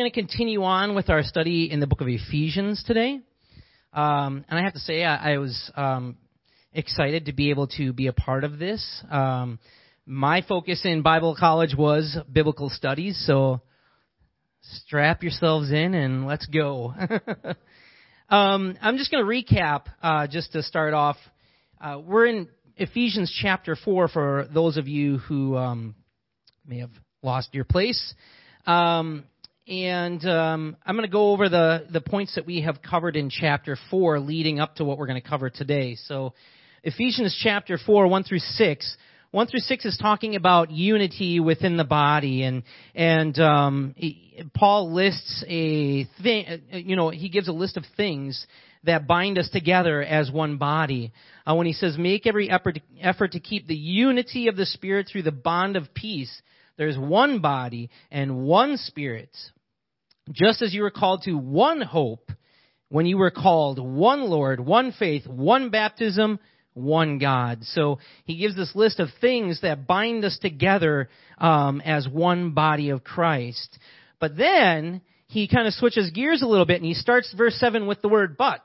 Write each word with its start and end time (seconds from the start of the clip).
going 0.00 0.10
to 0.10 0.18
continue 0.18 0.62
on 0.62 0.94
with 0.94 1.10
our 1.10 1.22
study 1.22 1.70
in 1.70 1.78
the 1.78 1.86
book 1.86 2.00
of 2.00 2.08
Ephesians 2.08 2.82
today. 2.86 3.20
Um, 3.92 4.46
and 4.48 4.58
I 4.58 4.62
have 4.62 4.72
to 4.72 4.78
say, 4.78 5.04
I, 5.04 5.34
I 5.34 5.36
was 5.36 5.70
um, 5.76 6.16
excited 6.72 7.26
to 7.26 7.34
be 7.34 7.50
able 7.50 7.66
to 7.76 7.92
be 7.92 8.06
a 8.06 8.14
part 8.14 8.44
of 8.44 8.58
this. 8.58 8.82
Um, 9.10 9.58
my 10.06 10.40
focus 10.40 10.86
in 10.86 11.02
Bible 11.02 11.36
college 11.38 11.74
was 11.76 12.16
biblical 12.32 12.70
studies, 12.70 13.22
so 13.26 13.60
strap 14.62 15.22
yourselves 15.22 15.70
in 15.70 15.92
and 15.92 16.26
let's 16.26 16.46
go. 16.46 16.94
um, 18.30 18.78
I'm 18.80 18.96
just 18.96 19.10
going 19.10 19.22
to 19.22 19.54
recap 19.54 19.82
uh, 20.02 20.28
just 20.28 20.52
to 20.52 20.62
start 20.62 20.94
off. 20.94 21.16
Uh, 21.78 22.00
we're 22.02 22.24
in 22.24 22.48
Ephesians 22.78 23.38
chapter 23.42 23.76
4 23.76 24.08
for 24.08 24.48
those 24.50 24.78
of 24.78 24.88
you 24.88 25.18
who 25.18 25.58
um, 25.58 25.94
may 26.66 26.78
have 26.78 26.92
lost 27.22 27.50
your 27.52 27.64
place. 27.64 28.14
Um, 28.66 29.24
and 29.70 30.24
um, 30.26 30.76
I'm 30.84 30.96
going 30.96 31.08
to 31.08 31.12
go 31.12 31.30
over 31.30 31.48
the, 31.48 31.86
the 31.92 32.00
points 32.00 32.34
that 32.34 32.44
we 32.44 32.62
have 32.62 32.82
covered 32.82 33.14
in 33.14 33.30
chapter 33.30 33.78
4 33.88 34.18
leading 34.18 34.58
up 34.58 34.74
to 34.76 34.84
what 34.84 34.98
we're 34.98 35.06
going 35.06 35.22
to 35.22 35.26
cover 35.26 35.48
today. 35.48 35.94
So, 35.94 36.34
Ephesians 36.82 37.38
chapter 37.40 37.78
4, 37.78 38.08
1 38.08 38.24
through 38.24 38.40
6. 38.40 38.96
1 39.30 39.46
through 39.46 39.60
6 39.60 39.84
is 39.84 39.96
talking 39.96 40.34
about 40.34 40.72
unity 40.72 41.38
within 41.38 41.76
the 41.76 41.84
body, 41.84 42.42
and, 42.42 42.64
and 42.96 43.38
um, 43.38 43.94
Paul 44.56 44.92
lists 44.92 45.44
a 45.46 46.04
thing, 46.20 46.62
you 46.72 46.96
know, 46.96 47.10
he 47.10 47.28
gives 47.28 47.46
a 47.46 47.52
list 47.52 47.76
of 47.76 47.84
things 47.96 48.44
that 48.82 49.06
bind 49.06 49.38
us 49.38 49.48
together 49.50 50.02
as 50.02 50.32
one 50.32 50.56
body. 50.56 51.12
Uh, 51.46 51.54
when 51.54 51.68
he 51.68 51.74
says, 51.74 51.96
make 51.96 52.26
every 52.26 52.50
effort, 52.50 52.80
effort 53.00 53.32
to 53.32 53.40
keep 53.40 53.68
the 53.68 53.76
unity 53.76 54.48
of 54.48 54.56
the 54.56 54.66
Spirit 54.66 55.06
through 55.06 55.22
the 55.22 55.30
bond 55.30 55.76
of 55.76 55.94
peace. 55.94 56.42
There's 56.76 56.98
one 56.98 57.40
body 57.40 57.88
and 58.10 58.42
one 58.42 58.76
Spirit. 58.78 59.30
Just 60.32 60.62
as 60.62 60.72
you 60.72 60.82
were 60.82 60.90
called 60.90 61.22
to 61.22 61.34
one 61.34 61.80
hope 61.80 62.30
when 62.88 63.06
you 63.06 63.18
were 63.18 63.30
called, 63.30 63.78
one 63.78 64.22
Lord, 64.22 64.60
one 64.60 64.92
faith, 64.92 65.26
one 65.26 65.70
baptism, 65.70 66.38
one 66.74 67.18
God. 67.18 67.64
So 67.64 67.98
he 68.24 68.36
gives 68.36 68.56
this 68.56 68.74
list 68.74 69.00
of 69.00 69.08
things 69.20 69.60
that 69.62 69.86
bind 69.86 70.24
us 70.24 70.38
together 70.40 71.08
um, 71.38 71.80
as 71.80 72.08
one 72.08 72.52
body 72.52 72.90
of 72.90 73.04
Christ. 73.04 73.78
But 74.18 74.36
then 74.36 75.02
he 75.26 75.48
kind 75.48 75.66
of 75.66 75.74
switches 75.74 76.10
gears 76.10 76.42
a 76.42 76.46
little 76.46 76.66
bit 76.66 76.76
and 76.76 76.84
he 76.84 76.94
starts 76.94 77.32
verse 77.36 77.54
7 77.56 77.86
with 77.86 78.02
the 78.02 78.08
word 78.08 78.36
but. 78.36 78.62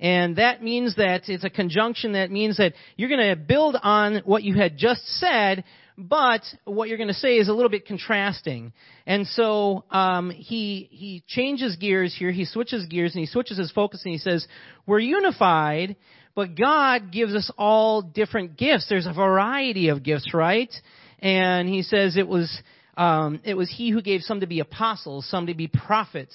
And 0.00 0.36
that 0.36 0.62
means 0.62 0.96
that 0.96 1.28
it's 1.28 1.44
a 1.44 1.50
conjunction 1.50 2.12
that 2.12 2.30
means 2.30 2.56
that 2.56 2.74
you're 2.96 3.08
going 3.08 3.30
to 3.30 3.36
build 3.36 3.76
on 3.80 4.22
what 4.24 4.42
you 4.42 4.54
had 4.54 4.76
just 4.76 5.06
said, 5.18 5.64
but 5.96 6.42
what 6.64 6.88
you're 6.88 6.98
going 6.98 7.08
to 7.08 7.14
say 7.14 7.36
is 7.36 7.48
a 7.48 7.52
little 7.52 7.70
bit 7.70 7.86
contrasting. 7.86 8.72
And 9.06 9.26
so 9.26 9.84
um, 9.90 10.30
he 10.30 10.88
he 10.90 11.22
changes 11.26 11.76
gears 11.76 12.14
here. 12.16 12.30
He 12.30 12.44
switches 12.44 12.86
gears 12.86 13.14
and 13.14 13.20
he 13.20 13.26
switches 13.26 13.58
his 13.58 13.70
focus 13.70 14.02
and 14.04 14.12
he 14.12 14.18
says, 14.18 14.46
"We're 14.86 14.98
unified, 14.98 15.96
but 16.34 16.56
God 16.56 17.12
gives 17.12 17.34
us 17.34 17.50
all 17.56 18.02
different 18.02 18.56
gifts. 18.56 18.86
There's 18.88 19.06
a 19.06 19.12
variety 19.12 19.88
of 19.88 20.02
gifts, 20.02 20.34
right?" 20.34 20.72
And 21.20 21.68
he 21.68 21.82
says 21.82 22.16
it 22.16 22.28
was 22.28 22.62
um, 22.96 23.40
it 23.44 23.54
was 23.54 23.70
he 23.70 23.90
who 23.90 24.02
gave 24.02 24.22
some 24.22 24.40
to 24.40 24.46
be 24.46 24.60
apostles, 24.60 25.28
some 25.28 25.46
to 25.46 25.54
be 25.54 25.68
prophets, 25.68 26.34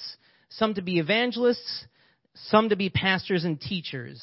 some 0.49 0.73
to 0.75 0.81
be 0.81 0.99
evangelists, 0.99 1.85
some 2.33 2.69
to 2.69 2.75
be 2.75 2.89
pastors 2.89 3.43
and 3.43 3.59
teachers. 3.59 4.21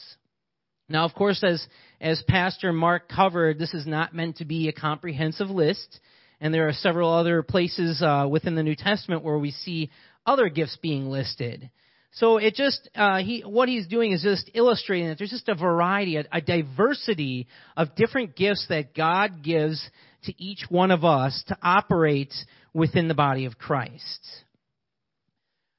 Now, 0.88 1.04
of 1.04 1.14
course, 1.14 1.42
as, 1.42 1.66
as 2.00 2.22
Pastor 2.28 2.72
Mark 2.72 3.08
covered, 3.08 3.58
this 3.58 3.74
is 3.74 3.86
not 3.86 4.14
meant 4.14 4.36
to 4.36 4.44
be 4.44 4.68
a 4.68 4.72
comprehensive 4.72 5.48
list, 5.48 6.00
and 6.40 6.52
there 6.52 6.68
are 6.68 6.72
several 6.72 7.12
other 7.12 7.42
places 7.42 8.02
uh, 8.02 8.26
within 8.30 8.54
the 8.54 8.62
New 8.62 8.76
Testament 8.76 9.22
where 9.22 9.38
we 9.38 9.50
see 9.50 9.90
other 10.26 10.48
gifts 10.48 10.76
being 10.82 11.08
listed. 11.08 11.70
So 12.12 12.38
it 12.38 12.54
just 12.54 12.88
uh, 12.94 13.18
he 13.18 13.42
what 13.42 13.68
he's 13.68 13.86
doing 13.86 14.12
is 14.12 14.22
just 14.22 14.50
illustrating 14.54 15.08
that 15.08 15.18
there's 15.18 15.30
just 15.30 15.48
a 15.48 15.54
variety, 15.54 16.16
a, 16.16 16.24
a 16.32 16.40
diversity 16.40 17.46
of 17.76 17.94
different 17.94 18.34
gifts 18.34 18.66
that 18.70 18.94
God 18.94 19.42
gives 19.42 19.86
to 20.24 20.42
each 20.42 20.64
one 20.70 20.90
of 20.90 21.04
us 21.04 21.44
to 21.48 21.58
operate 21.62 22.32
within 22.72 23.08
the 23.08 23.14
body 23.14 23.44
of 23.44 23.58
Christ. 23.58 24.26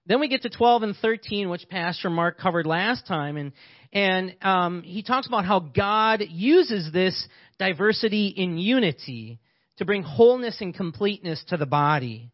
Then 0.07 0.22
we 0.22 0.29
get 0.29 0.44
to 0.44 0.50
12 0.50 0.84
and 0.84 0.95
13, 0.95 1.50
which 1.50 1.68
Pastor 1.69 2.09
Mark 2.09 2.40
covered 2.40 2.66
last 2.66 3.06
time, 3.06 3.35
and 3.35 3.51
and 3.94 4.35
um, 4.41 4.84
he 4.84 5.03
talks 5.03 5.28
about 5.28 5.45
how 5.45 5.59
God 5.59 6.23
uses 6.29 6.91
this 6.91 7.28
diversity 7.57 8.28
in 8.28 8.57
unity 8.57 9.40
to 9.78 9.85
bring 9.85 10.03
wholeness 10.03 10.57
and 10.62 10.73
completeness 10.73 11.44
to 11.50 11.57
the 11.57 11.66
body. 11.66 12.31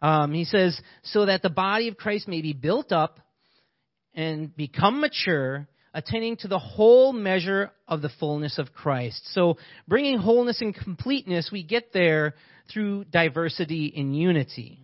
Um, 0.00 0.32
he 0.32 0.44
says, 0.44 0.78
so 1.02 1.26
that 1.26 1.42
the 1.42 1.50
body 1.50 1.88
of 1.88 1.96
Christ 1.96 2.28
may 2.28 2.42
be 2.42 2.52
built 2.52 2.92
up 2.92 3.20
and 4.14 4.54
become 4.54 5.00
mature, 5.00 5.66
attaining 5.92 6.36
to 6.38 6.48
the 6.48 6.58
whole 6.58 7.12
measure 7.12 7.70
of 7.88 8.02
the 8.02 8.10
fullness 8.20 8.58
of 8.58 8.72
Christ. 8.72 9.22
So, 9.32 9.56
bringing 9.88 10.18
wholeness 10.18 10.60
and 10.60 10.74
completeness, 10.74 11.50
we 11.52 11.62
get 11.62 11.92
there 11.92 12.34
through 12.72 13.04
diversity 13.04 13.86
in 13.86 14.14
unity. 14.14 14.80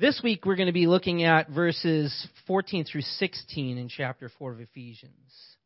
This 0.00 0.20
week 0.22 0.46
we're 0.46 0.54
going 0.54 0.68
to 0.68 0.72
be 0.72 0.86
looking 0.86 1.24
at 1.24 1.50
verses 1.50 2.28
14 2.46 2.84
through 2.84 3.00
16 3.00 3.78
in 3.78 3.88
chapter 3.88 4.30
4 4.38 4.52
of 4.52 4.60
Ephesians. 4.60 5.56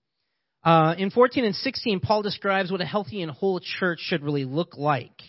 Uh, 0.65 0.95
in 0.97 1.11
14 1.11 1.45
and 1.45 1.55
16, 1.55 2.01
Paul 2.01 2.23
describes 2.23 2.73
what 2.73 2.81
a 2.81 2.87
healthy 2.87 3.21
and 3.21 3.31
whole 3.31 3.61
church 3.61 3.99
should 4.01 4.23
really 4.23 4.47
look 4.47 4.79
like. 4.79 5.21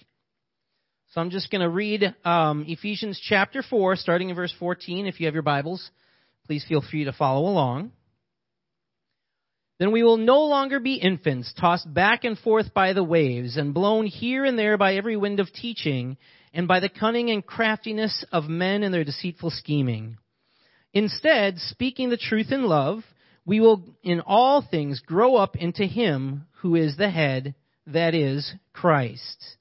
So 1.11 1.19
I'm 1.19 1.31
just 1.31 1.51
going 1.51 1.63
to 1.63 1.69
read 1.69 2.15
um, 2.23 2.63
Ephesians 2.65 3.21
chapter 3.21 3.61
4, 3.61 3.97
starting 3.97 4.29
in 4.29 4.37
verse 4.37 4.53
14. 4.57 5.05
If 5.05 5.19
you 5.19 5.25
have 5.25 5.33
your 5.33 5.43
Bibles, 5.43 5.91
please 6.45 6.63
feel 6.65 6.81
free 6.81 7.03
to 7.03 7.11
follow 7.11 7.49
along. 7.49 7.91
Then 9.83 9.91
we 9.91 10.01
will 10.01 10.15
no 10.15 10.45
longer 10.45 10.79
be 10.79 10.93
infants, 10.93 11.53
tossed 11.59 11.93
back 11.93 12.23
and 12.23 12.39
forth 12.39 12.73
by 12.73 12.93
the 12.93 13.03
waves, 13.03 13.57
and 13.57 13.73
blown 13.73 14.05
here 14.05 14.45
and 14.45 14.57
there 14.57 14.77
by 14.77 14.95
every 14.95 15.17
wind 15.17 15.41
of 15.41 15.51
teaching 15.51 16.15
and 16.53 16.69
by 16.69 16.79
the 16.79 16.87
cunning 16.87 17.29
and 17.31 17.45
craftiness 17.45 18.23
of 18.31 18.47
men 18.47 18.83
and 18.83 18.93
their 18.93 19.03
deceitful 19.03 19.49
scheming. 19.49 20.15
Instead, 20.93 21.59
speaking 21.59 22.09
the 22.09 22.15
truth 22.15 22.49
in 22.49 22.63
love, 22.63 23.03
we 23.45 23.59
will 23.59 23.83
in 24.03 24.21
all 24.21 24.61
things 24.61 25.01
grow 25.01 25.35
up 25.35 25.57
into 25.57 25.83
Him 25.83 26.45
who 26.61 26.75
is 26.75 26.95
the 26.95 27.09
head, 27.09 27.53
that 27.85 28.15
is, 28.15 28.53
Christ. 28.71 29.57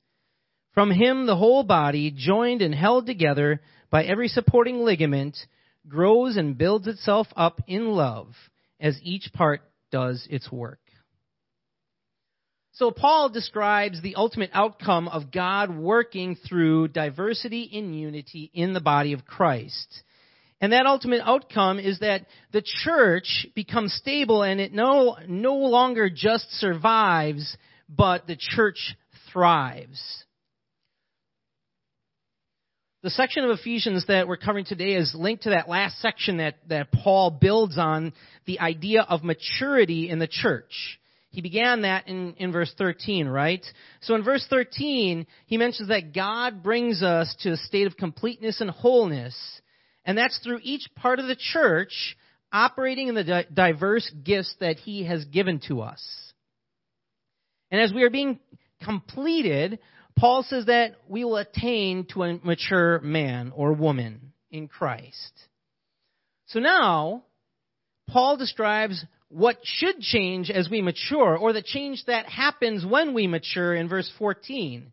From 0.72 0.92
Him 0.92 1.26
the 1.26 1.34
whole 1.34 1.64
body, 1.64 2.12
joined 2.16 2.62
and 2.62 2.76
held 2.76 3.06
together 3.06 3.60
by 3.90 4.04
every 4.04 4.28
supporting 4.28 4.84
ligament, 4.84 5.36
grows 5.88 6.36
and 6.36 6.56
builds 6.56 6.86
itself 6.86 7.26
up 7.34 7.60
in 7.66 7.88
love 7.88 8.28
as 8.78 9.00
each 9.02 9.32
part 9.32 9.62
does 9.92 10.26
its 10.28 10.50
work. 10.50 10.80
So 12.72 12.90
Paul 12.90 13.28
describes 13.28 14.00
the 14.00 14.16
ultimate 14.16 14.50
outcome 14.54 15.06
of 15.06 15.30
God 15.30 15.76
working 15.76 16.36
through 16.36 16.88
diversity 16.88 17.62
in 17.62 17.92
unity 17.92 18.50
in 18.54 18.72
the 18.72 18.80
body 18.80 19.12
of 19.12 19.26
Christ. 19.26 20.02
And 20.60 20.72
that 20.72 20.86
ultimate 20.86 21.20
outcome 21.22 21.78
is 21.78 21.98
that 22.00 22.26
the 22.52 22.62
church 22.64 23.46
becomes 23.54 23.92
stable 23.92 24.42
and 24.42 24.58
it 24.58 24.72
no, 24.72 25.16
no 25.28 25.56
longer 25.56 26.08
just 26.08 26.50
survives, 26.52 27.56
but 27.88 28.26
the 28.26 28.36
church 28.38 28.96
thrives. 29.32 30.24
The 33.02 33.10
section 33.10 33.42
of 33.42 33.50
Ephesians 33.50 34.06
that 34.06 34.28
we're 34.28 34.36
covering 34.36 34.64
today 34.64 34.92
is 34.94 35.12
linked 35.12 35.42
to 35.42 35.50
that 35.50 35.68
last 35.68 36.00
section 36.00 36.36
that, 36.36 36.54
that 36.68 36.92
Paul 36.92 37.32
builds 37.32 37.76
on 37.76 38.12
the 38.46 38.60
idea 38.60 39.02
of 39.02 39.24
maturity 39.24 40.08
in 40.08 40.20
the 40.20 40.28
church. 40.28 41.00
He 41.30 41.40
began 41.40 41.82
that 41.82 42.06
in, 42.06 42.34
in 42.34 42.52
verse 42.52 42.72
13, 42.78 43.26
right? 43.26 43.64
So 44.02 44.14
in 44.14 44.22
verse 44.22 44.46
13, 44.48 45.26
he 45.46 45.56
mentions 45.56 45.88
that 45.88 46.14
God 46.14 46.62
brings 46.62 47.02
us 47.02 47.34
to 47.40 47.50
a 47.50 47.56
state 47.56 47.88
of 47.88 47.96
completeness 47.96 48.60
and 48.60 48.70
wholeness, 48.70 49.36
and 50.04 50.16
that's 50.16 50.38
through 50.38 50.60
each 50.62 50.88
part 50.94 51.18
of 51.18 51.26
the 51.26 51.36
church 51.36 52.16
operating 52.52 53.08
in 53.08 53.16
the 53.16 53.24
di- 53.24 53.46
diverse 53.52 54.08
gifts 54.22 54.54
that 54.60 54.76
he 54.76 55.06
has 55.06 55.24
given 55.24 55.60
to 55.66 55.80
us. 55.80 56.06
And 57.72 57.80
as 57.80 57.92
we 57.92 58.04
are 58.04 58.10
being 58.10 58.38
completed, 58.84 59.80
Paul 60.18 60.44
says 60.44 60.66
that 60.66 60.96
we 61.08 61.24
will 61.24 61.36
attain 61.36 62.06
to 62.12 62.22
a 62.22 62.38
mature 62.42 63.00
man 63.00 63.52
or 63.54 63.72
woman 63.72 64.32
in 64.50 64.68
Christ. 64.68 65.32
So 66.46 66.60
now, 66.60 67.24
Paul 68.08 68.36
describes 68.36 69.04
what 69.28 69.56
should 69.62 70.00
change 70.00 70.50
as 70.50 70.68
we 70.68 70.82
mature, 70.82 71.36
or 71.36 71.52
the 71.54 71.62
change 71.62 72.04
that 72.06 72.26
happens 72.26 72.84
when 72.84 73.14
we 73.14 73.26
mature 73.26 73.74
in 73.74 73.88
verse 73.88 74.10
14. 74.18 74.92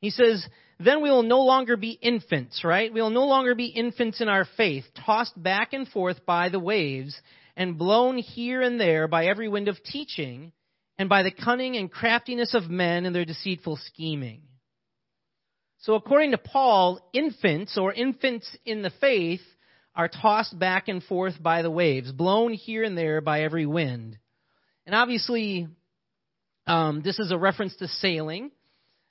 He 0.00 0.10
says, 0.10 0.46
then 0.78 1.02
we 1.02 1.10
will 1.10 1.22
no 1.22 1.40
longer 1.40 1.76
be 1.76 1.90
infants, 1.90 2.62
right? 2.62 2.92
We 2.92 3.00
will 3.00 3.10
no 3.10 3.26
longer 3.26 3.54
be 3.54 3.66
infants 3.66 4.20
in 4.20 4.28
our 4.28 4.46
faith, 4.56 4.84
tossed 5.04 5.40
back 5.42 5.72
and 5.72 5.88
forth 5.88 6.24
by 6.24 6.50
the 6.50 6.60
waves, 6.60 7.20
and 7.56 7.78
blown 7.78 8.18
here 8.18 8.62
and 8.62 8.78
there 8.80 9.08
by 9.08 9.26
every 9.26 9.48
wind 9.48 9.68
of 9.68 9.82
teaching, 9.82 10.52
and 10.98 11.08
by 11.08 11.22
the 11.22 11.30
cunning 11.30 11.76
and 11.76 11.90
craftiness 11.90 12.54
of 12.54 12.68
men 12.68 13.06
and 13.06 13.14
their 13.14 13.24
deceitful 13.24 13.78
scheming. 13.86 14.42
So 15.78 15.94
according 15.94 16.32
to 16.32 16.38
Paul, 16.38 17.00
infants 17.12 17.78
or 17.78 17.92
infants 17.92 18.48
in 18.64 18.82
the 18.82 18.90
faith 19.00 19.40
are 19.94 20.08
tossed 20.08 20.58
back 20.58 20.88
and 20.88 21.02
forth 21.02 21.40
by 21.40 21.62
the 21.62 21.70
waves, 21.70 22.10
blown 22.10 22.52
here 22.52 22.82
and 22.82 22.98
there 22.98 23.20
by 23.20 23.42
every 23.42 23.66
wind. 23.66 24.18
And 24.86 24.94
obviously, 24.94 25.68
um, 26.66 27.02
this 27.02 27.18
is 27.18 27.30
a 27.30 27.38
reference 27.38 27.76
to 27.76 27.88
sailing. 27.88 28.50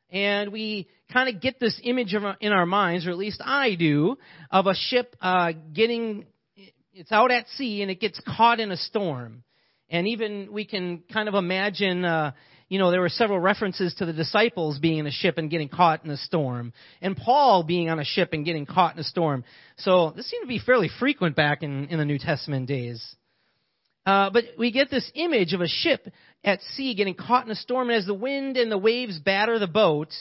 And 0.09 0.51
we 0.51 0.87
kind 1.11 1.33
of 1.33 1.41
get 1.41 1.59
this 1.59 1.79
image 1.83 2.13
of, 2.13 2.23
in 2.39 2.51
our 2.51 2.65
minds, 2.65 3.05
or 3.05 3.11
at 3.11 3.17
least 3.17 3.41
I 3.43 3.75
do, 3.75 4.17
of 4.49 4.67
a 4.67 4.75
ship 4.75 5.15
uh, 5.21 5.51
getting, 5.73 6.25
it's 6.93 7.11
out 7.11 7.31
at 7.31 7.47
sea 7.55 7.81
and 7.81 7.91
it 7.91 7.99
gets 7.99 8.21
caught 8.25 8.59
in 8.59 8.71
a 8.71 8.77
storm. 8.77 9.43
And 9.89 10.07
even 10.07 10.49
we 10.51 10.65
can 10.65 11.03
kind 11.13 11.29
of 11.29 11.35
imagine, 11.35 12.03
uh, 12.03 12.31
you 12.67 12.77
know, 12.77 12.91
there 12.91 12.99
were 12.99 13.09
several 13.09 13.39
references 13.39 13.93
to 13.95 14.05
the 14.05 14.13
disciples 14.13 14.79
being 14.79 14.97
in 14.97 15.07
a 15.07 15.11
ship 15.11 15.37
and 15.37 15.49
getting 15.49 15.69
caught 15.69 16.03
in 16.03 16.11
a 16.11 16.17
storm, 16.17 16.73
and 17.01 17.15
Paul 17.15 17.63
being 17.63 17.89
on 17.89 17.99
a 17.99 18.03
ship 18.03 18.33
and 18.33 18.43
getting 18.43 18.65
caught 18.65 18.95
in 18.95 18.99
a 18.99 19.03
storm. 19.03 19.45
So 19.77 20.11
this 20.15 20.29
seemed 20.29 20.43
to 20.43 20.47
be 20.47 20.59
fairly 20.59 20.89
frequent 20.99 21.35
back 21.35 21.63
in, 21.63 21.87
in 21.87 21.97
the 21.99 22.05
New 22.05 22.19
Testament 22.19 22.67
days. 22.67 23.15
Uh, 24.05 24.29
but 24.29 24.43
we 24.57 24.71
get 24.71 24.89
this 24.89 25.09
image 25.15 25.53
of 25.53 25.61
a 25.61 25.67
ship 25.67 26.07
at 26.43 26.61
sea 26.75 26.93
getting 26.95 27.15
caught 27.15 27.45
in 27.45 27.51
a 27.51 27.55
storm, 27.55 27.89
and 27.89 27.97
as 27.97 28.05
the 28.05 28.13
wind 28.13 28.57
and 28.57 28.71
the 28.71 28.77
waves 28.77 29.19
batter 29.19 29.59
the 29.59 29.67
boat, 29.67 30.13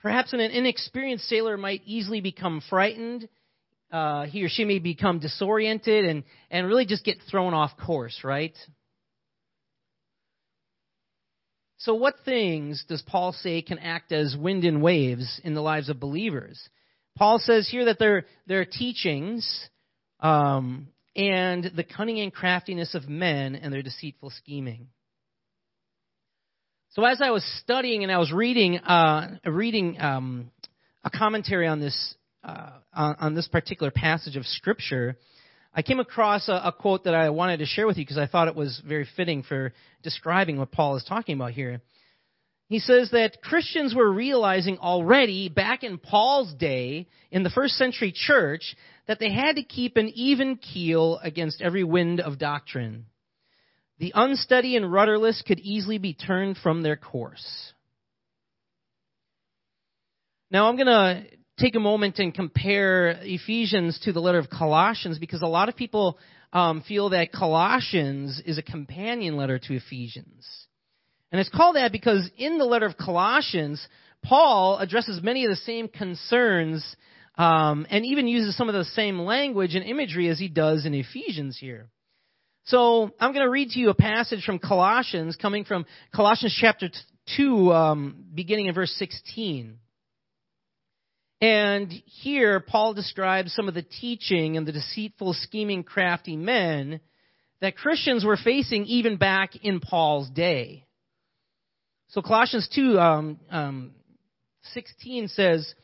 perhaps 0.00 0.32
an 0.32 0.40
inexperienced 0.40 1.28
sailor 1.28 1.56
might 1.56 1.82
easily 1.86 2.20
become 2.20 2.62
frightened. 2.68 3.28
Uh, 3.92 4.24
he 4.24 4.42
or 4.42 4.48
she 4.48 4.64
may 4.64 4.78
become 4.78 5.18
disoriented 5.18 6.06
and, 6.06 6.24
and 6.50 6.66
really 6.66 6.86
just 6.86 7.04
get 7.04 7.18
thrown 7.30 7.52
off 7.52 7.72
course, 7.76 8.20
right? 8.24 8.56
So, 11.76 11.94
what 11.94 12.14
things 12.24 12.84
does 12.88 13.02
Paul 13.02 13.32
say 13.32 13.60
can 13.60 13.78
act 13.78 14.12
as 14.12 14.36
wind 14.36 14.64
and 14.64 14.80
waves 14.80 15.40
in 15.44 15.54
the 15.54 15.60
lives 15.60 15.88
of 15.88 16.00
believers? 16.00 16.58
Paul 17.18 17.38
says 17.38 17.68
here 17.68 17.86
that 17.86 17.98
their, 17.98 18.24
their 18.46 18.64
teachings 18.64 19.68
um, 20.20 20.88
and 21.14 21.70
the 21.74 21.84
cunning 21.84 22.20
and 22.20 22.32
craftiness 22.32 22.94
of 22.94 23.08
men 23.08 23.56
and 23.56 23.72
their 23.72 23.82
deceitful 23.82 24.30
scheming. 24.30 24.86
So, 26.90 27.04
as 27.04 27.20
I 27.20 27.30
was 27.30 27.44
studying 27.60 28.04
and 28.04 28.12
I 28.12 28.18
was 28.18 28.32
reading, 28.32 28.78
uh, 28.78 29.38
reading 29.44 30.00
um, 30.00 30.50
a 31.04 31.10
commentary 31.10 31.66
on 31.66 31.80
this 31.80 32.14
uh, 32.44 32.70
on, 32.92 33.16
on 33.20 33.34
this 33.34 33.48
particular 33.48 33.90
passage 33.90 34.36
of 34.36 34.46
Scripture, 34.46 35.16
I 35.74 35.82
came 35.82 36.00
across 36.00 36.48
a, 36.48 36.52
a 36.52 36.72
quote 36.72 37.04
that 37.04 37.14
I 37.14 37.30
wanted 37.30 37.58
to 37.58 37.66
share 37.66 37.86
with 37.86 37.96
you 37.96 38.04
because 38.04 38.18
I 38.18 38.26
thought 38.26 38.48
it 38.48 38.54
was 38.54 38.82
very 38.86 39.06
fitting 39.16 39.42
for 39.42 39.72
describing 40.02 40.58
what 40.58 40.72
Paul 40.72 40.96
is 40.96 41.04
talking 41.04 41.34
about 41.34 41.52
here. 41.52 41.80
He 42.68 42.78
says 42.78 43.10
that 43.10 43.42
Christians 43.42 43.94
were 43.94 44.10
realizing 44.10 44.78
already 44.78 45.48
back 45.48 45.82
in 45.84 45.98
Paul's 45.98 46.52
day, 46.54 47.06
in 47.30 47.42
the 47.42 47.50
first 47.50 47.74
century 47.74 48.12
church, 48.14 48.76
that 49.06 49.18
they 49.18 49.30
had 49.30 49.56
to 49.56 49.62
keep 49.62 49.96
an 49.96 50.08
even 50.14 50.56
keel 50.56 51.18
against 51.22 51.60
every 51.60 51.84
wind 51.84 52.20
of 52.20 52.38
doctrine. 52.38 53.06
The 53.98 54.12
unsteady 54.14 54.76
and 54.76 54.90
rudderless 54.90 55.42
could 55.46 55.60
easily 55.60 55.98
be 55.98 56.14
turned 56.14 56.56
from 56.56 56.82
their 56.82 56.96
course. 56.96 57.72
Now 60.50 60.68
I'm 60.68 60.76
going 60.76 60.86
to 60.86 61.24
take 61.62 61.76
a 61.76 61.80
moment 61.80 62.18
and 62.18 62.34
compare 62.34 63.10
Ephesians 63.22 64.00
to 64.00 64.12
the 64.12 64.18
letter 64.18 64.38
of 64.38 64.50
Colossians 64.50 65.20
because 65.20 65.42
a 65.42 65.46
lot 65.46 65.68
of 65.68 65.76
people 65.76 66.18
um, 66.52 66.82
feel 66.88 67.10
that 67.10 67.30
Colossians 67.30 68.42
is 68.44 68.58
a 68.58 68.62
companion 68.62 69.36
letter 69.36 69.60
to 69.60 69.76
Ephesians. 69.76 70.66
And 71.30 71.40
it's 71.40 71.48
called 71.48 71.76
that 71.76 71.92
because 71.92 72.28
in 72.36 72.58
the 72.58 72.64
letter 72.64 72.86
of 72.86 72.96
Colossians, 72.96 73.86
Paul 74.24 74.78
addresses 74.78 75.22
many 75.22 75.44
of 75.44 75.50
the 75.50 75.56
same 75.56 75.86
concerns 75.86 76.84
um, 77.38 77.86
and 77.88 78.04
even 78.04 78.26
uses 78.26 78.56
some 78.56 78.68
of 78.68 78.74
the 78.74 78.84
same 78.84 79.20
language 79.20 79.76
and 79.76 79.84
imagery 79.84 80.28
as 80.28 80.40
he 80.40 80.48
does 80.48 80.84
in 80.84 80.94
Ephesians 80.94 81.56
here. 81.58 81.88
So 82.64 83.12
I'm 83.20 83.32
going 83.32 83.46
to 83.46 83.50
read 83.50 83.70
to 83.70 83.78
you 83.78 83.90
a 83.90 83.94
passage 83.94 84.44
from 84.44 84.58
Colossians 84.58 85.36
coming 85.36 85.64
from 85.64 85.86
Colossians 86.12 86.56
chapter 86.60 86.88
2, 87.36 87.72
um, 87.72 88.24
beginning 88.34 88.66
in 88.66 88.74
verse 88.74 88.92
16. 88.98 89.78
And 91.42 91.90
here, 92.06 92.60
Paul 92.60 92.94
describes 92.94 93.52
some 93.52 93.66
of 93.66 93.74
the 93.74 93.82
teaching 93.82 94.56
and 94.56 94.64
the 94.64 94.70
deceitful, 94.70 95.34
scheming, 95.34 95.82
crafty 95.82 96.36
men 96.36 97.00
that 97.60 97.76
Christians 97.76 98.24
were 98.24 98.36
facing 98.36 98.84
even 98.84 99.16
back 99.16 99.56
in 99.56 99.80
Paul's 99.80 100.30
day. 100.30 100.86
So 102.10 102.22
Colossians 102.22 102.68
2, 102.72 102.96
um, 102.96 103.40
um, 103.50 103.90
16 104.72 105.28
says, 105.28 105.74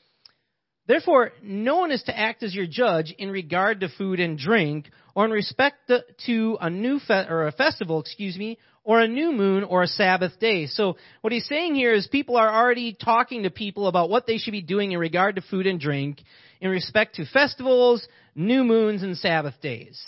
Therefore, 0.86 1.32
no 1.42 1.78
one 1.78 1.90
is 1.90 2.04
to 2.04 2.16
act 2.16 2.44
as 2.44 2.54
your 2.54 2.66
judge 2.68 3.12
in 3.18 3.28
regard 3.28 3.80
to 3.80 3.88
food 3.88 4.20
and 4.20 4.38
drink, 4.38 4.88
or 5.16 5.24
in 5.24 5.32
respect 5.32 5.90
to 6.26 6.58
a 6.60 6.70
new 6.70 7.00
fe- 7.00 7.26
or 7.28 7.48
a 7.48 7.52
festival, 7.52 7.98
excuse 8.00 8.36
me, 8.36 8.58
or 8.88 9.00
a 9.00 9.06
new 9.06 9.32
moon 9.32 9.64
or 9.64 9.82
a 9.82 9.86
Sabbath 9.86 10.40
day. 10.40 10.64
So 10.64 10.96
what 11.20 11.30
he's 11.30 11.46
saying 11.46 11.74
here 11.74 11.92
is 11.92 12.06
people 12.06 12.38
are 12.38 12.50
already 12.50 12.94
talking 12.94 13.42
to 13.42 13.50
people 13.50 13.86
about 13.86 14.08
what 14.08 14.26
they 14.26 14.38
should 14.38 14.52
be 14.52 14.62
doing 14.62 14.92
in 14.92 14.98
regard 14.98 15.36
to 15.36 15.42
food 15.42 15.66
and 15.66 15.78
drink 15.78 16.22
in 16.62 16.70
respect 16.70 17.16
to 17.16 17.26
festivals, 17.26 18.08
new 18.34 18.64
moons, 18.64 19.02
and 19.02 19.14
Sabbath 19.18 19.60
days. 19.60 20.02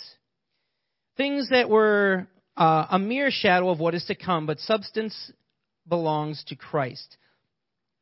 Things 1.15 1.49
that 1.51 1.69
were 1.69 2.27
uh, 2.57 2.87
a 2.89 2.97
mere 2.97 3.29
shadow 3.29 3.69
of 3.69 3.79
what 3.79 3.93
is 3.93 4.05
to 4.05 4.15
come, 4.15 4.47
but 4.47 4.59
substance 4.59 5.31
belongs 5.87 6.43
to 6.47 6.55
Christ. 6.55 7.17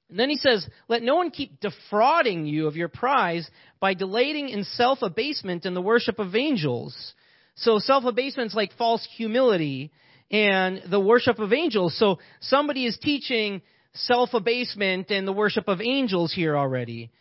And 0.10 0.18
then 0.18 0.30
he 0.30 0.38
says, 0.38 0.66
Let 0.88 1.04
no 1.04 1.16
one 1.16 1.32
keep 1.32 1.60
defrauding 1.60 2.46
you 2.46 2.68
of 2.68 2.78
your 2.78 2.88
prize 2.88 3.50
by 3.82 3.96
delaying 3.96 4.48
in 4.48 4.64
self 4.64 5.00
abasement 5.02 5.66
and 5.66 5.75
the 5.75 5.82
worship 5.82 6.20
of 6.20 6.38
angels. 6.38 7.14
So 7.56 7.80
self 7.80 8.06
abasement 8.06 8.52
is 8.52 8.56
like 8.56 8.72
false 8.78 9.06
humility 9.18 9.92
and 10.31 10.84
the 10.90 11.00
worship 11.00 11.40
of 11.40 11.54
angels. 11.54 11.98
So 11.98 12.20
somebody 12.40 12.86
is 12.86 12.98
teaching 13.02 13.62
self 13.94 14.34
abasement 14.34 15.10
and 15.12 15.28
the 15.28 15.34
worship 15.34 15.68
of 15.68 15.81
angels 15.81 16.34
here 16.34 16.58
already. 16.58 17.12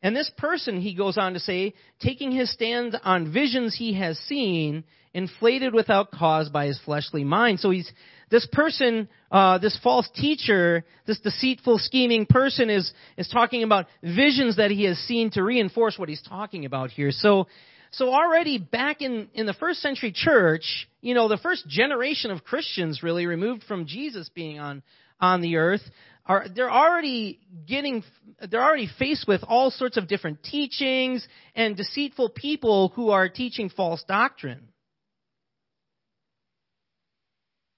And 0.00 0.14
this 0.14 0.30
person, 0.36 0.80
he 0.80 0.94
goes 0.94 1.18
on 1.18 1.34
to 1.34 1.40
say, 1.40 1.74
taking 2.00 2.30
his 2.30 2.52
stand 2.52 2.96
on 3.02 3.32
visions 3.32 3.74
he 3.76 3.94
has 3.94 4.16
seen, 4.20 4.84
inflated 5.12 5.74
without 5.74 6.12
cause 6.12 6.48
by 6.48 6.66
his 6.66 6.78
fleshly 6.84 7.24
mind. 7.24 7.58
So 7.58 7.70
he's, 7.70 7.90
this 8.30 8.46
person, 8.52 9.08
uh, 9.32 9.58
this 9.58 9.76
false 9.82 10.08
teacher, 10.14 10.84
this 11.06 11.18
deceitful, 11.18 11.78
scheming 11.78 12.26
person 12.26 12.70
is, 12.70 12.92
is 13.16 13.28
talking 13.28 13.64
about 13.64 13.86
visions 14.02 14.56
that 14.56 14.70
he 14.70 14.84
has 14.84 14.98
seen 14.98 15.30
to 15.32 15.42
reinforce 15.42 15.98
what 15.98 16.08
he's 16.08 16.22
talking 16.22 16.64
about 16.64 16.90
here. 16.90 17.10
So 17.10 17.48
so 17.90 18.12
already 18.12 18.58
back 18.58 19.00
in, 19.00 19.28
in 19.34 19.46
the 19.46 19.54
first 19.54 19.80
century 19.80 20.12
church, 20.14 20.88
you 21.00 21.14
know, 21.14 21.28
the 21.28 21.38
first 21.38 21.66
generation 21.68 22.30
of 22.30 22.44
Christians 22.44 23.02
really 23.02 23.26
removed 23.26 23.64
from 23.64 23.86
Jesus 23.86 24.28
being 24.28 24.58
on, 24.58 24.82
on 25.20 25.40
the 25.40 25.56
earth, 25.56 25.82
are, 26.26 26.46
they're 26.54 26.70
already 26.70 27.40
getting, 27.66 28.04
they're 28.50 28.62
already 28.62 28.88
faced 28.98 29.26
with 29.26 29.40
all 29.48 29.70
sorts 29.70 29.96
of 29.96 30.06
different 30.06 30.42
teachings 30.42 31.26
and 31.54 31.76
deceitful 31.76 32.30
people 32.30 32.92
who 32.94 33.10
are 33.10 33.28
teaching 33.28 33.70
false 33.70 34.04
doctrine. 34.06 34.68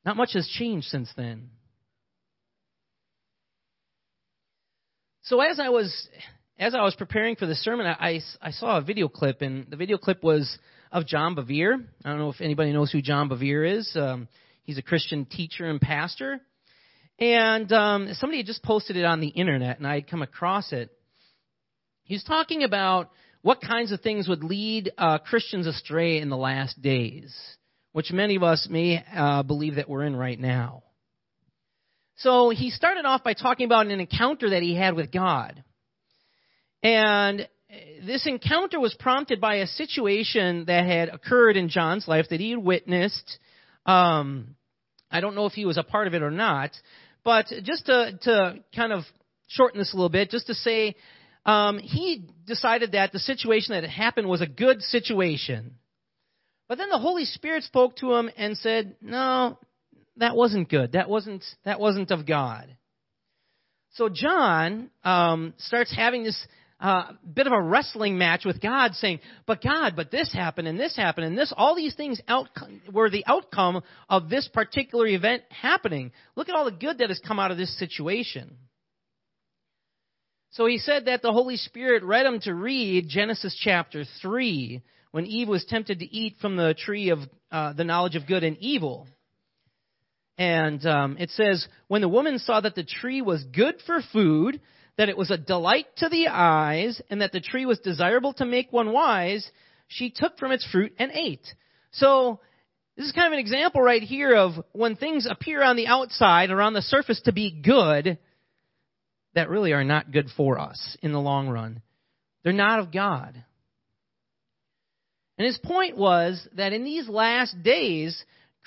Not 0.04 0.16
much 0.16 0.32
has 0.32 0.48
changed 0.48 0.88
since 0.88 1.10
then. 1.16 1.50
So 5.22 5.40
as 5.40 5.60
I 5.60 5.68
was 5.68 6.08
as 6.60 6.74
I 6.74 6.82
was 6.82 6.94
preparing 6.94 7.36
for 7.36 7.46
the 7.46 7.54
sermon, 7.54 7.86
I, 7.86 8.20
I 8.42 8.50
saw 8.50 8.76
a 8.76 8.82
video 8.82 9.08
clip, 9.08 9.40
and 9.40 9.66
the 9.70 9.76
video 9.76 9.96
clip 9.96 10.22
was 10.22 10.58
of 10.92 11.06
John 11.06 11.34
Bevere. 11.34 11.82
I 12.04 12.10
don't 12.10 12.18
know 12.18 12.28
if 12.28 12.42
anybody 12.42 12.70
knows 12.74 12.92
who 12.92 13.00
John 13.00 13.30
Bevere 13.30 13.78
is. 13.78 13.90
Um, 13.96 14.28
he's 14.64 14.76
a 14.76 14.82
Christian 14.82 15.24
teacher 15.24 15.64
and 15.64 15.80
pastor. 15.80 16.38
And 17.18 17.72
um, 17.72 18.08
somebody 18.12 18.38
had 18.38 18.46
just 18.46 18.62
posted 18.62 18.96
it 18.96 19.06
on 19.06 19.20
the 19.20 19.28
internet, 19.28 19.78
and 19.78 19.86
I 19.86 19.94
had 19.94 20.10
come 20.10 20.20
across 20.20 20.70
it. 20.72 20.90
He's 22.04 22.24
talking 22.24 22.62
about 22.62 23.10
what 23.40 23.62
kinds 23.62 23.90
of 23.90 24.02
things 24.02 24.28
would 24.28 24.44
lead 24.44 24.92
uh, 24.98 25.16
Christians 25.16 25.66
astray 25.66 26.18
in 26.18 26.28
the 26.28 26.36
last 26.36 26.80
days, 26.82 27.34
which 27.92 28.12
many 28.12 28.36
of 28.36 28.42
us 28.42 28.68
may 28.70 29.02
uh, 29.16 29.42
believe 29.44 29.76
that 29.76 29.88
we're 29.88 30.04
in 30.04 30.14
right 30.14 30.38
now. 30.38 30.82
So 32.16 32.50
he 32.50 32.68
started 32.68 33.06
off 33.06 33.24
by 33.24 33.32
talking 33.32 33.64
about 33.64 33.86
an 33.86 33.98
encounter 33.98 34.50
that 34.50 34.62
he 34.62 34.74
had 34.74 34.94
with 34.94 35.10
God. 35.10 35.64
And 36.82 37.48
this 38.04 38.26
encounter 38.26 38.80
was 38.80 38.94
prompted 38.98 39.40
by 39.40 39.56
a 39.56 39.66
situation 39.66 40.64
that 40.66 40.86
had 40.86 41.08
occurred 41.08 41.56
in 41.56 41.68
John's 41.68 42.08
life 42.08 42.26
that 42.30 42.40
he 42.40 42.50
had 42.50 42.58
witnessed. 42.58 43.38
Um, 43.86 44.56
I 45.10 45.20
don't 45.20 45.34
know 45.34 45.46
if 45.46 45.52
he 45.52 45.66
was 45.66 45.76
a 45.76 45.82
part 45.82 46.06
of 46.06 46.14
it 46.14 46.22
or 46.22 46.30
not, 46.30 46.70
but 47.24 47.46
just 47.62 47.86
to, 47.86 48.18
to 48.22 48.56
kind 48.74 48.92
of 48.92 49.04
shorten 49.48 49.78
this 49.78 49.92
a 49.92 49.96
little 49.96 50.08
bit, 50.08 50.30
just 50.30 50.46
to 50.46 50.54
say, 50.54 50.94
um, 51.44 51.78
he 51.78 52.28
decided 52.46 52.92
that 52.92 53.12
the 53.12 53.18
situation 53.18 53.74
that 53.74 53.82
had 53.82 53.90
happened 53.90 54.28
was 54.28 54.40
a 54.40 54.46
good 54.46 54.82
situation. 54.82 55.74
But 56.68 56.78
then 56.78 56.90
the 56.90 56.98
Holy 56.98 57.24
Spirit 57.24 57.64
spoke 57.64 57.96
to 57.96 58.14
him 58.14 58.30
and 58.36 58.56
said, 58.56 58.94
"No, 59.00 59.58
that 60.18 60.36
wasn't 60.36 60.68
good. 60.68 60.92
That 60.92 61.08
wasn't 61.08 61.44
that 61.64 61.80
wasn't 61.80 62.10
of 62.10 62.26
God." 62.26 62.76
So 63.94 64.08
John 64.08 64.90
um, 65.02 65.54
starts 65.58 65.92
having 65.94 66.22
this 66.22 66.46
uh, 66.80 67.12
bit 67.34 67.46
of 67.46 67.52
a 67.52 67.60
wrestling 67.60 68.18
match 68.18 68.44
with 68.44 68.60
God, 68.60 68.94
saying, 68.94 69.20
"But 69.46 69.62
God, 69.62 69.94
but 69.94 70.10
this 70.10 70.32
happened 70.32 70.66
and 70.66 70.80
this 70.80 70.96
happened 70.96 71.26
and 71.26 71.36
this. 71.36 71.52
All 71.56 71.74
these 71.74 71.94
things 71.94 72.20
out, 72.26 72.48
were 72.92 73.10
the 73.10 73.24
outcome 73.26 73.82
of 74.08 74.28
this 74.28 74.48
particular 74.48 75.06
event 75.06 75.42
happening. 75.50 76.12
Look 76.36 76.48
at 76.48 76.54
all 76.54 76.64
the 76.64 76.72
good 76.72 76.98
that 76.98 77.10
has 77.10 77.20
come 77.20 77.38
out 77.38 77.50
of 77.50 77.58
this 77.58 77.78
situation." 77.78 78.56
So 80.52 80.66
he 80.66 80.78
said 80.78 81.04
that 81.04 81.22
the 81.22 81.32
Holy 81.32 81.56
Spirit 81.56 82.02
read 82.02 82.26
him 82.26 82.40
to 82.40 82.54
read 82.54 83.08
Genesis 83.08 83.56
chapter 83.62 84.04
three 84.20 84.82
when 85.12 85.26
Eve 85.26 85.48
was 85.48 85.64
tempted 85.64 86.00
to 86.00 86.04
eat 86.04 86.36
from 86.40 86.56
the 86.56 86.74
tree 86.74 87.10
of 87.10 87.20
uh, 87.52 87.72
the 87.72 87.84
knowledge 87.84 88.16
of 88.16 88.26
good 88.26 88.42
and 88.42 88.56
evil. 88.58 89.06
And 90.38 90.84
um, 90.86 91.16
it 91.18 91.30
says, 91.30 91.68
when 91.88 92.00
the 92.00 92.08
woman 92.08 92.38
saw 92.38 92.60
that 92.60 92.74
the 92.74 92.82
tree 92.84 93.20
was 93.20 93.44
good 93.44 93.76
for 93.86 94.00
food 94.12 94.60
that 95.00 95.08
it 95.08 95.16
was 95.16 95.30
a 95.30 95.38
delight 95.38 95.86
to 95.96 96.10
the 96.10 96.28
eyes, 96.28 97.00
and 97.08 97.22
that 97.22 97.32
the 97.32 97.40
tree 97.40 97.64
was 97.64 97.78
desirable 97.78 98.34
to 98.34 98.44
make 98.44 98.70
one 98.70 98.92
wise, 98.92 99.50
she 99.88 100.12
took 100.14 100.36
from 100.36 100.52
its 100.52 100.68
fruit 100.70 100.92
and 100.98 101.10
ate. 101.12 101.46
So, 101.92 102.38
this 102.98 103.06
is 103.06 103.12
kind 103.12 103.28
of 103.28 103.32
an 103.32 103.38
example 103.38 103.80
right 103.80 104.02
here 104.02 104.34
of 104.36 104.62
when 104.72 104.96
things 104.96 105.26
appear 105.26 105.62
on 105.62 105.76
the 105.76 105.86
outside 105.86 106.50
or 106.50 106.60
on 106.60 106.74
the 106.74 106.82
surface 106.82 107.18
to 107.22 107.32
be 107.32 107.62
good, 107.62 108.18
that 109.34 109.48
really 109.48 109.72
are 109.72 109.84
not 109.84 110.12
good 110.12 110.28
for 110.36 110.58
us 110.58 110.98
in 111.00 111.12
the 111.12 111.18
long 111.18 111.48
run. 111.48 111.80
They're 112.44 112.52
not 112.52 112.80
of 112.80 112.92
God. 112.92 113.42
And 115.38 115.46
his 115.46 115.56
point 115.56 115.96
was 115.96 116.46
that 116.56 116.74
in 116.74 116.84
these 116.84 117.08
last 117.08 117.62
days, 117.62 118.22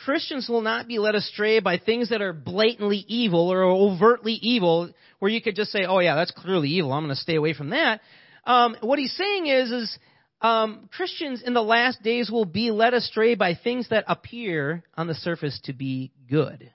Christians 0.06 0.50
will 0.50 0.62
not 0.62 0.88
be 0.88 1.00
led 1.00 1.16
astray 1.16 1.60
by 1.60 1.78
things 1.78 2.10
that 2.10 2.22
are 2.22 2.34
blatantly 2.34 3.06
evil 3.08 3.52
or 3.52 3.64
overtly 3.64 4.34
evil, 4.34 4.90
where 5.20 5.32
you 5.32 5.42
could 5.42 5.56
just 5.56 5.72
say, 5.72 5.86
"Oh 5.86 6.00
yeah, 6.00 6.16
that's 6.16 6.32
clearly 6.32 6.70
evil. 6.70 6.92
I'm 6.92 7.04
going 7.04 7.16
to 7.16 7.22
stay 7.22 7.36
away 7.36 7.54
from 7.54 7.70
that." 7.70 8.02
Um, 8.46 8.76
what 8.82 9.00
he's 9.00 9.16
saying 9.16 9.48
is, 9.48 9.72
is 9.72 10.00
um, 10.42 10.90
Christians 10.92 11.42
in 11.42 11.54
the 11.54 11.64
last 11.64 12.04
days 12.04 12.30
will 12.30 12.46
be 12.46 12.72
led 12.72 12.94
astray 12.94 13.36
by 13.36 13.56
things 13.56 13.88
that 13.90 14.04
appear 14.08 14.84
on 14.96 15.08
the 15.08 15.16
surface 15.16 15.60
to 15.66 15.74
be 15.74 16.12
good. 16.30 16.70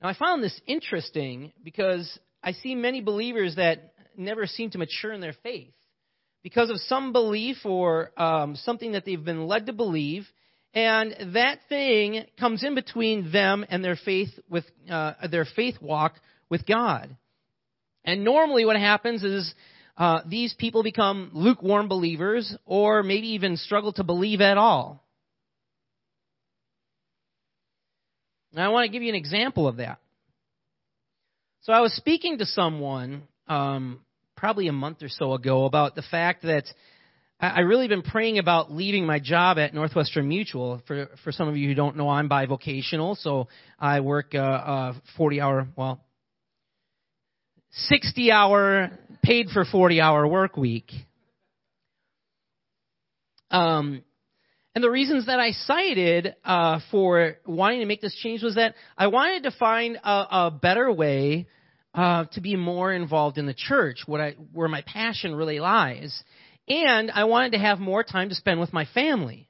Now, 0.00 0.08
I 0.08 0.14
found 0.14 0.42
this 0.42 0.58
interesting 0.68 1.52
because 1.64 2.18
I 2.44 2.52
see 2.52 2.76
many 2.76 3.00
believers 3.00 3.56
that 3.56 3.94
never 4.16 4.46
seem 4.46 4.70
to 4.70 4.78
mature 4.78 5.12
in 5.12 5.20
their 5.20 5.34
faith 5.42 5.74
because 6.46 6.70
of 6.70 6.78
some 6.82 7.12
belief 7.12 7.56
or 7.64 8.12
um, 8.16 8.54
something 8.54 8.92
that 8.92 9.04
they've 9.04 9.24
been 9.24 9.48
led 9.48 9.66
to 9.66 9.72
believe, 9.72 10.28
and 10.72 11.34
that 11.34 11.58
thing 11.68 12.24
comes 12.38 12.62
in 12.62 12.76
between 12.76 13.32
them 13.32 13.66
and 13.68 13.84
their 13.84 13.96
faith 13.96 14.28
with 14.48 14.62
uh, 14.88 15.14
their 15.28 15.44
faith 15.56 15.74
walk 15.80 16.14
with 16.48 16.64
God. 16.64 17.16
And 18.04 18.22
normally, 18.22 18.64
what 18.64 18.76
happens 18.76 19.24
is 19.24 19.52
uh, 19.96 20.20
these 20.28 20.54
people 20.56 20.84
become 20.84 21.32
lukewarm 21.32 21.88
believers, 21.88 22.56
or 22.64 23.02
maybe 23.02 23.30
even 23.30 23.56
struggle 23.56 23.92
to 23.94 24.04
believe 24.04 24.40
at 24.40 24.56
all. 24.56 25.02
Now, 28.52 28.66
I 28.66 28.68
want 28.68 28.86
to 28.86 28.92
give 28.92 29.02
you 29.02 29.08
an 29.08 29.16
example 29.16 29.66
of 29.66 29.78
that. 29.78 29.98
So, 31.62 31.72
I 31.72 31.80
was 31.80 31.92
speaking 31.94 32.38
to 32.38 32.46
someone 32.46 33.24
um, 33.48 33.98
probably 34.36 34.68
a 34.68 34.72
month 34.72 35.02
or 35.02 35.08
so 35.08 35.32
ago 35.32 35.64
about 35.64 35.94
the 35.94 36.02
fact 36.02 36.42
that 36.42 36.64
I 37.38 37.60
really 37.60 37.86
been 37.86 38.02
praying 38.02 38.38
about 38.38 38.72
leaving 38.72 39.04
my 39.04 39.18
job 39.18 39.58
at 39.58 39.74
Northwestern 39.74 40.26
Mutual. 40.26 40.80
For 40.86 41.08
for 41.22 41.32
some 41.32 41.48
of 41.48 41.56
you 41.56 41.68
who 41.68 41.74
don't 41.74 41.96
know, 41.96 42.08
I'm 42.08 42.30
bivocational, 42.30 43.16
so 43.18 43.48
I 43.78 44.00
work 44.00 44.32
a, 44.32 44.40
a 44.40 45.02
40 45.18 45.40
hour, 45.42 45.68
well, 45.76 46.00
60 47.72 48.32
hour, 48.32 48.90
paid 49.22 49.48
for 49.50 49.66
40 49.66 50.00
hour 50.00 50.26
work 50.26 50.56
week. 50.56 50.90
Um, 53.50 54.02
and 54.74 54.82
the 54.82 54.90
reasons 54.90 55.26
that 55.26 55.38
I 55.38 55.50
cited 55.52 56.34
uh, 56.42 56.80
for 56.90 57.36
wanting 57.46 57.80
to 57.80 57.86
make 57.86 58.00
this 58.00 58.14
change 58.22 58.42
was 58.42 58.54
that 58.54 58.74
I 58.96 59.08
wanted 59.08 59.42
to 59.42 59.50
find 59.58 59.96
a, 60.02 60.26
a 60.30 60.50
better 60.50 60.90
way 60.90 61.48
uh, 61.96 62.26
to 62.32 62.40
be 62.42 62.56
more 62.56 62.92
involved 62.92 63.38
in 63.38 63.46
the 63.46 63.54
church, 63.54 64.02
what 64.06 64.20
I, 64.20 64.32
where 64.52 64.68
my 64.68 64.82
passion 64.82 65.34
really 65.34 65.58
lies. 65.58 66.22
And 66.68 67.10
I 67.10 67.24
wanted 67.24 67.52
to 67.52 67.58
have 67.58 67.78
more 67.78 68.04
time 68.04 68.28
to 68.28 68.34
spend 68.34 68.60
with 68.60 68.72
my 68.72 68.84
family. 68.92 69.48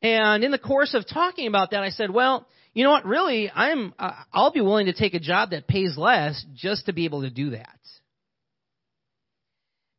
And 0.00 0.42
in 0.42 0.50
the 0.50 0.58
course 0.58 0.94
of 0.94 1.06
talking 1.06 1.46
about 1.46 1.72
that, 1.72 1.82
I 1.82 1.90
said, 1.90 2.10
well, 2.10 2.48
you 2.72 2.82
know 2.82 2.90
what, 2.90 3.04
really, 3.04 3.50
I'm, 3.54 3.92
uh, 3.98 4.12
I'll 4.32 4.52
be 4.52 4.62
willing 4.62 4.86
to 4.86 4.94
take 4.94 5.12
a 5.12 5.20
job 5.20 5.50
that 5.50 5.68
pays 5.68 5.98
less 5.98 6.42
just 6.54 6.86
to 6.86 6.94
be 6.94 7.04
able 7.04 7.22
to 7.22 7.30
do 7.30 7.50
that. 7.50 7.78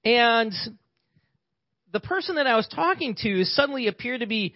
And 0.04 0.52
the 1.94 2.00
person 2.00 2.36
that 2.36 2.48
I 2.48 2.56
was 2.56 2.68
talking 2.68 3.16
to 3.22 3.46
suddenly 3.46 3.88
appeared 3.88 4.22
to 4.22 4.28
be 4.28 4.56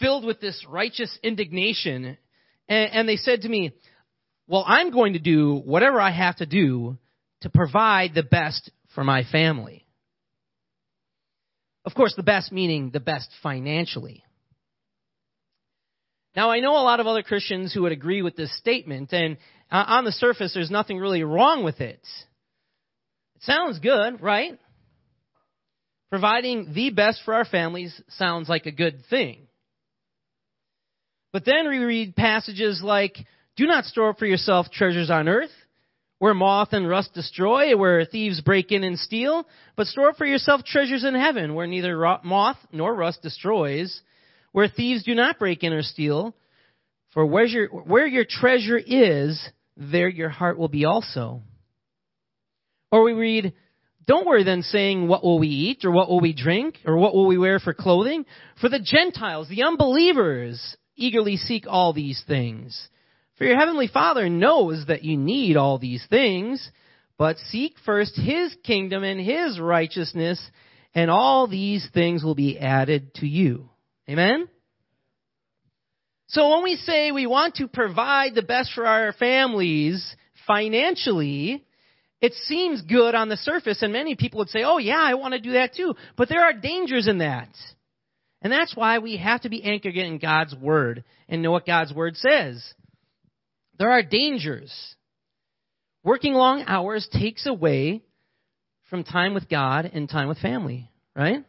filled 0.00 0.24
with 0.24 0.40
this 0.40 0.64
righteous 0.66 1.16
indignation. 1.22 2.16
And, 2.66 2.92
and 2.92 3.08
they 3.08 3.16
said 3.16 3.42
to 3.42 3.48
me, 3.48 3.74
well, 4.48 4.64
I'm 4.66 4.90
going 4.90 5.12
to 5.12 5.18
do 5.18 5.56
whatever 5.56 6.00
I 6.00 6.10
have 6.10 6.36
to 6.36 6.46
do 6.46 6.98
to 7.42 7.50
provide 7.50 8.14
the 8.14 8.22
best 8.22 8.70
for 8.94 9.04
my 9.04 9.22
family. 9.30 9.84
Of 11.84 11.94
course, 11.94 12.14
the 12.16 12.22
best 12.22 12.50
meaning 12.50 12.90
the 12.90 13.00
best 13.00 13.28
financially. 13.42 14.24
Now, 16.34 16.50
I 16.50 16.60
know 16.60 16.72
a 16.72 16.82
lot 16.82 17.00
of 17.00 17.06
other 17.06 17.22
Christians 17.22 17.72
who 17.72 17.82
would 17.82 17.92
agree 17.92 18.22
with 18.22 18.36
this 18.36 18.56
statement, 18.58 19.12
and 19.12 19.36
uh, 19.70 19.84
on 19.86 20.04
the 20.04 20.12
surface, 20.12 20.54
there's 20.54 20.70
nothing 20.70 20.98
really 20.98 21.22
wrong 21.22 21.64
with 21.64 21.80
it. 21.80 22.00
It 23.36 23.42
sounds 23.42 23.78
good, 23.80 24.22
right? 24.22 24.58
Providing 26.10 26.72
the 26.74 26.90
best 26.90 27.20
for 27.24 27.34
our 27.34 27.44
families 27.44 28.00
sounds 28.10 28.48
like 28.48 28.66
a 28.66 28.72
good 28.72 29.02
thing. 29.10 29.46
But 31.32 31.44
then 31.44 31.68
we 31.68 31.78
read 31.78 32.16
passages 32.16 32.80
like, 32.82 33.16
do 33.58 33.66
not 33.66 33.84
store 33.84 34.10
up 34.10 34.18
for 34.18 34.26
yourself 34.26 34.70
treasures 34.70 35.10
on 35.10 35.28
earth, 35.28 35.50
where 36.20 36.32
moth 36.32 36.68
and 36.72 36.88
rust 36.88 37.12
destroy, 37.12 37.76
where 37.76 38.04
thieves 38.04 38.40
break 38.40 38.70
in 38.70 38.84
and 38.84 38.98
steal, 38.98 39.46
but 39.76 39.88
store 39.88 40.10
up 40.10 40.16
for 40.16 40.26
yourself 40.26 40.62
treasures 40.64 41.04
in 41.04 41.14
heaven, 41.14 41.54
where 41.54 41.66
neither 41.66 41.96
moth 42.22 42.56
nor 42.72 42.94
rust 42.94 43.20
destroys, 43.20 44.00
where 44.52 44.68
thieves 44.68 45.02
do 45.02 45.14
not 45.14 45.40
break 45.40 45.64
in 45.64 45.72
or 45.72 45.82
steal. 45.82 46.34
For 47.14 47.26
where 47.26 47.46
your, 47.46 47.68
where 47.68 48.06
your 48.06 48.24
treasure 48.28 48.78
is, 48.78 49.42
there 49.76 50.08
your 50.08 50.28
heart 50.28 50.56
will 50.56 50.68
be 50.68 50.84
also. 50.84 51.42
Or 52.92 53.02
we 53.02 53.12
read, 53.12 53.54
don't 54.06 54.26
worry 54.26 54.44
then 54.44 54.62
saying, 54.62 55.08
what 55.08 55.24
will 55.24 55.38
we 55.38 55.48
eat, 55.48 55.84
or 55.84 55.90
what 55.90 56.08
will 56.08 56.20
we 56.20 56.32
drink, 56.32 56.76
or 56.86 56.96
what 56.96 57.14
will 57.14 57.26
we 57.26 57.38
wear 57.38 57.58
for 57.58 57.74
clothing? 57.74 58.24
For 58.60 58.68
the 58.68 58.78
Gentiles, 58.78 59.48
the 59.48 59.64
unbelievers, 59.64 60.76
eagerly 60.96 61.36
seek 61.36 61.64
all 61.66 61.92
these 61.92 62.22
things. 62.26 62.88
For 63.38 63.44
your 63.44 63.56
heavenly 63.56 63.86
Father 63.86 64.28
knows 64.28 64.86
that 64.88 65.04
you 65.04 65.16
need 65.16 65.56
all 65.56 65.78
these 65.78 66.04
things, 66.10 66.70
but 67.16 67.38
seek 67.38 67.74
first 67.86 68.16
His 68.16 68.54
kingdom 68.64 69.04
and 69.04 69.20
His 69.20 69.60
righteousness, 69.60 70.40
and 70.92 71.08
all 71.08 71.46
these 71.46 71.88
things 71.94 72.24
will 72.24 72.34
be 72.34 72.58
added 72.58 73.14
to 73.14 73.26
you. 73.28 73.70
Amen? 74.08 74.48
So 76.26 76.50
when 76.50 76.64
we 76.64 76.74
say 76.76 77.12
we 77.12 77.26
want 77.26 77.56
to 77.56 77.68
provide 77.68 78.34
the 78.34 78.42
best 78.42 78.72
for 78.74 78.84
our 78.86 79.12
families 79.12 80.16
financially, 80.46 81.64
it 82.20 82.32
seems 82.32 82.82
good 82.82 83.14
on 83.14 83.28
the 83.28 83.36
surface, 83.36 83.82
and 83.82 83.92
many 83.92 84.16
people 84.16 84.38
would 84.38 84.50
say, 84.50 84.64
oh 84.64 84.78
yeah, 84.78 85.00
I 85.00 85.14
want 85.14 85.34
to 85.34 85.40
do 85.40 85.52
that 85.52 85.74
too. 85.74 85.94
But 86.16 86.28
there 86.28 86.42
are 86.42 86.52
dangers 86.52 87.06
in 87.06 87.18
that. 87.18 87.50
And 88.42 88.52
that's 88.52 88.74
why 88.76 88.98
we 88.98 89.16
have 89.16 89.42
to 89.42 89.48
be 89.48 89.62
anchored 89.62 89.96
in 89.96 90.18
God's 90.18 90.56
Word 90.56 91.04
and 91.28 91.40
know 91.40 91.52
what 91.52 91.66
God's 91.66 91.94
Word 91.94 92.16
says. 92.16 92.74
There 93.78 93.90
are 93.90 94.02
dangers. 94.02 94.72
Working 96.04 96.34
long 96.34 96.64
hours 96.66 97.08
takes 97.12 97.46
away 97.46 98.02
from 98.90 99.04
time 99.04 99.34
with 99.34 99.48
God 99.48 99.90
and 99.92 100.08
time 100.08 100.28
with 100.28 100.38
family, 100.38 100.90
right? 101.14 101.44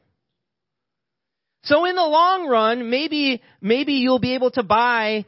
So 1.64 1.86
in 1.86 1.96
the 1.96 2.02
long 2.02 2.48
run, 2.48 2.90
maybe, 2.90 3.42
maybe 3.62 3.94
you'll 3.94 4.20
be 4.20 4.36
able 4.36 4.52
to 4.52 4.64
buy, 4.64 5.26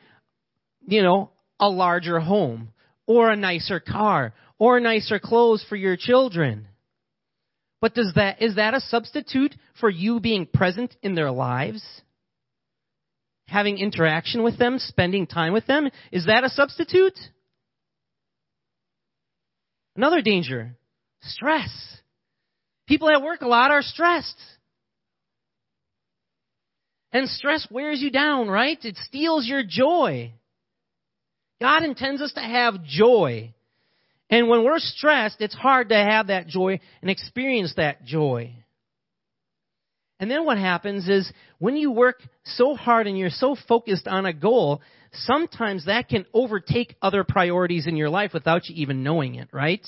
you 0.86 1.02
know, 1.02 1.32
a 1.60 1.70
larger 1.70 2.20
home 2.20 2.70
or 3.06 3.30
a 3.30 3.36
nicer 3.36 3.80
car 3.80 4.34
or 4.58 4.80
nicer 4.80 5.20
clothes 5.20 5.66
for 5.68 5.76
your 5.76 5.98
children. 5.98 6.68
But 7.82 7.96
does 7.96 8.14
that, 8.16 8.42
is 8.42 8.56
that 8.56 8.74
a 8.74 8.80
substitute 8.80 9.56
for 9.80 9.90
you 9.90 10.20
being 10.20 10.46
present 10.46 10.96
in 11.02 11.16
their 11.16 11.32
lives? 11.32 11.84
Having 13.52 13.78
interaction 13.78 14.44
with 14.44 14.58
them, 14.58 14.80
spending 14.80 15.28
time 15.28 15.52
with 15.52 15.68
them, 15.68 15.90
is 16.12 16.26
that 16.26 16.46
a 16.46 16.50
substitute? 16.50 17.18
Another 19.96 20.22
danger 20.22 20.78
stress. 21.22 21.70
People 22.88 23.10
at 23.10 23.22
work 23.22 23.42
a 23.42 23.48
lot 23.48 23.72
are 23.72 23.82
stressed. 23.82 24.40
And 27.12 27.28
stress 27.30 27.68
wears 27.70 28.02
you 28.02 28.10
down, 28.10 28.48
right? 28.48 28.78
It 28.84 28.98
steals 28.98 29.46
your 29.46 29.64
joy. 29.68 30.32
God 31.60 31.84
intends 31.84 32.22
us 32.22 32.32
to 32.34 32.40
have 32.40 32.84
joy. 32.86 33.54
And 34.30 34.48
when 34.48 34.64
we're 34.64 34.80
stressed, 34.80 35.42
it's 35.42 35.54
hard 35.54 35.90
to 35.90 35.96
have 35.96 36.28
that 36.28 36.48
joy 36.48 36.80
and 37.02 37.12
experience 37.12 37.74
that 37.76 38.06
joy. 38.06 38.56
And 40.22 40.30
then 40.30 40.46
what 40.46 40.60
happens 40.60 41.10
is 41.10 41.30
when 41.58 41.76
you 41.76 41.90
work 41.90 42.22
so 42.44 42.76
hard 42.76 43.08
and 43.08 43.18
you're 43.18 43.32
so 43.32 43.58
focused 43.68 44.08
on 44.08 44.28
a 44.28 44.34
goal, 44.34 44.82
sometimes 45.12 45.88
that 45.88 46.10
can 46.10 46.28
overtake 46.32 46.96
other 47.02 47.24
priorities 47.24 47.88
in 47.88 47.96
your 47.98 48.10
life 48.10 48.32
without 48.32 48.70
you 48.70 48.76
even 48.78 49.02
knowing 49.02 49.34
it, 49.34 49.50
right? 49.52 49.86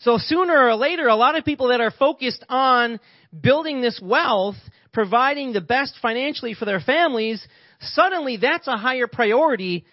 So 0.00 0.18
sooner 0.18 0.66
or 0.66 0.74
later, 0.74 1.06
a 1.06 1.14
lot 1.14 1.38
of 1.38 1.44
people 1.44 1.68
that 1.68 1.80
are 1.80 1.92
focused 1.92 2.44
on 2.48 2.98
building 3.38 3.80
this 3.80 4.00
wealth, 4.02 4.56
providing 4.92 5.52
the 5.52 5.60
best 5.60 5.94
financially 6.02 6.54
for 6.54 6.64
their 6.64 6.80
families, 6.80 7.46
suddenly 7.80 8.36
that's 8.36 8.66
a 8.66 8.76
higher 8.76 9.06
priority 9.06 9.84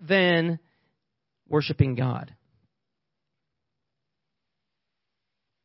than 0.00 0.60
worshiping 1.48 1.96
God. 1.96 2.32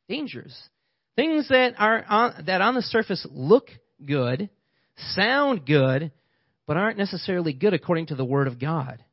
Dangers. 0.10 0.57
Things 1.15 1.48
that 1.50 1.75
are 1.77 2.03
on, 2.08 2.46
that 2.48 2.62
on 2.62 2.75
the 2.75 2.82
surface 2.82 3.25
look 3.29 3.67
good, 4.03 4.50
sound 5.13 5.65
good, 5.65 6.12
but 6.65 6.77
aren't 6.77 6.98
necessarily 6.98 7.53
good 7.53 7.74
according 7.74 8.08
to 8.08 8.15
the 8.15 8.25
Word 8.25 8.48
of 8.48 8.60
God. 8.60 9.03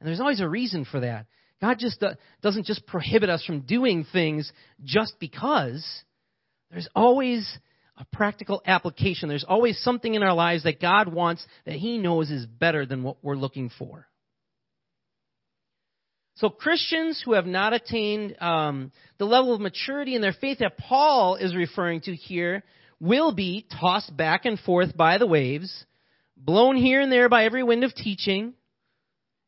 And 0.00 0.08
there's 0.08 0.20
always 0.20 0.40
a 0.40 0.48
reason 0.48 0.84
for 0.84 1.00
that. 1.00 1.26
God 1.60 1.78
just 1.78 2.02
doesn't 2.42 2.66
just 2.66 2.86
prohibit 2.86 3.30
us 3.30 3.44
from 3.44 3.60
doing 3.60 4.04
things 4.12 4.52
just 4.82 5.14
because. 5.20 5.86
There's 6.70 6.88
always 6.94 7.58
a 7.96 8.04
practical 8.06 8.60
application. 8.66 9.28
There's 9.28 9.44
always 9.44 9.80
something 9.80 10.12
in 10.12 10.22
our 10.22 10.34
lives 10.34 10.64
that 10.64 10.80
God 10.80 11.12
wants 11.12 11.46
that 11.64 11.76
He 11.76 11.98
knows 11.98 12.30
is 12.30 12.44
better 12.46 12.84
than 12.84 13.02
what 13.02 13.18
we're 13.22 13.36
looking 13.36 13.70
for. 13.78 14.06
So 16.36 16.48
Christians 16.50 17.22
who 17.24 17.34
have 17.34 17.46
not 17.46 17.72
attained 17.72 18.40
um, 18.40 18.90
the 19.18 19.24
level 19.24 19.54
of 19.54 19.60
maturity 19.60 20.16
in 20.16 20.20
their 20.20 20.32
faith 20.32 20.58
that 20.58 20.76
Paul 20.76 21.36
is 21.36 21.54
referring 21.54 22.00
to 22.02 22.14
here 22.14 22.64
will 22.98 23.32
be 23.32 23.66
tossed 23.80 24.16
back 24.16 24.44
and 24.44 24.58
forth 24.58 24.96
by 24.96 25.18
the 25.18 25.26
waves, 25.26 25.84
blown 26.36 26.76
here 26.76 27.00
and 27.00 27.12
there 27.12 27.28
by 27.28 27.44
every 27.44 27.62
wind 27.62 27.84
of 27.84 27.94
teaching. 27.94 28.54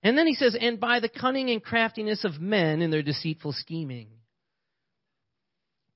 And 0.03 0.17
then 0.17 0.29
he 0.29 0.35
says, 0.35 0.57
and 0.61 0.79
by 0.79 1.01
the 1.01 1.09
cunning 1.09 1.51
and 1.51 1.63
craftiness 1.63 2.25
of 2.25 2.41
men 2.41 2.83
in 2.83 2.91
their 2.93 3.03
deceitful 3.03 3.53
scheming. 3.53 4.09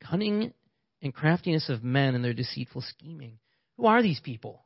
Cunning 0.02 0.52
and 1.02 1.14
craftiness 1.14 1.68
of 1.68 1.84
men 1.84 2.16
in 2.16 2.22
their 2.22 2.34
deceitful 2.34 2.82
scheming. 2.82 3.38
Who 3.76 3.86
are 3.86 4.02
these 4.02 4.20
people? 4.20 4.64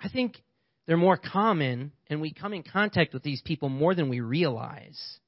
I 0.00 0.08
think 0.08 0.36
they're 0.86 0.96
more 0.96 1.16
common, 1.16 1.92
and 2.08 2.20
we 2.20 2.32
come 2.32 2.52
in 2.52 2.62
contact 2.62 3.12
with 3.12 3.22
these 3.22 3.42
people 3.42 3.68
more 3.68 3.94
than 3.94 4.08
we 4.08 4.20
realize. 4.20 5.18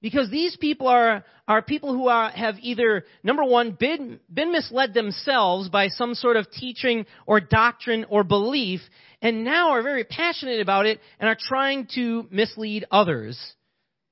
Because 0.00 0.30
these 0.30 0.56
people 0.56 0.86
are, 0.86 1.24
are 1.48 1.62
people 1.62 1.94
who 1.94 2.08
are, 2.08 2.30
have 2.30 2.56
either, 2.60 3.04
number 3.22 3.44
one, 3.44 3.72
been, 3.72 4.20
been 4.32 4.52
misled 4.52 4.92
themselves 4.92 5.68
by 5.68 5.88
some 5.88 6.14
sort 6.14 6.36
of 6.36 6.50
teaching 6.50 7.06
or 7.26 7.40
doctrine 7.40 8.04
or 8.10 8.22
belief, 8.22 8.80
and 9.22 9.44
now 9.44 9.70
are 9.70 9.82
very 9.82 10.04
passionate 10.04 10.60
about 10.60 10.84
it 10.84 11.00
and 11.18 11.28
are 11.28 11.38
trying 11.38 11.88
to 11.94 12.26
mislead 12.30 12.84
others, 12.90 13.38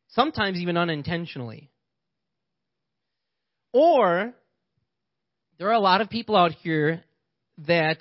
sometimes 0.08 0.58
even 0.58 0.78
unintentionally. 0.78 1.70
Or, 3.74 4.32
there 5.58 5.68
are 5.68 5.74
a 5.74 5.80
lot 5.80 6.00
of 6.00 6.10
people 6.10 6.36
out 6.36 6.52
here 6.62 7.04
that 7.66 7.98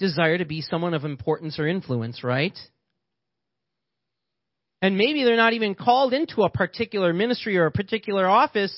desire 0.00 0.38
to 0.38 0.44
be 0.44 0.62
someone 0.62 0.94
of 0.94 1.04
importance 1.04 1.60
or 1.60 1.68
influence, 1.68 2.24
right? 2.24 2.58
And 4.82 4.96
maybe 4.96 5.22
they're 5.22 5.36
not 5.36 5.52
even 5.52 5.74
called 5.74 6.12
into 6.14 6.42
a 6.42 6.50
particular 6.50 7.12
ministry 7.12 7.58
or 7.58 7.66
a 7.66 7.70
particular 7.70 8.26
office, 8.26 8.72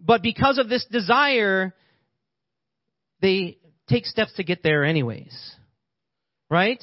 but 0.00 0.22
because 0.22 0.58
of 0.58 0.68
this 0.68 0.84
desire, 0.90 1.74
they 3.20 3.58
take 3.88 4.06
steps 4.06 4.32
to 4.34 4.44
get 4.44 4.62
there 4.62 4.84
anyways. 4.84 5.36
Right? 6.50 6.82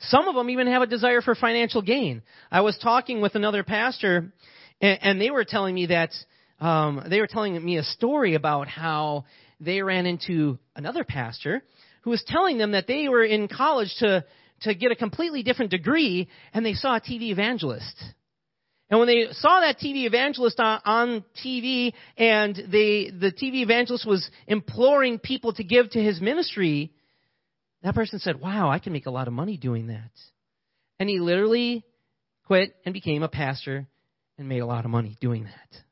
Some 0.00 0.26
of 0.26 0.34
them 0.34 0.50
even 0.50 0.66
have 0.68 0.82
a 0.82 0.86
desire 0.86 1.20
for 1.20 1.34
financial 1.34 1.82
gain. 1.82 2.22
I 2.50 2.62
was 2.62 2.78
talking 2.82 3.20
with 3.20 3.34
another 3.34 3.62
pastor, 3.62 4.32
and, 4.80 5.20
they 5.20 5.30
were 5.30 5.44
telling 5.44 5.74
me 5.74 5.86
that 5.86 6.10
um, 6.60 7.04
they 7.08 7.20
were 7.20 7.26
telling 7.26 7.62
me 7.62 7.78
a 7.78 7.82
story 7.82 8.34
about 8.34 8.68
how 8.68 9.24
they 9.64 9.82
ran 9.82 10.06
into 10.06 10.58
another 10.76 11.04
pastor 11.04 11.62
who 12.02 12.10
was 12.10 12.22
telling 12.26 12.58
them 12.58 12.72
that 12.72 12.86
they 12.86 13.08
were 13.08 13.24
in 13.24 13.48
college 13.48 13.94
to 13.98 14.24
to 14.62 14.74
get 14.74 14.92
a 14.92 14.96
completely 14.96 15.42
different 15.42 15.70
degree, 15.70 16.28
and 16.52 16.64
they 16.64 16.74
saw 16.74 16.96
a 16.96 17.00
TV 17.00 17.30
evangelist. 17.30 18.02
And 18.90 18.98
when 18.98 19.08
they 19.08 19.26
saw 19.32 19.60
that 19.60 19.78
TV 19.78 20.06
evangelist 20.06 20.60
on, 20.60 20.80
on 20.84 21.24
TV, 21.44 21.92
and 22.16 22.54
they, 22.54 23.10
the 23.10 23.32
TV 23.32 23.62
evangelist 23.62 24.06
was 24.06 24.28
imploring 24.46 25.18
people 25.18 25.52
to 25.54 25.64
give 25.64 25.90
to 25.90 26.02
his 26.02 26.20
ministry, 26.20 26.92
that 27.82 27.94
person 27.94 28.18
said, 28.18 28.40
Wow, 28.40 28.70
I 28.70 28.78
can 28.78 28.92
make 28.92 29.06
a 29.06 29.10
lot 29.10 29.26
of 29.26 29.34
money 29.34 29.56
doing 29.56 29.88
that. 29.88 30.10
And 30.98 31.08
he 31.08 31.18
literally 31.18 31.84
quit 32.46 32.74
and 32.84 32.92
became 32.92 33.22
a 33.22 33.28
pastor 33.28 33.86
and 34.38 34.48
made 34.48 34.60
a 34.60 34.66
lot 34.66 34.84
of 34.84 34.90
money 34.90 35.16
doing 35.20 35.44
that. 35.44 35.82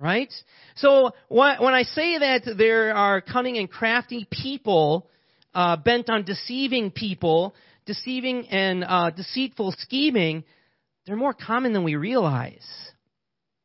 Right? 0.00 0.32
So 0.76 1.12
when 1.28 1.74
I 1.74 1.82
say 1.82 2.18
that 2.18 2.54
there 2.56 2.94
are 2.94 3.20
cunning 3.20 3.58
and 3.58 3.70
crafty 3.70 4.26
people 4.30 5.10
uh, 5.54 5.76
bent 5.76 6.08
on 6.08 6.24
deceiving 6.24 6.90
people, 6.90 7.54
deceiving 7.84 8.48
and 8.48 8.82
uh, 8.82 9.10
deceitful 9.10 9.74
scheming, 9.76 10.44
they're 11.04 11.16
more 11.16 11.34
common 11.34 11.74
than 11.74 11.84
we 11.84 11.96
realize. 11.96 12.66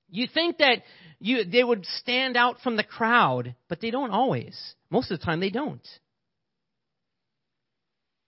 You 0.10 0.28
think 0.32 0.58
that 0.58 0.84
you, 1.20 1.46
they 1.46 1.64
would 1.64 1.86
stand 1.86 2.36
out 2.36 2.58
from 2.62 2.76
the 2.76 2.84
crowd, 2.84 3.56
but 3.70 3.80
they 3.80 3.92
don't 3.92 4.12
always. 4.12 4.60
Most 4.90 5.12
of 5.12 5.20
the 5.20 5.26
time, 5.26 5.40
they 5.40 5.50
don't. 5.50 5.88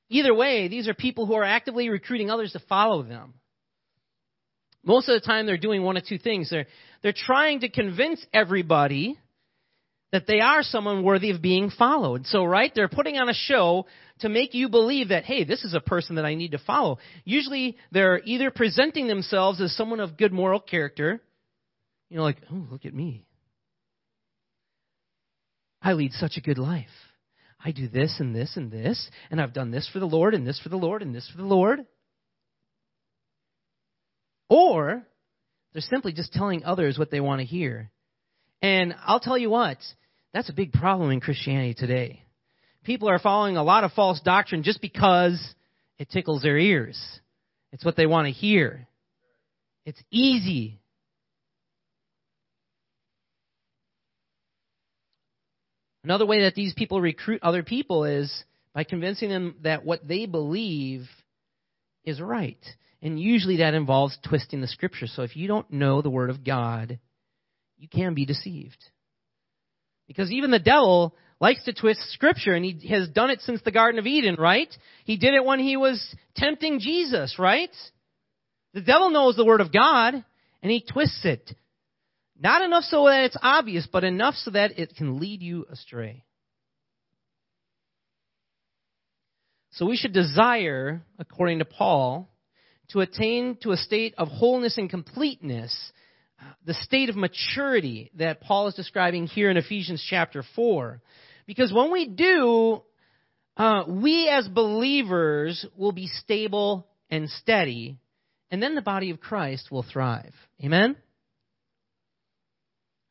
Either 0.10 0.34
way, 0.34 0.70
these 0.70 0.88
are 0.88 0.94
people 0.94 1.26
who 1.26 1.34
are 1.34 1.44
actively 1.44 1.90
recruiting 1.90 2.32
others 2.32 2.54
to 2.54 2.60
follow 2.60 3.04
them. 3.04 3.34
Most 4.88 5.10
of 5.10 5.22
the 5.22 5.26
time, 5.26 5.46
they're 5.46 5.58
doing 5.58 5.84
one 5.84 5.98
of 5.98 6.06
two 6.06 6.18
things. 6.18 6.50
They're, 6.50 6.66
they're 7.04 7.14
trying 7.14 7.60
to 7.60 7.70
convince 7.70 8.26
everybody 8.34 9.20
that 10.14 10.26
they 10.28 10.40
are 10.40 10.64
someone 10.64 11.04
worthy 11.04 11.30
of 11.32 11.42
being 11.42 11.70
followed. 11.70 12.26
So, 12.26 12.46
right, 12.46 12.72
they're 12.74 12.88
putting 12.88 13.18
on 13.18 13.28
a 13.28 13.34
show 13.34 13.86
to 14.20 14.30
make 14.30 14.54
you 14.54 14.70
believe 14.70 15.10
that, 15.10 15.26
hey, 15.26 15.44
this 15.44 15.66
is 15.66 15.74
a 15.74 15.82
person 15.82 16.16
that 16.16 16.24
I 16.24 16.36
need 16.36 16.52
to 16.52 16.58
follow. 16.58 17.00
Usually, 17.26 17.76
they're 17.92 18.22
either 18.24 18.50
presenting 18.50 19.08
themselves 19.08 19.60
as 19.60 19.76
someone 19.76 20.00
of 20.00 20.16
good 20.16 20.32
moral 20.32 20.62
character, 20.62 21.22
you 22.10 22.16
know, 22.16 22.24
like, 22.24 22.38
oh, 22.50 22.68
look 22.72 22.86
at 22.86 22.94
me. 22.94 23.26
I 25.82 25.94
lead 25.94 26.14
such 26.14 26.38
a 26.38 26.42
good 26.42 26.58
life. 26.58 26.88
I 27.64 27.72
do 27.72 27.90
this 27.90 28.16
and 28.22 28.34
this 28.34 28.56
and 28.56 28.72
this, 28.72 29.10
and 29.30 29.42
I've 29.42 29.54
done 29.54 29.72
this 29.72 29.90
for 29.92 30.00
the 30.00 30.06
Lord 30.06 30.34
and 30.34 30.48
this 30.48 30.62
for 30.62 30.70
the 30.70 30.78
Lord 30.78 31.02
and 31.02 31.14
this 31.14 31.30
for 31.30 31.42
the 31.42 31.48
Lord. 31.48 31.86
Or 34.50 35.06
they're 35.74 35.82
simply 35.82 36.14
just 36.14 36.34
telling 36.34 36.64
others 36.64 36.98
what 36.98 37.12
they 37.12 37.20
want 37.20 37.40
to 37.40 37.46
hear. 37.46 37.92
And 38.62 38.96
I'll 39.06 39.20
tell 39.20 39.38
you 39.38 39.50
what, 39.50 39.78
that's 40.34 40.50
a 40.50 40.54
big 40.54 40.74
problem 40.74 41.12
in 41.12 41.20
Christianity 41.20 41.74
today. 41.74 42.24
People 42.84 43.10
are 43.10 43.20
following 43.20 43.58
a 43.58 43.64
lot 43.64 43.84
of 43.84 43.92
false 43.92 44.22
doctrine 44.22 44.64
just 44.64 44.82
because 44.82 45.40
it 46.00 46.10
tickles 46.10 46.42
their 46.42 46.58
ears. 46.58 47.00
It's 47.72 47.84
what 47.84 47.96
they 47.96 48.06
want 48.06 48.28
to 48.28 48.32
hear. 48.32 48.88
It's 49.86 50.02
easy. 50.10 50.80
Another 56.04 56.26
way 56.26 56.44
that 56.44 56.56
these 56.56 56.74
people 56.74 57.02
recruit 57.02 57.44
other 57.44 57.64
people 57.64 58.06
is 58.06 58.34
by 58.74 58.86
convincing 58.86 59.30
them 59.30 59.56
that 59.64 59.84
what 59.84 60.08
they 60.08 60.26
believe 60.26 61.08
is 62.06 62.22
right. 62.22 62.64
And 63.02 63.20
usually 63.20 63.58
that 63.58 63.74
involves 63.74 64.18
twisting 64.28 64.62
the 64.62 64.68
scripture. 64.68 65.08
So 65.08 65.22
if 65.22 65.36
you 65.36 65.48
don't 65.48 65.72
know 65.72 66.02
the 66.02 66.10
Word 66.10 66.30
of 66.30 66.44
God, 66.44 67.00
you 67.78 67.88
can 67.88 68.14
be 68.14 68.26
deceived. 68.26 68.84
Because 70.08 70.32
even 70.32 70.52
the 70.52 70.60
devil 70.60 71.16
likes 71.40 71.64
to 71.66 71.74
twist 71.74 72.00
scripture 72.12 72.54
and 72.54 72.66
he 72.66 72.88
has 72.90 73.08
done 73.10 73.30
it 73.30 73.42
since 73.42 73.62
the 73.62 73.72
Garden 73.72 74.00
of 74.00 74.08
Eden, 74.08 74.36
right? 74.40 74.74
He 75.06 75.18
did 75.18 75.36
it 75.36 75.46
when 75.46 75.60
he 75.60 75.78
was 75.78 76.16
tempting 76.36 76.80
Jesus, 76.80 77.38
right? 77.38 77.70
The 78.74 78.82
devil 78.82 79.12
knows 79.12 79.36
the 79.36 79.46
Word 79.46 79.62
of 79.62 79.72
God 79.72 80.14
and 80.64 80.72
he 80.72 80.82
twists 80.82 81.24
it. 81.24 81.56
Not 82.40 82.62
enough 82.62 82.84
so 82.84 83.06
that 83.06 83.26
it's 83.26 83.38
obvious, 83.42 83.88
but 83.92 84.04
enough 84.04 84.36
so 84.36 84.52
that 84.52 84.80
it 84.80 84.96
can 84.96 85.20
lead 85.20 85.42
you 85.42 85.66
astray. 85.70 86.24
So 89.72 89.86
we 89.86 89.98
should 89.98 90.14
desire, 90.14 91.04
according 91.20 91.60
to 91.60 91.66
Paul, 91.66 92.30
to 92.90 93.02
attain 93.02 93.58
to 93.62 93.72
a 93.72 93.78
state 93.78 94.16
of 94.18 94.28
wholeness 94.28 94.78
and 94.78 94.90
completeness 94.90 95.92
the 96.66 96.74
state 96.76 97.10
of 97.10 97.16
maturity 97.16 98.12
that 98.16 98.42
Paul 98.42 98.68
is 98.68 98.76
describing 98.76 99.28
here 99.28 99.50
in 99.50 99.58
Ephesians 99.58 100.06
chapter 100.08 100.44
4. 100.56 101.02
Because 101.46 101.74
when 101.74 101.92
we 101.92 102.08
do, 102.08 102.82
uh, 103.56 103.84
we 103.88 104.30
as 104.30 104.48
believers 104.48 105.66
will 105.76 105.94
be 105.94 106.08
stable 106.08 106.88
and 107.10 107.30
steady, 107.30 107.98
and 108.52 108.62
then 108.62 108.76
the 108.76 108.82
body 108.82 109.10
of 109.10 109.20
Christ 109.20 109.72
will 109.72 109.84
thrive. 109.84 110.34
Amen? 110.64 110.96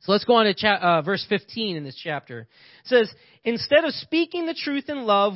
So 0.00 0.12
let's 0.12 0.24
go 0.24 0.34
on 0.34 0.44
to 0.44 0.54
cha- 0.54 0.98
uh, 0.98 1.02
verse 1.02 1.24
15 1.28 1.76
in 1.76 1.84
this 1.84 1.98
chapter. 2.02 2.40
It 2.40 2.46
says, 2.84 3.12
Instead 3.42 3.84
of 3.84 3.92
speaking 3.94 4.46
the 4.46 4.54
truth 4.54 4.84
in 4.88 5.04
love, 5.04 5.34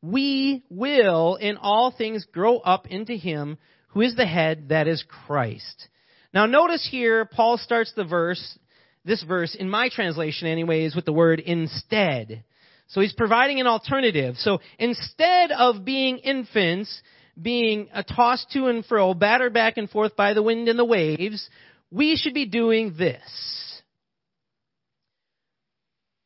we 0.00 0.62
will 0.70 1.36
in 1.36 1.56
all 1.58 1.90
things 1.90 2.24
grow 2.32 2.58
up 2.58 2.86
into 2.86 3.14
Him 3.14 3.58
who 3.88 4.00
is 4.02 4.14
the 4.14 4.26
head, 4.26 4.68
that 4.68 4.88
is 4.88 5.04
Christ. 5.26 5.88
Now 6.34 6.46
notice 6.46 6.86
here, 6.90 7.24
Paul 7.24 7.58
starts 7.58 7.92
the 7.94 8.04
verse, 8.04 8.58
this 9.04 9.22
verse, 9.22 9.54
in 9.54 9.70
my 9.70 9.88
translation 9.88 10.48
anyways, 10.48 10.94
with 10.94 11.04
the 11.04 11.12
word 11.12 11.40
instead. 11.40 12.44
So 12.88 13.00
he's 13.00 13.14
providing 13.14 13.60
an 13.60 13.66
alternative. 13.66 14.36
So 14.38 14.60
instead 14.78 15.50
of 15.50 15.84
being 15.84 16.18
infants, 16.18 17.02
being 17.40 17.88
a 17.92 18.02
tossed 18.02 18.50
to 18.52 18.66
and 18.66 18.84
fro, 18.84 19.14
battered 19.14 19.52
back 19.52 19.76
and 19.76 19.90
forth 19.90 20.16
by 20.16 20.34
the 20.34 20.42
wind 20.42 20.68
and 20.68 20.78
the 20.78 20.84
waves, 20.84 21.48
we 21.90 22.16
should 22.16 22.34
be 22.34 22.46
doing 22.46 22.94
this. 22.96 23.82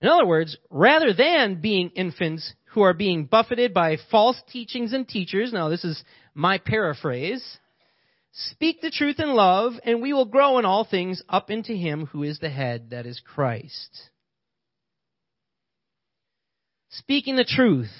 In 0.00 0.08
other 0.08 0.26
words, 0.26 0.56
rather 0.70 1.12
than 1.12 1.60
being 1.60 1.90
infants 1.90 2.54
who 2.72 2.82
are 2.82 2.94
being 2.94 3.26
buffeted 3.26 3.74
by 3.74 3.98
false 4.10 4.40
teachings 4.50 4.92
and 4.92 5.06
teachers, 5.06 5.52
now 5.52 5.68
this 5.68 5.84
is 5.84 6.02
my 6.40 6.56
paraphrase, 6.56 7.58
speak 8.32 8.80
the 8.80 8.90
truth 8.90 9.20
in 9.20 9.28
love, 9.34 9.74
and 9.84 10.00
we 10.00 10.14
will 10.14 10.24
grow 10.24 10.58
in 10.58 10.64
all 10.64 10.84
things 10.84 11.22
up 11.28 11.50
into 11.50 11.74
Him 11.74 12.06
who 12.06 12.22
is 12.22 12.38
the 12.38 12.48
head, 12.48 12.90
that 12.90 13.04
is 13.04 13.20
Christ. 13.20 14.10
Speaking 16.88 17.36
the 17.36 17.44
truth. 17.44 17.92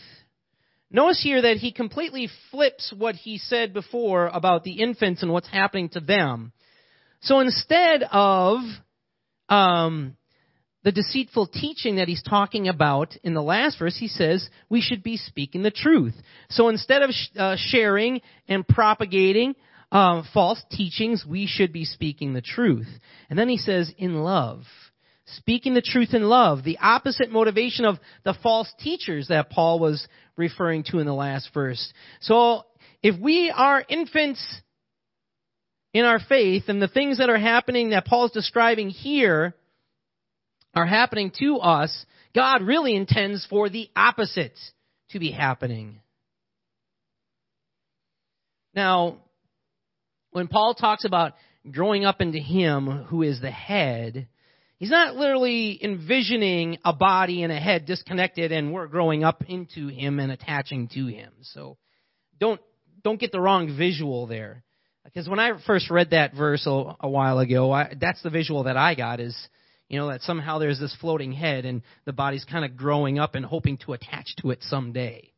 Notice 0.90 1.22
here 1.22 1.42
that 1.42 1.59
he 1.59 1.70
completely 1.70 2.29
flips 2.50 2.92
what 2.96 3.14
he 3.14 3.38
said 3.38 3.72
before 3.72 4.26
about 4.26 4.64
the 4.64 4.81
infants 4.81 5.22
and 5.22 5.31
what's 5.31 5.48
happening 5.48 5.90
to 5.90 6.00
them. 6.00 6.53
So 7.20 7.38
instead 7.38 8.03
of 8.11 8.59
um, 9.48 10.16
the 10.83 10.93
deceitful 10.93 11.49
teaching 11.49 11.97
that 11.97 12.09
he's 12.09 12.23
talking 12.23 12.69
about 12.69 13.14
in 13.23 13.35
the 13.35 13.43
last 13.43 13.79
verse, 13.79 13.97
he 13.99 14.09
says 14.09 14.49
we 14.69 14.81
should 14.81 15.03
be 15.03 15.16
speaking 15.16 15.62
the 15.62 15.71
truth. 15.71 16.14
So 16.49 16.69
instead 16.69 17.03
of 17.03 17.11
sh- 17.11 17.37
uh, 17.37 17.57
sharing 17.59 18.23
and 18.49 18.66
propagating 18.66 19.55
uh, 19.93 20.23
false 20.33 20.62
teachings, 20.71 21.25
we 21.29 21.47
should 21.47 21.73
be 21.73 21.85
speaking 21.85 22.33
the 22.33 22.40
truth. 22.40 22.88
And 23.29 23.38
then 23.38 23.49
he 23.49 23.59
says, 23.59 23.93
in 23.99 24.23
love. 24.23 24.62
Speaking 25.37 25.75
the 25.75 25.83
truth 25.83 26.14
in 26.14 26.23
love, 26.25 26.64
the 26.64 26.79
opposite 26.79 27.31
motivation 27.31 27.85
of 27.85 27.99
the 28.25 28.35
false 28.43 28.73
teachers 28.81 29.29
that 29.29 29.51
Paul 29.51 29.79
was 29.79 30.07
referring 30.37 30.85
to 30.85 30.99
in 30.99 31.07
the 31.07 31.14
last 31.14 31.51
verse. 31.53 31.93
So, 32.21 32.64
if 33.03 33.19
we 33.21 33.53
are 33.55 33.85
infants 33.88 34.45
in 35.93 36.05
our 36.05 36.19
faith 36.19 36.64
and 36.69 36.83
the 36.83 36.88
things 36.88 37.19
that 37.19 37.31
are 37.31 37.38
happening 37.38 37.90
that 37.90 38.07
Paul's 38.07 38.33
describing 38.33 38.90
here 38.90 39.55
are 40.74 40.87
happening 40.87 41.33
to 41.40 41.56
us, 41.59 42.06
God 42.35 42.62
really 42.62 42.94
intends 42.94 43.46
for 43.48 43.68
the 43.68 43.88
opposite 43.96 44.59
to 45.11 45.18
be 45.18 45.30
happening. 45.30 46.00
Now, 48.74 49.18
when 50.30 50.46
Paul 50.46 50.74
talks 50.74 51.04
about 51.04 51.33
growing 51.70 52.04
up 52.04 52.20
into 52.20 52.38
Him 52.38 53.04
who 53.09 53.22
is 53.22 53.40
the 53.40 53.50
head, 53.50 54.28
he's 54.76 54.90
not 54.90 55.16
literally 55.16 55.78
envisioning 55.83 56.78
a 56.85 56.92
body 56.92 57.42
and 57.42 57.52
a 57.52 57.59
head 57.59 57.85
disconnected 57.87 58.52
and 58.52 58.72
we're 58.72 58.87
growing 58.87 59.24
up 59.24 59.42
into 59.48 59.88
Him 59.88 60.20
and 60.20 60.30
attaching 60.30 60.88
to 60.94 61.06
Him. 61.06 61.33
So 61.42 61.78
don't, 62.38 62.61
don't 63.02 63.20
get 63.20 63.33
the 63.33 63.40
wrong 63.40 63.76
visual 63.76 64.28
there. 64.28 64.62
Because 65.04 65.28
when 65.28 65.40
I 65.40 65.52
first 65.66 65.90
read 65.90 66.11
that 66.11 66.35
verse 66.35 66.64
a, 66.66 66.96
a 67.00 67.09
while 67.09 67.40
ago, 67.40 67.72
I, 67.72 67.94
that's 68.00 68.22
the 68.22 68.30
visual 68.30 68.64
that 68.64 68.76
I 68.76 68.94
got 68.94 69.18
is 69.18 69.37
you 69.90 69.98
know, 69.98 70.09
that 70.09 70.22
somehow 70.22 70.59
there's 70.59 70.79
this 70.79 70.96
floating 71.00 71.33
head 71.33 71.64
and 71.64 71.83
the 72.05 72.12
body's 72.12 72.44
kind 72.44 72.64
of 72.64 72.76
growing 72.76 73.18
up 73.18 73.35
and 73.35 73.44
hoping 73.44 73.76
to 73.79 73.92
attach 73.92 74.37
to 74.40 74.53
it 74.53 74.62
someday. 74.62 75.33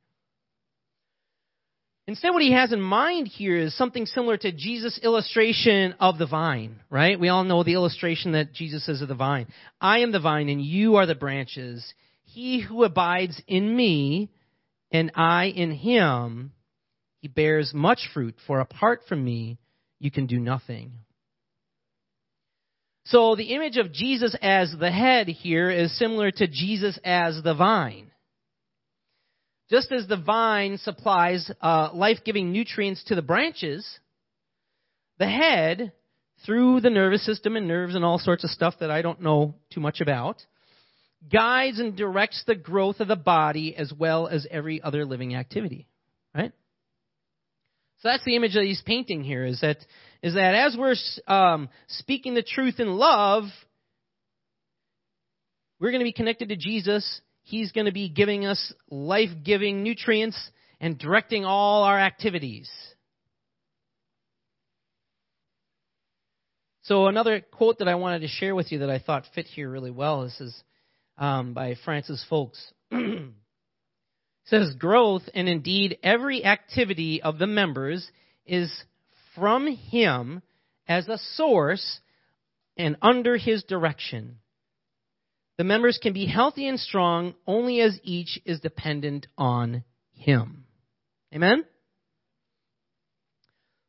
Instead, 2.07 2.31
what 2.31 2.43
he 2.43 2.53
has 2.53 2.71
in 2.71 2.81
mind 2.81 3.29
here 3.29 3.57
is 3.57 3.77
something 3.77 4.05
similar 4.05 4.37
to 4.37 4.53
Jesus' 4.53 5.01
illustration 5.03 5.95
of 5.99 6.19
the 6.19 6.27
vine, 6.27 6.81
right? 6.91 7.19
We 7.19 7.31
all 7.31 7.45
know 7.45 7.63
the 7.63 7.73
illustration 7.73 8.33
that 8.33 8.53
Jesus 8.53 8.85
says 8.85 9.01
of 9.01 9.09
the 9.09 9.15
vine. 9.15 9.47
I 9.81 10.01
am 10.01 10.13
the 10.13 10.21
vine 10.21 10.51
and 10.51 10.61
you 10.61 10.97
are 10.97 11.07
the 11.07 11.15
branches. 11.15 11.95
He 12.25 12.61
who 12.61 12.85
abides 12.85 13.41
in 13.49 13.75
me 13.75 14.31
and 14.91 15.13
I 15.15 15.47
in 15.47 15.71
him, 15.71 16.53
he 17.21 17.29
bears 17.29 17.73
much 17.73 18.11
fruit, 18.13 18.35
for 18.47 18.61
apart 18.61 19.03
from 19.09 19.25
me, 19.25 19.59
you 19.99 20.11
can 20.11 20.27
do 20.27 20.39
nothing. 20.39 20.93
So 23.05 23.35
the 23.35 23.55
image 23.55 23.77
of 23.77 23.93
Jesus 23.93 24.37
as 24.41 24.75
the 24.79 24.91
head 24.91 25.29
here 25.29 25.71
is 25.71 25.97
similar 25.99 26.31
to 26.31 26.47
Jesus 26.47 26.99
as 27.05 27.43
the 27.43 27.55
vine. 27.55 28.11
Just 29.71 29.91
as 29.91 30.07
the 30.07 30.17
vine 30.17 30.79
supplies 30.79 31.51
uh, 31.61 31.91
life 31.95 32.19
giving 32.25 32.53
nutrients 32.53 33.03
to 33.05 33.15
the 33.15 33.23
branches, 33.23 33.87
the 35.19 35.27
head, 35.27 35.93
through 36.45 36.81
the 36.81 36.91
nervous 36.91 37.25
system 37.25 37.57
and 37.57 37.69
nerves 37.69 37.95
and 37.95 38.05
all 38.05 38.19
sorts 38.19 38.45
of 38.45 38.51
stuff 38.51 38.75
that 38.81 38.91
I 38.91 39.03
don't 39.03 39.23
know 39.23 39.55
too 39.73 39.81
much 39.81 40.01
about, 40.01 40.45
guides 41.31 41.79
and 41.79 41.97
directs 41.97 42.43
the 42.47 42.55
growth 42.55 43.01
of 43.01 43.09
the 43.09 43.17
body 43.17 43.77
as 43.77 43.93
well 43.93 44.27
as 44.27 44.47
every 44.51 44.83
other 44.83 45.05
living 45.05 45.35
activity. 45.35 45.87
Right? 46.35 46.53
So 48.03 48.09
that's 48.09 48.25
the 48.25 48.35
image 48.35 48.55
that 48.55 48.65
he's 48.65 48.83
painting 48.83 49.23
here 49.23 49.45
is 49.45 49.61
that 49.61 49.79
is 50.25 50.35
that 50.35 50.55
as 50.57 50.77
we're 50.77 50.97
um, 51.29 51.69
speaking 51.87 52.35
the 52.35 52.43
truth 52.43 52.81
in 52.81 52.89
love, 52.89 53.45
we're 55.79 55.93
going 55.93 56.01
to 56.01 56.05
be 56.05 56.13
connected 56.13 56.49
to 56.49 56.57
Jesus. 56.57 57.21
He's 57.43 57.71
going 57.71 57.87
to 57.87 57.93
be 57.93 58.09
giving 58.09 58.45
us 58.45 58.73
life 58.91 59.31
giving 59.45 59.85
nutrients 59.85 60.37
and 60.81 60.99
directing 60.99 61.45
all 61.45 61.85
our 61.85 61.99
activities. 61.99 62.69
So, 66.83 67.07
another 67.07 67.41
quote 67.41 67.79
that 67.79 67.87
I 67.87 67.95
wanted 67.95 68.21
to 68.21 68.29
share 68.29 68.57
with 68.57 68.73
you 68.73 68.81
that 68.81 68.91
I 68.91 68.99
thought 68.99 69.27
fit 69.33 69.47
here 69.47 69.71
really 69.71 69.93
well 69.93 70.25
this 70.25 70.41
is 70.41 70.65
um, 71.19 71.55
by 71.55 71.77
Francis 71.85 72.25
Foulkes. 72.29 72.73
says 74.45 74.75
growth 74.75 75.23
and 75.35 75.49
indeed 75.49 75.99
every 76.03 76.45
activity 76.45 77.23
of 77.23 77.39
the 77.39 77.47
members 77.47 78.11
is 78.47 78.73
from 79.35 79.67
Him 79.67 80.43
as 80.89 81.09
a 81.09 81.19
source 81.35 82.01
and 82.77 82.97
under 83.01 83.37
His 83.37 83.63
direction. 83.65 84.39
The 85.59 85.65
members 85.65 85.99
can 86.03 86.13
be 86.13 86.27
healthy 86.27 86.67
and 86.67 86.81
strong 86.81 87.35
only 87.47 87.81
as 87.81 87.99
each 88.03 88.41
is 88.45 88.61
dependent 88.61 89.27
on 89.39 89.85
Him. 90.15 90.65
Amen? 91.35 91.65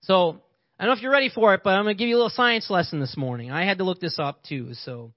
So, 0.02 0.42
I 0.78 0.84
don't 0.84 0.94
know 0.94 0.98
if 0.98 1.02
you're 1.02 1.12
ready 1.12 1.30
for 1.30 1.54
it, 1.54 1.62
but 1.64 1.72
I'm 1.72 1.84
going 1.84 1.96
to 1.96 2.00
give 2.00 2.10
you 2.10 2.16
a 2.16 2.18
little 2.18 2.30
science 2.30 2.70
lesson 2.70 3.00
this 3.00 3.16
morning. 3.16 3.52
I 3.52 3.66
had 3.66 3.78
to 3.78 3.84
look 3.84 4.00
this 4.00 4.20
up 4.20 4.44
too, 4.44 4.74
so 4.74 5.14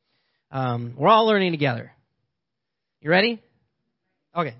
um, 0.51 0.95
we're 0.97 1.09
all 1.09 1.27
learning 1.27 1.53
together. 1.53 1.93
You 3.01 3.11
ready? 3.11 3.43
Okay. 4.35 4.55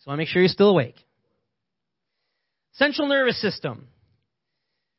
So 0.00 0.10
I 0.10 0.16
make 0.16 0.28
sure 0.28 0.42
you're 0.42 0.48
still 0.48 0.70
awake. 0.70 0.96
Central 2.72 3.08
nervous 3.08 3.40
system. 3.40 3.88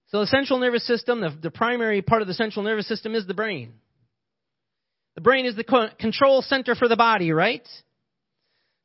So 0.08 0.20
the 0.20 0.28
central 0.28 0.60
nervous 0.60 0.86
system, 0.86 1.22
the, 1.22 1.36
the 1.42 1.52
primary 1.52 2.02
part 2.02 2.22
of 2.22 2.28
the 2.28 2.34
central 2.34 2.64
nervous 2.64 2.88
system 2.88 3.16
is 3.16 3.26
the 3.26 3.34
brain. 3.34 3.74
The 5.16 5.22
brain 5.22 5.46
is 5.46 5.56
the 5.56 5.64
co- 5.64 5.90
control 6.00 6.42
center 6.42 6.76
for 6.76 6.88
the 6.88 6.98
body, 6.98 7.32
right? 7.32 7.68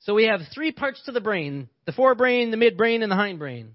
So 0.01 0.15
we 0.15 0.25
have 0.25 0.41
three 0.55 0.73
parts 0.73 1.03
to 1.07 1.13
the 1.13 1.21
brain 1.21 1.69
the 1.85 1.93
forebrain, 1.93 2.51
the 2.51 2.57
midbrain, 2.57 3.03
and 3.03 3.11
the 3.11 3.17
hindbrain. 3.17 3.69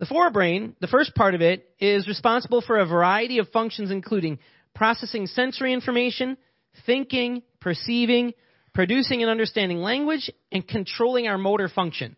The 0.00 0.06
forebrain, 0.06 0.74
the 0.80 0.86
first 0.86 1.14
part 1.14 1.34
of 1.34 1.42
it, 1.42 1.68
is 1.80 2.06
responsible 2.06 2.62
for 2.62 2.78
a 2.78 2.86
variety 2.86 3.38
of 3.38 3.48
functions, 3.48 3.90
including 3.90 4.38
processing 4.74 5.26
sensory 5.26 5.72
information, 5.72 6.38
thinking, 6.86 7.42
perceiving, 7.60 8.32
producing 8.78 9.22
and 9.22 9.28
understanding 9.28 9.78
language, 9.78 10.30
and 10.52 10.68
controlling 10.68 11.26
our 11.26 11.36
motor 11.36 11.68
function. 11.68 12.14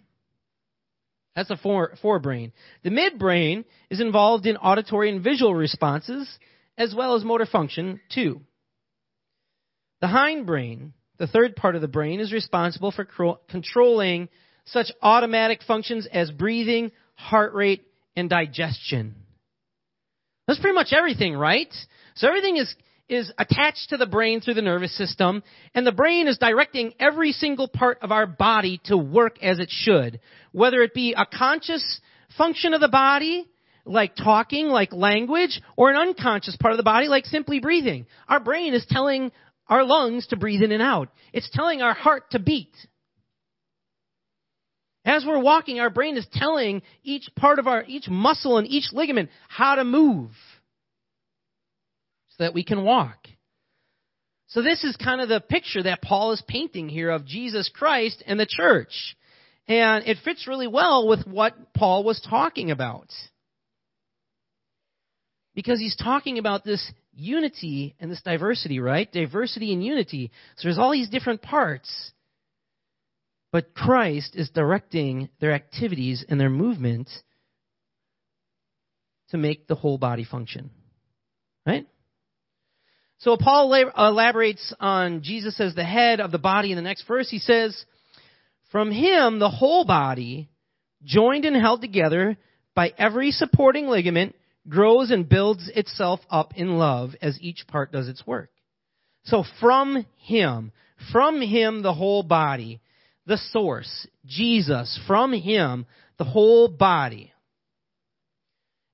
That's 1.35 1.49
the 1.49 1.57
fore, 1.57 1.95
forebrain. 2.05 2.53
The 2.85 2.91
midbrain 2.91 3.65
is 3.89 3.99
involved 3.99 4.45
in 4.45 4.59
auditory 4.59 5.09
and 5.11 5.25
visual 5.25 5.55
responses, 5.55 6.29
as 6.77 6.95
well 6.95 7.15
as 7.15 7.25
motor 7.25 7.47
function, 7.47 7.99
too. 8.13 8.43
The 10.03 10.09
hindbrain, 10.09 10.93
the 11.17 11.27
third 11.27 11.57
part 11.57 11.77
of 11.77 11.81
the 11.81 11.89
brain, 11.89 12.21
is 12.21 12.31
responsible 12.31 12.93
for 12.93 13.07
controlling 13.49 14.29
such 14.67 14.93
automatic 15.01 15.63
functions 15.67 16.07
as 16.13 16.31
breathing, 16.31 16.93
heart 17.15 17.55
rate, 17.55 17.87
and 18.15 18.29
digestion. 18.29 19.15
That's 20.47 20.61
pretty 20.61 20.75
much 20.75 20.93
everything, 20.93 21.35
right? 21.35 21.75
So 22.17 22.29
everything 22.29 22.59
is, 22.59 22.77
is 23.11 23.33
attached 23.39 23.91
to 23.91 23.97
the 23.97 24.07
brain 24.07 24.41
through 24.41 24.55
the 24.55 24.63
nervous 24.63 24.97
system, 24.97 25.43
and 25.75 25.87
the 25.87 25.93
brain 25.93 26.29
is 26.29 26.39
directing 26.39 26.95
every 27.01 27.33
single 27.33 27.69
part 27.69 27.99
of 28.03 28.13
our 28.13 28.27
body 28.27 28.81
to 28.85 28.97
work 28.97 29.43
as 29.43 29.59
it 29.59 29.69
should. 29.71 30.21
Whether 30.53 30.83
it 30.83 30.95
be 30.95 31.15
a 31.15 31.27
conscious 31.27 32.01
function 32.39 32.73
of 32.73 32.81
the 32.81 32.89
body, 32.89 33.47
like 33.85 34.15
talking, 34.15 34.69
like 34.69 34.93
language, 34.93 35.61
or 35.77 35.91
an 35.91 35.97
unconscious 35.97 36.57
part 36.57 36.73
of 36.73 36.77
the 36.77 36.85
body, 36.85 37.09
like 37.09 37.27
simply 37.27 37.59
breathing. 37.59 38.07
Our 38.29 38.41
brain 38.41 38.75
is 38.75 38.87
telling 38.89 39.33
our 39.69 39.85
lungs 39.85 40.29
to 40.29 40.37
breathe 40.37 40.63
in 40.63 40.73
and 40.73 40.83
out. 40.83 41.09
It's 41.33 41.51
telling 41.53 41.83
our 41.83 41.95
heart 41.95 42.31
to 42.31 42.39
beat. 42.39 42.75
As 45.05 45.25
we're 45.27 45.43
walking, 45.43 45.81
our 45.81 45.91
brain 45.91 46.17
is 46.17 46.27
telling 46.33 46.83
each 47.03 47.29
part 47.35 47.59
of 47.59 47.67
our, 47.67 47.85
each 47.87 48.09
muscle 48.09 48.59
and 48.59 48.69
each 48.69 48.93
ligament 48.93 49.31
how 49.49 49.77
to 49.77 49.85
move 49.85 50.31
that 52.41 52.55
we 52.55 52.65
can 52.65 52.85
walk. 52.85 53.29
So 54.49 54.63
this 54.63 54.83
is 54.83 54.97
kind 54.97 55.21
of 55.21 55.29
the 55.29 55.41
picture 55.41 55.85
that 55.85 56.03
Paul 56.03 56.33
is 56.33 56.43
painting 56.49 56.89
here 56.89 57.11
of 57.11 57.25
Jesus 57.25 57.71
Christ 57.73 58.23
and 58.27 58.39
the 58.41 58.47
church. 58.47 59.17
And 59.69 60.05
it 60.07 60.19
fits 60.25 60.49
really 60.49 60.67
well 60.67 61.07
with 61.07 61.25
what 61.27 61.73
Paul 61.73 62.03
was 62.03 62.21
talking 62.29 62.73
about. 62.73 63.07
Because 65.55 65.79
he's 65.79 65.97
talking 65.97 66.39
about 66.39 66.65
this 66.65 66.91
unity 67.15 67.95
and 68.01 68.11
this 68.11 68.23
diversity, 68.23 68.81
right? 68.81 69.11
Diversity 69.11 69.73
and 69.73 69.85
unity. 69.85 70.33
So 70.57 70.67
there's 70.67 70.79
all 70.79 70.91
these 70.91 71.11
different 71.11 71.43
parts. 71.43 72.13
But 73.53 73.75
Christ 73.75 74.35
is 74.35 74.51
directing 74.51 75.29
their 75.41 75.53
activities 75.53 76.25
and 76.29 76.41
their 76.41 76.51
movement 76.51 77.09
to 79.31 79.39
make 79.39 79.69
the 79.69 79.75
whole 79.77 79.99
body 79.99 80.25
function. 80.25 80.71
Right? 81.67 81.87
So 83.21 83.37
Paul 83.37 83.73
elaborates 83.97 84.73
on 84.81 85.23
Jesus 85.23 85.61
as 85.61 85.75
the 85.75 85.85
head 85.85 86.21
of 86.21 86.33
the 86.33 86.39
body 86.39 86.73
in 86.73 86.77
the 86.77 86.83
next 86.83 87.07
verse. 87.07 87.29
He 87.29 87.39
says, 87.39 87.85
From 88.73 88.91
him, 88.91 89.39
the 89.39 89.51
whole 89.51 89.85
body, 89.85 90.49
joined 91.05 91.45
and 91.45 91.55
held 91.55 91.83
together 91.83 92.39
by 92.75 92.93
every 92.97 93.31
supporting 93.31 93.89
ligament, 93.89 94.35
grows 94.69 95.11
and 95.11 95.29
builds 95.29 95.71
itself 95.75 96.21
up 96.31 96.55
in 96.57 96.79
love 96.79 97.11
as 97.21 97.39
each 97.43 97.67
part 97.69 97.93
does 97.93 98.09
its 98.09 98.27
work. 98.27 98.51
So 99.25 99.45
from 99.61 100.07
him, 100.17 100.73
from 101.13 101.43
him, 101.43 101.83
the 101.83 101.95
whole 101.95 102.23
body, 102.23 102.81
the 103.27 103.39
source, 103.51 104.07
Jesus, 104.25 104.99
from 105.07 105.35
him, 105.35 105.85
the 106.17 106.25
whole 106.25 106.69
body. 106.69 107.33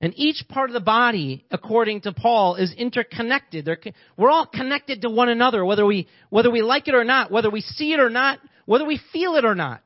And 0.00 0.12
each 0.16 0.44
part 0.48 0.68
of 0.68 0.74
the 0.74 0.80
body, 0.80 1.46
according 1.50 2.02
to 2.02 2.12
Paul, 2.12 2.56
is 2.56 2.72
interconnected. 2.76 3.64
They're, 3.64 3.78
we're 4.16 4.30
all 4.30 4.46
connected 4.46 5.02
to 5.02 5.11
one 5.11 5.30
another, 5.30 5.64
whether 5.64 5.87
we, 5.87 6.06
whether 6.28 6.50
we 6.50 6.61
like 6.61 6.87
it 6.87 6.94
or 6.94 7.04
not, 7.04 7.30
whether 7.30 7.50
we 7.50 7.62
see 7.62 7.94
it 7.94 8.00
or 8.00 8.11
not, 8.11 8.38
whether 8.66 8.85
we 8.85 9.00
feel 9.12 9.37
it 9.37 9.44
or 9.44 9.54
not. 9.54 9.82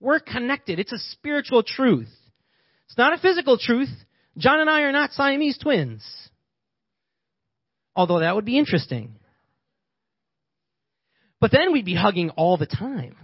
We're 0.00 0.18
connected. 0.18 0.80
It's 0.80 0.92
a 0.92 0.98
spiritual 0.98 1.62
truth. 1.62 2.10
It's 2.86 2.98
not 2.98 3.12
a 3.12 3.18
physical 3.18 3.56
truth. 3.56 3.90
John 4.36 4.58
and 4.60 4.68
I 4.68 4.82
are 4.82 4.92
not 4.92 5.12
Siamese 5.12 5.58
twins. 5.58 6.04
Although 7.94 8.20
that 8.20 8.34
would 8.34 8.44
be 8.44 8.58
interesting. 8.58 9.14
But 11.40 11.52
then 11.52 11.72
we'd 11.72 11.84
be 11.84 11.94
hugging 11.94 12.30
all 12.30 12.56
the 12.56 12.66
time. 12.66 13.16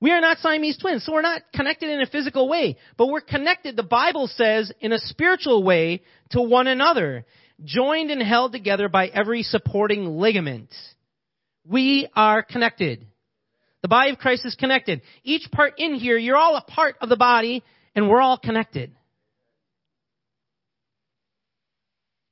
We 0.00 0.10
are 0.12 0.20
not 0.20 0.38
Siamese 0.38 0.78
twins, 0.78 1.04
so 1.04 1.12
we're 1.12 1.20
not 1.20 1.42
connected 1.54 1.90
in 1.90 2.00
a 2.00 2.06
physical 2.06 2.48
way, 2.48 2.78
but 2.96 3.08
we're 3.08 3.20
connected, 3.20 3.76
the 3.76 3.82
Bible 3.82 4.28
says, 4.28 4.72
in 4.80 4.92
a 4.92 4.98
spiritual 4.98 5.62
way 5.62 6.02
to 6.30 6.40
one 6.40 6.66
another, 6.66 7.26
joined 7.64 8.10
and 8.10 8.22
held 8.22 8.52
together 8.52 8.88
by 8.88 9.08
every 9.08 9.42
supporting 9.42 10.18
ligament. 10.18 10.74
We 11.66 12.08
are 12.16 12.42
connected. 12.42 13.06
The 13.82 13.88
body 13.88 14.10
of 14.10 14.18
Christ 14.18 14.46
is 14.46 14.54
connected. 14.54 15.02
Each 15.22 15.50
part 15.50 15.74
in 15.78 15.94
here, 15.94 16.16
you're 16.16 16.36
all 16.36 16.56
a 16.56 16.62
part 16.62 16.96
of 17.02 17.10
the 17.10 17.16
body, 17.16 17.62
and 17.94 18.08
we're 18.08 18.22
all 18.22 18.38
connected. 18.38 18.92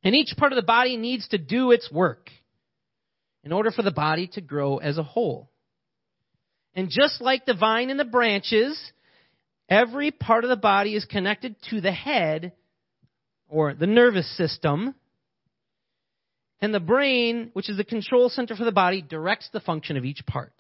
And 0.03 0.15
each 0.15 0.35
part 0.39 0.53
of 0.53 0.57
the 0.57 0.63
body 0.63 0.97
needs 0.97 1.29
to 1.29 1.39
do 1.39 1.73
its 1.73 1.91
work 1.93 2.31
in 3.45 3.53
order 3.53 3.71
for 3.71 3.83
the 3.83 3.91
body 3.91 4.27
to 4.35 4.41
grow 4.41 4.79
as 4.79 4.97
a 4.97 5.03
whole. 5.03 5.51
And 6.79 6.91
just 6.91 7.21
like 7.21 7.45
the 7.45 7.55
vine 7.55 7.91
and 7.91 7.99
the 7.99 8.05
branches, 8.05 8.81
every 9.69 10.13
part 10.13 10.45
of 10.45 10.49
the 10.49 10.55
body 10.55 10.95
is 10.95 11.05
connected 11.05 11.57
to 11.71 11.81
the 11.81 11.91
head 11.91 12.53
or 13.49 13.75
the 13.75 13.89
nervous 13.89 14.31
system. 14.37 14.95
And 16.61 16.73
the 16.73 16.79
brain, 16.79 17.51
which 17.53 17.69
is 17.69 17.79
the 17.79 17.83
control 17.83 18.29
center 18.29 18.55
for 18.55 18.65
the 18.65 18.71
body, 18.71 19.03
directs 19.03 19.49
the 19.53 19.59
function 19.59 19.97
of 19.97 20.05
each 20.05 20.25
part. 20.25 20.53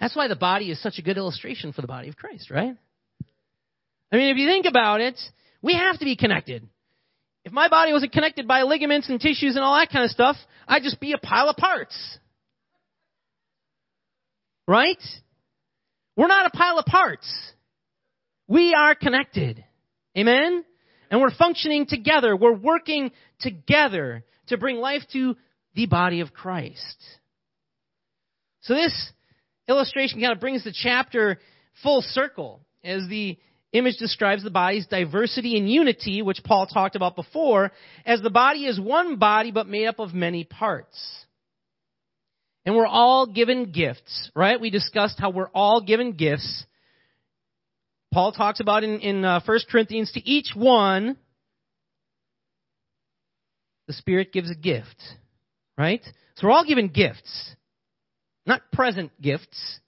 That's 0.00 0.16
why 0.16 0.26
the 0.26 0.34
body 0.34 0.72
is 0.72 0.82
such 0.82 0.98
a 0.98 1.02
good 1.02 1.18
illustration 1.18 1.72
for 1.72 1.80
the 1.80 1.86
body 1.86 2.08
of 2.08 2.16
Christ, 2.16 2.50
right? 2.50 2.76
I 4.10 4.16
mean, 4.16 4.30
if 4.30 4.36
you 4.36 4.48
think 4.48 4.66
about 4.66 5.00
it, 5.00 5.16
we 5.62 5.74
have 5.74 5.96
to 6.00 6.04
be 6.04 6.16
connected. 6.16 6.66
If 7.44 7.52
my 7.52 7.68
body 7.68 7.92
wasn't 7.92 8.10
connected 8.10 8.48
by 8.48 8.62
ligaments 8.62 9.08
and 9.08 9.20
tissues 9.20 9.54
and 9.54 9.64
all 9.64 9.76
that 9.76 9.90
kind 9.90 10.04
of 10.04 10.10
stuff, 10.10 10.34
I'd 10.66 10.82
just 10.82 10.98
be 10.98 11.12
a 11.12 11.18
pile 11.18 11.48
of 11.48 11.56
parts. 11.56 12.18
Right? 14.66 15.02
We're 16.16 16.28
not 16.28 16.46
a 16.46 16.56
pile 16.56 16.78
of 16.78 16.84
parts. 16.86 17.30
We 18.48 18.74
are 18.74 18.94
connected. 18.94 19.64
Amen? 20.16 20.64
And 21.10 21.20
we're 21.20 21.34
functioning 21.34 21.86
together. 21.86 22.36
We're 22.36 22.52
working 22.52 23.12
together 23.40 24.24
to 24.48 24.58
bring 24.58 24.76
life 24.76 25.02
to 25.12 25.36
the 25.74 25.86
body 25.86 26.20
of 26.20 26.32
Christ. 26.32 26.96
So 28.62 28.74
this 28.74 29.12
illustration 29.68 30.20
kind 30.20 30.32
of 30.32 30.40
brings 30.40 30.64
the 30.64 30.72
chapter 30.72 31.38
full 31.82 32.02
circle 32.02 32.60
as 32.84 33.08
the 33.08 33.38
image 33.72 33.96
describes 33.96 34.44
the 34.44 34.50
body's 34.50 34.86
diversity 34.86 35.56
and 35.56 35.70
unity, 35.70 36.22
which 36.22 36.42
Paul 36.44 36.66
talked 36.66 36.94
about 36.94 37.16
before, 37.16 37.72
as 38.04 38.20
the 38.20 38.30
body 38.30 38.66
is 38.66 38.78
one 38.78 39.16
body 39.16 39.50
but 39.50 39.66
made 39.66 39.86
up 39.86 39.98
of 39.98 40.12
many 40.12 40.44
parts. 40.44 41.24
And 42.64 42.76
we're 42.76 42.86
all 42.86 43.26
given 43.26 43.72
gifts, 43.72 44.30
right? 44.36 44.60
We 44.60 44.70
discussed 44.70 45.18
how 45.18 45.30
we're 45.30 45.50
all 45.54 45.80
given 45.80 46.12
gifts. 46.12 46.64
Paul 48.12 48.32
talks 48.32 48.60
about 48.60 48.84
in, 48.84 49.00
in 49.00 49.24
uh, 49.24 49.40
1 49.44 49.58
Corinthians, 49.70 50.12
to 50.12 50.20
each 50.28 50.52
one, 50.54 51.16
the 53.88 53.92
Spirit 53.94 54.32
gives 54.32 54.50
a 54.50 54.54
gift, 54.54 55.02
right? 55.76 56.02
So 56.36 56.46
we're 56.46 56.52
all 56.52 56.64
given 56.64 56.88
gifts. 56.88 57.56
Not 58.46 58.62
present 58.72 59.10
gifts, 59.20 59.80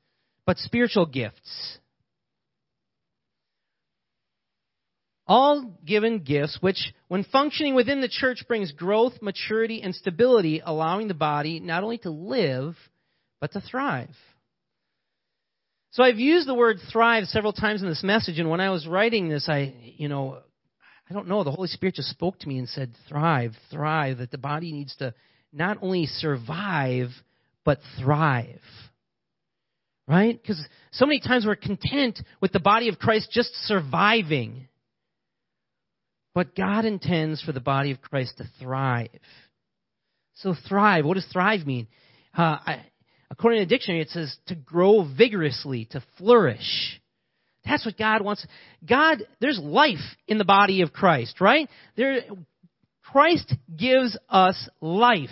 but 0.47 0.59
spiritual 0.59 1.07
gifts. 1.07 1.79
All 5.27 5.79
given 5.85 6.21
gifts, 6.21 6.59
which, 6.61 6.93
when 7.15 7.23
functioning 7.23 7.77
within 7.77 8.01
the 8.01 8.09
church, 8.09 8.43
brings 8.49 8.73
growth, 8.73 9.13
maturity, 9.23 9.81
and 9.81 9.95
stability, 9.95 10.61
allowing 10.65 11.07
the 11.07 11.15
body 11.15 11.61
not 11.61 11.85
only 11.85 11.99
to 11.99 12.11
live, 12.11 12.75
but 13.41 13.53
to 13.53 13.61
thrive. 13.61 14.11
So 15.93 16.03
I've 16.03 16.19
used 16.19 16.49
the 16.49 16.57
word 16.57 16.79
thrive 16.93 17.27
several 17.27 17.53
times 17.53 17.83
in 17.83 17.89
this 17.89 18.03
message, 18.03 18.41
and 18.41 18.51
when 18.51 18.59
I 18.59 18.71
was 18.71 18.89
writing 18.89 19.29
this, 19.29 19.49
I, 19.49 19.73
you 19.97 20.09
know, 20.09 20.39
I 21.09 21.15
don't 21.15 21.29
know, 21.29 21.45
the 21.45 21.53
Holy 21.53 21.69
Spirit 21.69 21.95
just 21.95 22.11
spoke 22.11 22.41
to 22.41 22.49
me 22.49 22.59
and 22.59 22.69
said, 22.69 22.91
thrive, 23.09 23.53
thrive, 23.71 24.19
that 24.19 24.33
the 24.33 24.39
body 24.39 24.73
needs 24.73 24.97
to 24.97 25.15
not 25.53 25.79
only 25.83 26.07
survive, 26.07 27.11
but 27.65 27.79
thrive. 28.01 28.59
Right? 30.09 30.37
Because 30.43 30.61
so 30.91 31.07
many 31.07 31.21
times 31.21 31.47
we're 31.47 31.55
content 31.55 32.19
with 32.41 32.51
the 32.51 32.59
body 32.59 32.89
of 32.89 32.99
Christ 32.99 33.31
just 33.31 33.55
surviving. 33.67 34.67
But 36.35 36.57
God 36.57 36.85
intends 36.85 37.43
for 37.43 37.53
the 37.53 37.61
body 37.61 37.93
of 37.93 38.01
Christ 38.01 38.39
to 38.39 38.45
thrive. 38.61 39.09
So 40.35 40.55
thrive, 40.69 41.05
what 41.05 41.15
does 41.15 41.27
thrive 41.33 41.65
mean? 41.65 41.87
Uh, 42.37 42.59
I, 42.67 42.85
according 43.31 43.61
to 43.61 43.67
the 43.67 43.75
dictionary, 43.75 44.03
it 44.03 44.11
says 44.11 44.37
to 44.47 44.57
grow 44.57 45.05
vigorously, 45.17 45.87
to 45.93 46.03
flourish. 46.19 47.01
That's 47.65 47.87
what 47.87 47.97
God 47.97 48.21
wants. 48.23 48.45
God, 48.85 49.23
there's 49.41 49.59
life 49.59 50.05
in 50.27 50.39
the 50.39 50.45
body 50.45 50.83
of 50.83 50.93
Christ, 50.93 51.41
right? 51.41 51.69
There, 51.97 52.21
Christ 53.03 53.55
gives 53.75 54.19
us 54.29 54.69
life. 54.81 55.29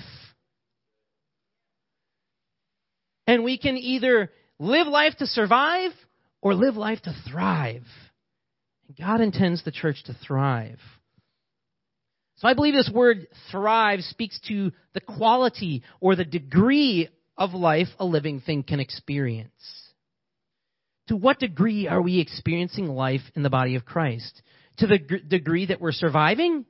And 3.27 3.45
we 3.45 3.59
can 3.59 3.77
either 3.77 4.31
live 4.59 4.87
life 4.87 5.15
to 5.19 5.27
survive 5.27 5.91
or 6.41 6.55
live 6.55 6.77
life 6.77 7.01
to 7.03 7.15
thrive. 7.31 7.85
And 8.89 8.97
God 8.97 9.21
intends 9.21 9.65
the 9.65 9.71
church 9.71 10.05
to 10.05 10.15
thrive. 10.15 10.81
So 12.37 12.49
I 12.49 12.55
believe 12.55 12.75
this 12.75 12.91
word 12.93 13.29
thrive 13.51 14.01
speaks 14.01 14.41
to 14.49 14.73
the 14.95 15.01
quality 15.01 15.83
or 16.01 16.17
the 16.17 16.25
degree 16.25 17.09
of 17.37 17.55
life 17.55 17.89
a 17.99 18.05
living 18.05 18.41
thing 18.41 18.63
can 18.63 18.81
experience. 18.81 19.53
To 21.09 21.17
what 21.17 21.39
degree 21.39 21.89
are 21.89 22.03
we 22.03 22.21
experiencing 22.21 22.87
life 22.87 23.23
in 23.35 23.43
the 23.43 23.51
body 23.51 23.77
of 23.77 23.85
Christ? 23.85 24.43
to 24.79 24.87
the 24.87 24.99
gr- 24.99 25.17
degree 25.17 25.67
that 25.67 25.81
we're 25.81 25.93
surviving 25.93 26.65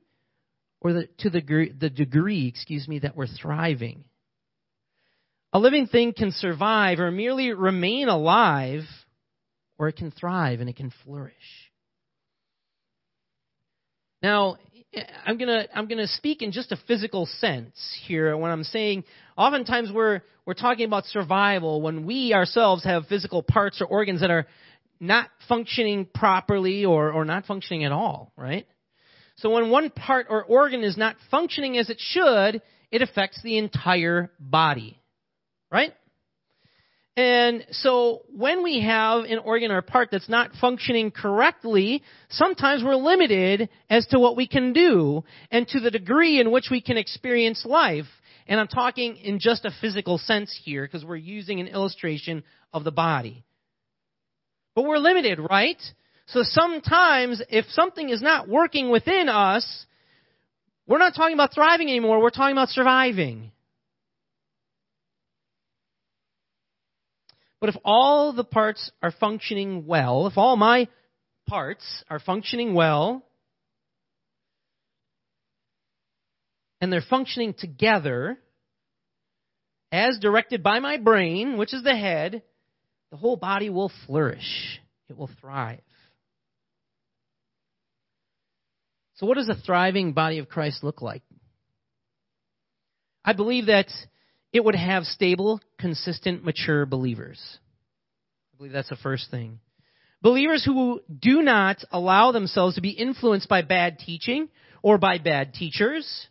or 0.81 0.93
the, 0.93 1.09
to 1.19 1.29
the, 1.29 1.41
gr- 1.41 1.73
the 1.77 1.89
degree, 1.89 2.47
excuse 2.47 2.87
me, 2.87 2.99
that 2.99 3.15
we're 3.15 3.27
thriving. 3.27 4.03
A 5.53 5.59
living 5.59 5.87
thing 5.87 6.13
can 6.13 6.31
survive 6.31 6.99
or 6.99 7.11
merely 7.11 7.53
remain 7.53 8.09
alive, 8.09 8.83
or 9.77 9.87
it 9.87 9.95
can 9.95 10.11
thrive 10.11 10.59
and 10.59 10.69
it 10.69 10.75
can 10.75 10.91
flourish. 11.03 11.33
Now, 14.23 14.55
I'm 15.25 15.37
gonna 15.37 15.67
I'm 15.75 15.87
gonna 15.87 16.07
speak 16.07 16.41
in 16.41 16.53
just 16.53 16.71
a 16.71 16.77
physical 16.87 17.25
sense 17.25 17.75
here 18.07 18.35
when 18.37 18.51
I'm 18.51 18.63
saying 18.63 19.03
oftentimes 19.37 19.91
we're 19.91 20.21
we're 20.45 20.53
talking 20.53 20.85
about 20.85 21.05
survival 21.05 21.81
when 21.81 22.05
we 22.05 22.33
ourselves 22.33 22.85
have 22.85 23.05
physical 23.07 23.43
parts 23.43 23.81
or 23.81 23.85
organs 23.85 24.21
that 24.21 24.31
are 24.31 24.47
not 24.99 25.29
functioning 25.49 26.05
properly 26.05 26.85
or, 26.85 27.11
or 27.11 27.25
not 27.25 27.45
functioning 27.45 27.83
at 27.83 27.91
all, 27.91 28.31
right? 28.37 28.65
So 29.35 29.49
when 29.49 29.69
one 29.69 29.89
part 29.89 30.27
or 30.29 30.43
organ 30.43 30.83
is 30.83 30.95
not 30.95 31.17
functioning 31.29 31.77
as 31.77 31.89
it 31.89 31.97
should, 31.99 32.61
it 32.91 33.01
affects 33.01 33.41
the 33.43 33.57
entire 33.57 34.31
body, 34.39 34.97
right? 35.69 35.93
And 37.15 37.65
so 37.69 38.23
when 38.35 38.63
we 38.63 38.81
have 38.81 39.25
an 39.25 39.37
organ 39.37 39.69
or 39.71 39.81
part 39.83 40.09
that's 40.11 40.29
not 40.29 40.51
functioning 40.59 41.11
correctly, 41.11 42.01
sometimes 42.29 42.83
we're 42.83 42.95
limited 42.95 43.69
as 43.87 44.07
to 44.07 44.19
what 44.19 44.35
we 44.35 44.47
can 44.47 44.73
do 44.73 45.23
and 45.51 45.67
to 45.67 45.79
the 45.79 45.91
degree 45.91 46.39
in 46.39 46.51
which 46.51 46.69
we 46.71 46.81
can 46.81 46.97
experience 46.97 47.65
life. 47.65 48.07
And 48.47 48.59
I'm 48.59 48.67
talking 48.67 49.17
in 49.17 49.39
just 49.39 49.63
a 49.63 49.71
physical 49.79 50.17
sense 50.17 50.59
here 50.63 50.85
because 50.85 51.05
we're 51.05 51.15
using 51.15 51.59
an 51.59 51.67
illustration 51.67 52.43
of 52.73 52.83
the 52.83 52.91
body. 52.91 53.43
But 54.73 54.85
we're 54.85 54.97
limited, 54.97 55.39
right? 55.39 55.81
So 56.25 56.41
sometimes 56.41 57.43
if 57.49 57.65
something 57.69 58.09
is 58.09 58.23
not 58.23 58.49
working 58.49 58.89
within 58.89 59.29
us, 59.29 59.85
we're 60.87 60.97
not 60.97 61.13
talking 61.15 61.35
about 61.35 61.53
thriving 61.53 61.89
anymore, 61.89 62.21
we're 62.21 62.31
talking 62.31 62.53
about 62.53 62.69
surviving. 62.69 63.51
But 67.63 67.75
if 67.75 67.81
all 67.85 68.33
the 68.33 68.43
parts 68.43 68.91
are 69.01 69.13
functioning 69.21 69.85
well, 69.87 70.27
if 70.27 70.37
all 70.37 70.57
my 70.57 70.89
parts 71.47 72.03
are 72.09 72.19
functioning 72.19 72.73
well, 72.73 73.25
and 76.81 76.91
they're 76.91 76.99
functioning 76.99 77.53
together, 77.57 78.37
as 79.93 80.19
directed 80.19 80.61
by 80.61 80.79
my 80.79 80.97
brain, 80.97 81.57
which 81.57 81.73
is 81.73 81.83
the 81.83 81.95
head, 81.95 82.43
the 83.11 83.15
whole 83.15 83.37
body 83.37 83.69
will 83.69 83.93
flourish. 84.07 84.81
It 85.07 85.15
will 85.15 85.29
thrive. 85.39 85.79
So, 89.13 89.25
what 89.25 89.37
does 89.37 89.47
a 89.47 89.55
thriving 89.55 90.11
body 90.11 90.39
of 90.39 90.49
Christ 90.49 90.83
look 90.83 91.01
like? 91.01 91.23
I 93.23 93.31
believe 93.31 93.67
that 93.67 93.87
it 94.53 94.63
would 94.63 94.75
have 94.75 95.03
stable, 95.05 95.59
consistent, 95.79 96.45
mature 96.45 96.85
believers. 96.85 97.39
I 98.53 98.57
believe 98.57 98.71
that's 98.71 98.89
the 98.89 98.95
first 98.95 99.31
thing. 99.31 99.59
Believers 100.21 100.63
who 100.63 101.01
do 101.19 101.41
not 101.41 101.83
allow 101.91 102.31
themselves 102.31 102.75
to 102.75 102.81
be 102.81 102.91
influenced 102.91 103.49
by 103.49 103.63
bad 103.63 103.99
teaching 103.99 104.47
or 104.81 104.97
by 104.97 105.17
bad 105.17 105.53
teachers, 105.53 106.27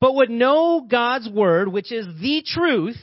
but 0.00 0.16
would 0.16 0.30
know 0.30 0.86
God's 0.90 1.28
Word, 1.28 1.68
which 1.68 1.92
is 1.92 2.06
the 2.20 2.42
truth, 2.44 3.00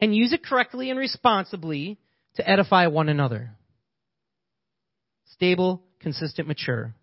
and 0.00 0.14
use 0.14 0.32
it 0.32 0.44
correctly 0.44 0.90
and 0.90 0.98
responsibly 0.98 1.98
to 2.36 2.48
edify 2.48 2.86
one 2.86 3.08
another. 3.08 3.50
Stable, 5.32 5.82
consistent, 6.00 6.46
mature 6.46 6.94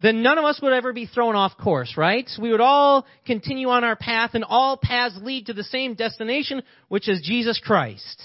then 0.00 0.22
none 0.22 0.38
of 0.38 0.44
us 0.44 0.60
would 0.60 0.72
ever 0.72 0.92
be 0.92 1.06
thrown 1.06 1.36
off 1.36 1.56
course, 1.56 1.94
right? 1.96 2.28
We 2.40 2.50
would 2.50 2.60
all 2.60 3.06
continue 3.24 3.68
on 3.68 3.82
our 3.82 3.96
path 3.96 4.32
and 4.34 4.44
all 4.44 4.76
paths 4.76 5.18
lead 5.22 5.46
to 5.46 5.54
the 5.54 5.64
same 5.64 5.94
destination, 5.94 6.62
which 6.88 7.08
is 7.08 7.22
Jesus 7.22 7.60
Christ. 7.64 8.22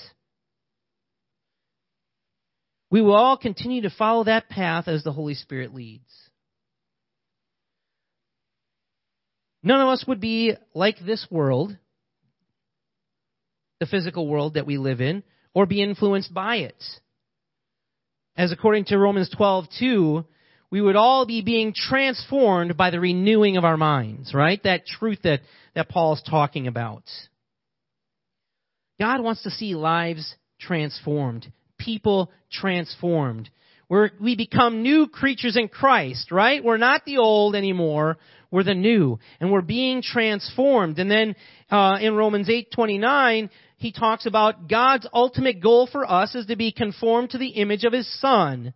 We 2.90 3.02
will 3.02 3.16
all 3.16 3.38
continue 3.38 3.84
to 3.84 3.90
follow 3.90 4.26
that 4.26 4.50
path 4.50 4.90
as 4.90 5.04
the 5.04 5.14
Holy 5.14 5.34
Spirit 5.34 5.74
leads. 5.74 6.12
None 9.64 9.80
of 9.80 9.88
us 9.88 10.04
would 10.08 10.20
be 10.20 10.56
like 10.74 10.98
this 11.00 11.26
world, 11.32 11.78
the 13.80 13.86
physical 13.86 14.28
world 14.28 14.56
that 14.56 14.66
we 14.66 14.78
live 14.78 15.00
in, 15.00 15.24
or 15.54 15.66
be 15.66 15.82
influenced 15.82 16.34
by 16.34 16.58
it. 16.58 16.84
As 18.36 18.52
according 18.52 18.86
to 18.86 18.98
Romans 18.98 19.30
12, 19.36 19.66
2, 19.80 20.26
we 20.72 20.82
would 20.82 20.96
all 20.96 21.26
be 21.26 21.42
being 21.42 21.74
transformed 21.76 22.78
by 22.78 22.90
the 22.90 23.00
renewing 23.00 23.58
of 23.58 23.66
our 23.66 23.78
minds, 23.78 24.34
right? 24.34 24.62
That 24.64 24.88
truth 24.88 25.20
that, 25.24 25.42
that 25.76 25.90
Paul 25.90 26.14
is 26.14 26.24
talking 26.28 26.68
about. 26.68 27.04
God 29.00 29.22
wants 29.22 29.44
to 29.44 29.50
see 29.52 29.76
lives 29.76 30.36
transformed, 30.60 31.52
people 31.78 32.32
transformed. 32.52 33.50
Where 33.88 34.12
we 34.22 34.38
become 34.38 34.84
new 34.84 35.08
creatures 35.08 35.58
in 35.58 35.68
Christ, 35.68 36.32
right? 36.32 36.64
We're 36.64 36.78
not 36.78 37.04
the 37.04 37.18
old 37.18 37.56
anymore. 37.56 38.18
We're 38.50 38.64
the 38.64 38.74
new, 38.74 39.20
and 39.42 39.52
we're 39.52 39.62
being 39.62 40.02
transformed. 40.02 40.98
And 40.98 41.12
then 41.12 41.36
uh, 41.70 41.98
in 42.00 42.16
Romans 42.16 42.50
eight 42.50 42.72
twenty 42.72 42.98
nine, 42.98 43.50
he 43.76 43.92
talks 43.92 44.26
about 44.26 44.70
God's 44.70 45.08
ultimate 45.14 45.62
goal 45.62 45.90
for 45.92 46.10
us 46.10 46.36
is 46.36 46.46
to 46.46 46.56
be 46.56 46.72
conformed 46.72 47.32
to 47.32 47.38
the 47.38 47.50
image 47.50 47.84
of 47.84 47.92
His 47.92 48.08
Son, 48.22 48.74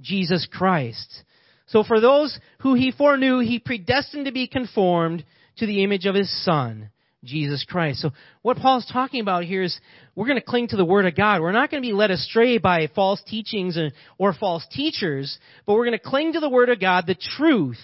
Jesus 0.00 0.48
Christ. 0.50 1.22
So 1.66 1.82
for 1.82 2.00
those 2.00 2.38
who 2.60 2.74
he 2.74 2.92
foreknew, 2.92 3.40
he 3.40 3.58
predestined 3.58 4.26
to 4.26 4.32
be 4.32 4.46
conformed 4.46 5.24
to 5.58 5.66
the 5.66 5.82
image 5.82 6.06
of 6.06 6.14
his 6.14 6.30
son, 6.44 6.90
Jesus 7.24 7.64
Christ. 7.68 8.00
So 8.00 8.10
what 8.42 8.58
Paul's 8.58 8.88
talking 8.92 9.20
about 9.20 9.44
here 9.44 9.62
is 9.62 9.78
we're 10.14 10.26
going 10.26 10.38
to 10.38 10.44
cling 10.44 10.68
to 10.68 10.76
the 10.76 10.84
Word 10.84 11.06
of 11.06 11.16
God. 11.16 11.40
We're 11.40 11.52
not 11.52 11.70
going 11.70 11.82
to 11.82 11.86
be 11.86 11.92
led 11.92 12.10
astray 12.10 12.58
by 12.58 12.88
false 12.94 13.22
teachings 13.26 13.76
or 14.18 14.32
false 14.32 14.66
teachers, 14.70 15.38
but 15.66 15.74
we're 15.74 15.86
going 15.86 15.98
to 15.98 16.04
cling 16.04 16.34
to 16.34 16.40
the 16.40 16.48
Word 16.48 16.68
of 16.68 16.80
God, 16.80 17.06
the 17.06 17.16
truth, 17.36 17.78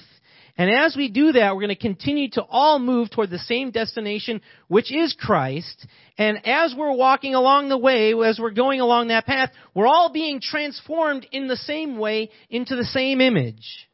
and 0.56 0.70
as 0.70 0.94
we 0.96 1.08
do 1.08 1.32
that, 1.32 1.54
we're 1.54 1.62
going 1.62 1.68
to 1.68 1.76
continue 1.76 2.28
to 2.32 2.42
all 2.42 2.78
move 2.78 3.10
toward 3.10 3.30
the 3.30 3.38
same 3.38 3.70
destination, 3.70 4.42
which 4.68 4.92
is 4.94 5.16
Christ. 5.18 5.86
And 6.18 6.46
as 6.46 6.74
we're 6.76 6.94
walking 6.94 7.34
along 7.34 7.70
the 7.70 7.78
way, 7.78 8.12
as 8.12 8.38
we're 8.38 8.50
going 8.50 8.80
along 8.80 9.08
that 9.08 9.24
path, 9.24 9.50
we're 9.74 9.86
all 9.86 10.12
being 10.12 10.40
transformed 10.42 11.26
in 11.32 11.48
the 11.48 11.56
same 11.56 11.96
way 11.98 12.30
into 12.50 12.76
the 12.76 12.84
same 12.84 13.22
image. 13.22 13.88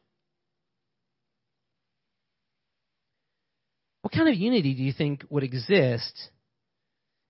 What 4.01 4.13
kind 4.13 4.27
of 4.27 4.35
unity 4.35 4.73
do 4.73 4.83
you 4.83 4.93
think 4.93 5.23
would 5.29 5.43
exist 5.43 6.29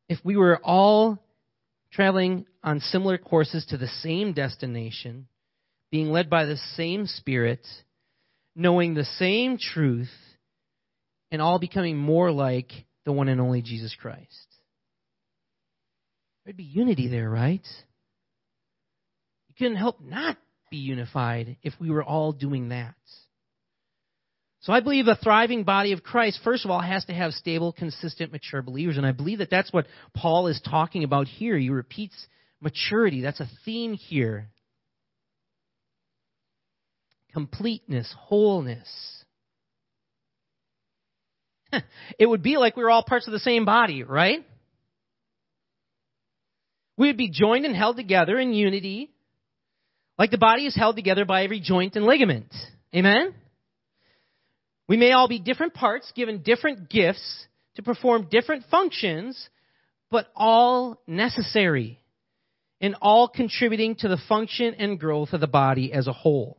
if 0.07 0.17
we 0.23 0.37
were 0.37 0.59
all 0.63 1.19
traveling 1.91 2.45
on 2.63 2.79
similar 2.79 3.17
courses 3.17 3.65
to 3.67 3.77
the 3.77 3.87
same 3.87 4.33
destination, 4.33 5.27
being 5.91 6.09
led 6.09 6.29
by 6.29 6.45
the 6.45 6.57
same 6.75 7.05
Spirit, 7.05 7.65
knowing 8.59 8.93
the 8.93 9.05
same 9.05 9.57
truth, 9.57 10.11
and 11.31 11.41
all 11.41 11.59
becoming 11.59 11.97
more 11.97 12.31
like 12.31 12.71
the 13.05 13.11
one 13.11 13.29
and 13.29 13.39
only 13.39 13.61
Jesus 13.61 13.95
Christ. 13.99 14.47
There'd 16.43 16.57
be 16.57 16.63
unity 16.63 17.07
there, 17.07 17.29
right? 17.29 17.65
You 19.47 19.55
couldn't 19.57 19.77
help 19.77 20.01
not 20.01 20.37
be 20.69 20.77
unified 20.77 21.57
if 21.63 21.73
we 21.79 21.89
were 21.89 22.03
all 22.03 22.33
doing 22.33 22.69
that. 22.69 22.95
So 24.61 24.73
I 24.73 24.81
believe 24.81 25.07
a 25.07 25.15
thriving 25.15 25.63
body 25.63 25.93
of 25.93 26.03
Christ, 26.03 26.41
first 26.43 26.65
of 26.65 26.71
all, 26.71 26.81
has 26.81 27.05
to 27.05 27.13
have 27.13 27.31
stable, 27.31 27.71
consistent, 27.71 28.33
mature 28.33 28.61
believers. 28.61 28.97
And 28.97 29.05
I 29.05 29.13
believe 29.13 29.37
that 29.37 29.49
that's 29.49 29.71
what 29.71 29.87
Paul 30.13 30.47
is 30.47 30.59
talking 30.69 31.05
about 31.05 31.27
here. 31.27 31.57
He 31.57 31.69
repeats 31.69 32.27
maturity. 32.59 33.21
That's 33.21 33.39
a 33.39 33.49
theme 33.63 33.93
here 33.93 34.49
completeness, 37.39 38.13
wholeness. 38.17 38.89
it 42.19 42.25
would 42.25 42.43
be 42.43 42.57
like 42.57 42.75
we 42.75 42.83
were 42.83 42.91
all 42.91 43.03
parts 43.03 43.27
of 43.27 43.31
the 43.31 43.39
same 43.39 43.63
body, 43.63 44.03
right? 44.03 44.45
We 46.97 47.07
would 47.07 47.17
be 47.17 47.29
joined 47.29 47.65
and 47.65 47.73
held 47.73 47.95
together 47.95 48.37
in 48.37 48.51
unity, 48.53 49.09
like 50.17 50.31
the 50.31 50.37
body 50.37 50.65
is 50.65 50.75
held 50.75 50.97
together 50.97 51.23
by 51.23 51.43
every 51.43 51.61
joint 51.61 51.95
and 51.95 52.05
ligament. 52.05 52.53
Amen? 52.93 53.33
We 54.89 54.97
may 54.97 55.13
all 55.13 55.29
be 55.29 55.39
different 55.39 55.73
parts, 55.73 56.11
given 56.13 56.41
different 56.41 56.89
gifts 56.89 57.47
to 57.75 57.83
perform 57.83 58.27
different 58.29 58.65
functions, 58.69 59.49
but 60.11 60.27
all 60.35 61.01
necessary 61.07 61.99
and 62.81 62.95
all 63.01 63.29
contributing 63.29 63.95
to 63.95 64.09
the 64.09 64.19
function 64.27 64.73
and 64.73 64.99
growth 64.99 65.31
of 65.31 65.39
the 65.39 65.47
body 65.47 65.93
as 65.93 66.07
a 66.07 66.13
whole. 66.13 66.57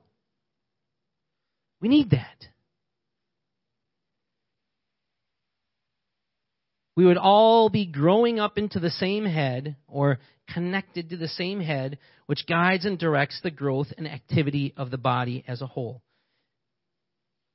We 1.81 1.89
need 1.89 2.11
that. 2.11 2.51
we 7.01 7.07
would 7.07 7.16
all 7.16 7.70
be 7.70 7.87
growing 7.87 8.39
up 8.39 8.59
into 8.59 8.78
the 8.78 8.91
same 8.91 9.24
head 9.24 9.74
or 9.89 10.18
connected 10.53 11.09
to 11.09 11.16
the 11.16 11.28
same 11.28 11.59
head, 11.59 11.97
which 12.26 12.47
guides 12.47 12.85
and 12.85 12.99
directs 12.99 13.41
the 13.43 13.51
growth 13.51 13.87
and 13.97 14.07
activity 14.07 14.74
of 14.76 14.91
the 14.91 14.99
body 14.99 15.43
as 15.49 15.62
a 15.62 15.66
whole. 15.66 16.03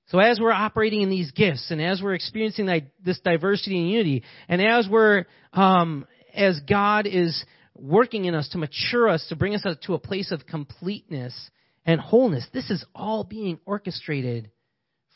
So 0.07 0.17
as 0.17 0.39
we're 0.39 0.51
operating 0.51 1.03
in 1.03 1.11
these 1.11 1.29
gifts, 1.29 1.69
and 1.69 1.79
as 1.79 2.01
we're 2.01 2.15
experiencing 2.15 2.89
this 3.03 3.19
diversity 3.19 3.77
and 3.77 3.91
unity, 3.91 4.23
and 4.47 4.63
as 4.63 4.87
we're, 4.89 5.25
um, 5.53 6.07
as 6.33 6.59
God 6.67 7.05
is 7.05 7.45
working 7.75 8.25
in 8.25 8.33
us 8.33 8.49
to 8.49 8.57
mature 8.57 9.07
us, 9.07 9.27
to 9.29 9.35
bring 9.35 9.53
us 9.53 9.63
to 9.85 9.93
a 9.93 9.99
place 9.99 10.31
of 10.31 10.47
completeness 10.47 11.51
and 11.85 12.01
wholeness, 12.01 12.47
this 12.53 12.69
is 12.71 12.83
all 12.95 13.23
being 13.23 13.59
orchestrated 13.65 14.49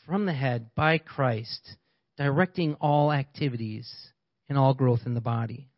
from 0.06 0.26
the 0.26 0.32
head 0.32 0.70
by 0.74 0.98
Christ, 0.98 1.76
directing 2.16 2.74
all 2.74 3.12
activities 3.12 3.92
and 4.48 4.56
all 4.56 4.74
growth 4.74 5.00
in 5.06 5.14
the 5.14 5.20
body. 5.20 5.68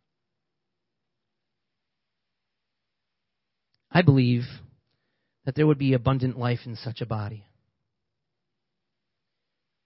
I 3.91 4.03
believe 4.03 4.45
that 5.45 5.55
there 5.55 5.67
would 5.67 5.79
be 5.79 5.95
abundant 5.95 6.39
life 6.39 6.61
in 6.67 6.77
such 6.77 7.01
a 7.01 7.07
body. 7.07 7.45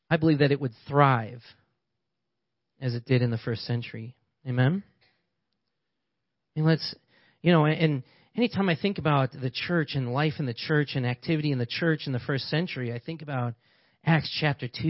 I 0.08 0.16
believe 0.16 0.38
that 0.38 0.52
it 0.52 0.60
would 0.60 0.74
thrive 0.86 1.42
as 2.80 2.94
it 2.94 3.04
did 3.04 3.22
in 3.22 3.30
the 3.30 3.38
first 3.38 3.64
century. 3.64 4.14
Amen? 4.46 4.84
And 6.54 6.64
let's, 6.64 6.94
you 7.42 7.52
know, 7.52 7.66
and 7.66 8.02
anytime 8.36 8.68
I 8.68 8.76
think 8.76 8.98
about 8.98 9.32
the 9.32 9.50
church 9.50 9.94
and 9.94 10.12
life 10.12 10.34
in 10.38 10.46
the 10.46 10.54
church 10.54 10.90
and 10.94 11.06
activity 11.06 11.52
in 11.52 11.58
the 11.58 11.66
church 11.66 12.06
in 12.06 12.12
the 12.12 12.20
first 12.20 12.48
century, 12.48 12.92
I 12.92 12.98
think 12.98 13.22
about 13.22 13.54
Acts 14.04 14.34
chapter 14.40 14.68
2. 14.68 14.80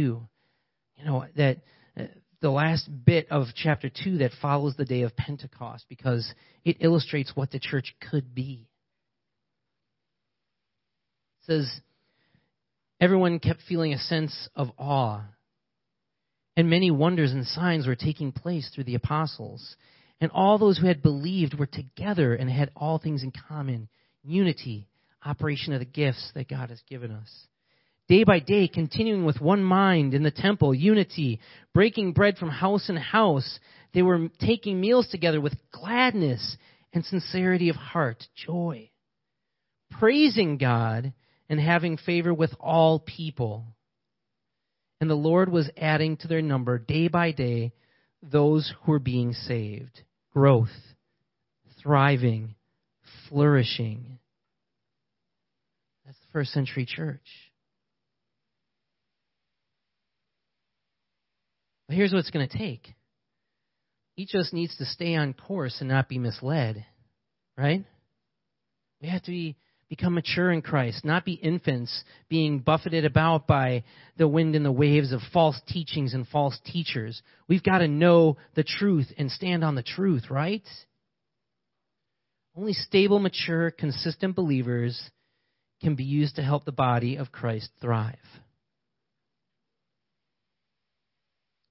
You 0.99 1.05
know, 1.05 1.25
that 1.37 1.59
uh, 1.99 2.05
the 2.41 2.51
last 2.51 2.89
bit 3.05 3.31
of 3.31 3.47
chapter 3.55 3.89
2 3.89 4.19
that 4.19 4.33
follows 4.41 4.75
the 4.77 4.85
day 4.85 5.03
of 5.03 5.17
Pentecost 5.17 5.85
because 5.89 6.33
it 6.65 6.79
illustrates 6.81 7.33
what 7.35 7.51
the 7.51 7.59
church 7.59 7.95
could 8.11 8.35
be. 8.35 8.69
It 11.43 11.47
says, 11.47 11.81
Everyone 12.99 13.39
kept 13.41 13.61
feeling 13.69 13.93
a 13.93 13.99
sense 13.99 14.49
of 14.57 14.69
awe, 14.79 15.21
and 16.57 16.71
many 16.71 16.91
wonders 16.91 17.33
and 17.33 17.47
signs 17.47 17.87
were 17.87 17.95
taking 17.95 18.33
place 18.33 18.71
through 18.75 18.85
the 18.85 18.95
apostles. 18.95 19.77
And 20.21 20.31
all 20.33 20.59
those 20.59 20.79
who 20.79 20.87
had 20.87 21.03
believed 21.03 21.59
were 21.59 21.67
together 21.67 22.35
and 22.35 22.51
had 22.51 22.71
all 22.75 22.99
things 22.99 23.23
in 23.23 23.33
common 23.49 23.89
unity, 24.23 24.89
operation 25.25 25.73
of 25.73 25.81
the 25.81 25.85
gifts 25.85 26.31
that 26.35 26.49
God 26.49 26.71
has 26.71 26.81
given 26.89 27.11
us. 27.11 27.47
Day 28.09 28.25
by 28.25 28.39
day, 28.39 28.69
continuing 28.69 29.25
with 29.25 29.41
one 29.41 29.65
mind 29.65 30.15
in 30.15 30.23
the 30.23 30.31
temple, 30.31 30.73
unity, 30.73 31.41
breaking 31.75 32.13
bread 32.13 32.39
from 32.39 32.49
house 32.49 32.89
in 32.89 32.97
house, 32.97 33.59
they 33.93 34.03
were 34.03 34.29
taking 34.41 34.81
meals 34.81 35.09
together 35.09 35.41
with 35.41 35.55
gladness 35.73 36.57
and 36.93 37.05
sincerity 37.05 37.69
of 37.69 37.77
heart, 37.77 38.25
joy, 38.35 38.91
praising 39.99 40.57
God 40.57 41.13
and 41.49 41.61
having 41.61 41.97
favor 41.97 42.33
with 42.33 42.55
all 42.61 43.01
people. 43.01 43.65
And 45.01 45.11
the 45.11 45.15
Lord 45.15 45.51
was 45.51 45.71
adding 45.77 46.17
to 46.19 46.29
their 46.29 46.43
number 46.43 46.79
day 46.79 47.09
by 47.09 47.33
day 47.33 47.73
those 48.23 48.73
who 48.83 48.93
were 48.93 48.99
being 48.99 49.33
saved. 49.33 50.03
Growth, 50.37 50.69
thriving, 51.83 52.57
flourishing. 53.27 54.19
That's 56.05 56.19
the 56.19 56.27
first 56.31 56.53
century 56.53 56.85
church. 56.85 57.27
But 61.89 61.97
here's 61.97 62.13
what 62.13 62.19
it's 62.19 62.31
going 62.31 62.47
to 62.47 62.59
take 62.59 62.87
each 64.19 64.35
of 64.35 64.41
us 64.41 64.53
needs 64.53 64.77
to 64.77 64.85
stay 64.85 65.15
on 65.15 65.33
course 65.33 65.79
and 65.81 65.89
not 65.89 66.07
be 66.07 66.19
misled, 66.19 66.85
right? 67.57 67.87
We 69.01 69.09
have 69.09 69.23
to 69.23 69.31
be 69.31 69.57
become 69.89 70.15
mature 70.15 70.51
in 70.51 70.63
Christ, 70.63 71.05
not 71.05 71.25
be 71.25 71.35
infants 71.35 72.05
being 72.29 72.59
buffeted 72.59 73.05
about 73.05 73.47
by 73.47 73.85
the 74.17 74.27
wind 74.27 74.57
and 74.57 74.65
the 74.65 74.73
waves 74.73 75.13
of 75.13 75.21
false 75.33 75.61
teachings 75.69 76.13
and 76.13 76.27
false 76.27 76.59
teachers. 76.65 77.23
We've 77.49 77.63
got 77.63 77.79
to 77.79 77.89
know 77.89 78.37
the 78.55 78.65
truth 78.65 79.13
and 79.17 79.31
stand 79.31 79.63
on 79.63 79.75
the 79.75 79.83
truth, 79.83 80.25
right? 80.31 80.65
Only 82.57 82.73
stable, 82.73 83.19
mature, 83.19 83.71
consistent 83.71 84.35
believers 84.35 85.11
can 85.81 85.95
be 85.95 86.05
used 86.05 86.37
to 86.37 86.43
help 86.43 86.65
the 86.65 86.73
body 86.73 87.17
of 87.17 87.31
Christ 87.31 87.71
thrive. 87.81 88.17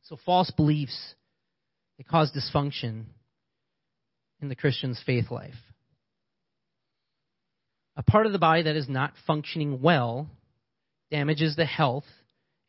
So, 0.04 0.18
false 0.24 0.52
beliefs, 0.52 1.16
they 1.98 2.04
cause 2.04 2.32
dysfunction 2.32 3.06
in 4.40 4.48
the 4.48 4.56
Christian's 4.56 5.02
faith 5.04 5.32
life 5.32 5.56
a 7.98 8.04
part 8.04 8.26
of 8.26 8.32
the 8.32 8.40
body 8.40 8.64
that 8.64 8.76
is 8.76 8.90
not 8.90 9.14
functioning 9.26 9.82
well 9.82 10.30
damages 11.12 11.56
the 11.56 11.66
health 11.66 12.06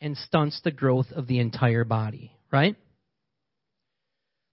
and 0.00 0.16
stunts 0.16 0.60
the 0.62 0.70
growth 0.70 1.06
of 1.12 1.26
the 1.26 1.40
entire 1.40 1.84
body, 1.84 2.32
right? 2.52 2.76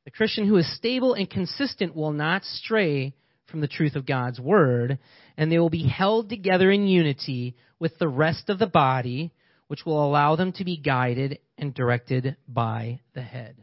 The 0.05 0.11
Christian 0.11 0.47
who 0.47 0.57
is 0.57 0.77
stable 0.77 1.13
and 1.13 1.29
consistent 1.29 1.95
will 1.95 2.11
not 2.11 2.43
stray 2.43 3.13
from 3.47 3.61
the 3.61 3.67
truth 3.67 3.95
of 3.95 4.05
God's 4.05 4.39
word, 4.39 4.99
and 5.37 5.51
they 5.51 5.59
will 5.59 5.69
be 5.69 5.87
held 5.87 6.29
together 6.29 6.71
in 6.71 6.87
unity 6.87 7.55
with 7.79 7.97
the 7.99 8.07
rest 8.07 8.49
of 8.49 8.59
the 8.59 8.67
body, 8.67 9.31
which 9.67 9.85
will 9.85 10.05
allow 10.05 10.35
them 10.35 10.51
to 10.53 10.65
be 10.65 10.77
guided 10.77 11.39
and 11.57 11.73
directed 11.73 12.35
by 12.47 12.99
the 13.13 13.21
head. 13.21 13.55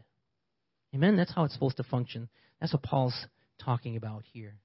Amen? 0.95 1.17
That's 1.17 1.33
how 1.33 1.43
it's 1.43 1.53
supposed 1.53 1.77
to 1.77 1.83
function. 1.83 2.29
That's 2.59 2.73
what 2.73 2.83
Paul's 2.83 3.25
talking 3.59 3.97
about 3.97 4.23
here. 4.31 4.55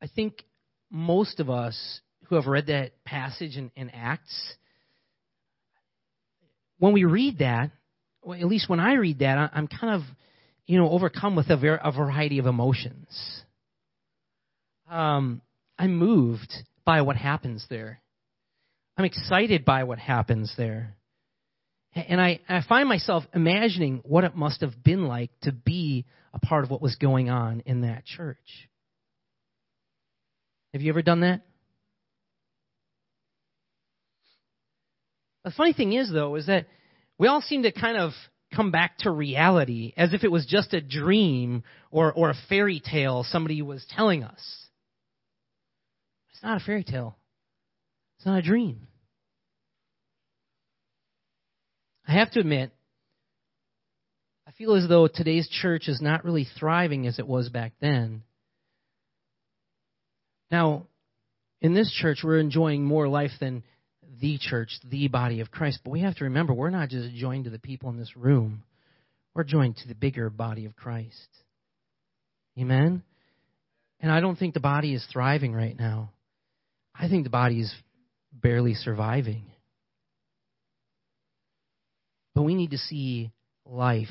I 0.00 0.06
think 0.06 0.44
most 0.90 1.40
of 1.40 1.50
us 1.50 2.00
who 2.26 2.36
have 2.36 2.46
read 2.46 2.66
that 2.66 3.04
passage 3.04 3.56
in, 3.56 3.70
in 3.74 3.90
Acts, 3.90 4.54
when 6.78 6.92
we 6.92 7.04
read 7.04 7.38
that, 7.38 7.70
well, 8.22 8.38
at 8.38 8.46
least 8.46 8.68
when 8.68 8.80
I 8.80 8.94
read 8.94 9.20
that, 9.20 9.50
I'm 9.52 9.66
kind 9.66 9.94
of, 9.94 10.02
you 10.66 10.78
know, 10.78 10.90
overcome 10.90 11.36
with 11.36 11.50
a, 11.50 11.56
ver- 11.56 11.80
a 11.82 11.90
variety 11.90 12.38
of 12.38 12.46
emotions. 12.46 13.42
Um, 14.90 15.42
I'm 15.78 15.96
moved 15.96 16.52
by 16.84 17.02
what 17.02 17.16
happens 17.16 17.64
there. 17.68 18.00
I'm 18.96 19.04
excited 19.04 19.64
by 19.64 19.84
what 19.84 19.98
happens 19.98 20.52
there. 20.56 20.96
And 21.94 22.20
I, 22.20 22.40
I 22.48 22.62
find 22.68 22.88
myself 22.88 23.24
imagining 23.34 24.00
what 24.04 24.24
it 24.24 24.36
must 24.36 24.60
have 24.60 24.82
been 24.84 25.06
like 25.06 25.30
to 25.42 25.52
be 25.52 26.04
a 26.34 26.38
part 26.38 26.64
of 26.64 26.70
what 26.70 26.82
was 26.82 26.96
going 26.96 27.30
on 27.30 27.62
in 27.66 27.82
that 27.82 28.04
church. 28.04 28.68
Have 30.72 30.82
you 30.82 30.90
ever 30.90 31.02
done 31.02 31.20
that? 31.20 31.42
The 35.44 35.50
funny 35.52 35.72
thing 35.72 35.94
is, 35.94 36.10
though, 36.12 36.34
is 36.34 36.46
that 36.46 36.66
we 37.18 37.26
all 37.26 37.40
seem 37.40 37.62
to 37.62 37.72
kind 37.72 37.96
of 37.96 38.12
come 38.54 38.70
back 38.70 38.98
to 38.98 39.10
reality 39.10 39.92
as 39.96 40.12
if 40.12 40.24
it 40.24 40.30
was 40.30 40.46
just 40.46 40.74
a 40.74 40.80
dream 40.80 41.62
or, 41.90 42.12
or 42.12 42.30
a 42.30 42.34
fairy 42.48 42.80
tale 42.80 43.24
somebody 43.24 43.62
was 43.62 43.84
telling 43.94 44.24
us. 44.24 44.66
It's 46.32 46.42
not 46.42 46.60
a 46.60 46.64
fairy 46.64 46.84
tale, 46.84 47.16
it's 48.16 48.26
not 48.26 48.38
a 48.38 48.42
dream. 48.42 48.86
I 52.06 52.12
have 52.12 52.30
to 52.32 52.40
admit, 52.40 52.72
I 54.46 54.52
feel 54.52 54.74
as 54.74 54.88
though 54.88 55.08
today's 55.08 55.48
church 55.48 55.88
is 55.88 56.00
not 56.00 56.24
really 56.24 56.46
thriving 56.58 57.06
as 57.06 57.18
it 57.18 57.26
was 57.26 57.50
back 57.50 57.72
then. 57.80 58.22
Now, 60.50 60.86
in 61.60 61.74
this 61.74 61.90
church, 61.92 62.20
we're 62.24 62.38
enjoying 62.38 62.84
more 62.84 63.08
life 63.08 63.32
than 63.40 63.62
the 64.20 64.38
church, 64.40 64.70
the 64.88 65.08
body 65.08 65.40
of 65.40 65.50
Christ. 65.50 65.80
But 65.84 65.90
we 65.90 66.00
have 66.00 66.16
to 66.16 66.24
remember, 66.24 66.54
we're 66.54 66.70
not 66.70 66.88
just 66.88 67.14
joined 67.14 67.44
to 67.44 67.50
the 67.50 67.58
people 67.58 67.90
in 67.90 67.98
this 67.98 68.16
room, 68.16 68.62
we're 69.34 69.44
joined 69.44 69.76
to 69.76 69.88
the 69.88 69.94
bigger 69.94 70.30
body 70.30 70.64
of 70.64 70.76
Christ. 70.76 71.28
Amen? 72.58 73.02
And 74.00 74.10
I 74.10 74.20
don't 74.20 74.36
think 74.36 74.54
the 74.54 74.60
body 74.60 74.94
is 74.94 75.06
thriving 75.12 75.52
right 75.52 75.78
now. 75.78 76.10
I 76.94 77.08
think 77.08 77.24
the 77.24 77.30
body 77.30 77.60
is 77.60 77.72
barely 78.32 78.74
surviving. 78.74 79.44
But 82.34 82.42
we 82.42 82.54
need 82.54 82.70
to 82.70 82.78
see 82.78 83.32
life 83.64 84.08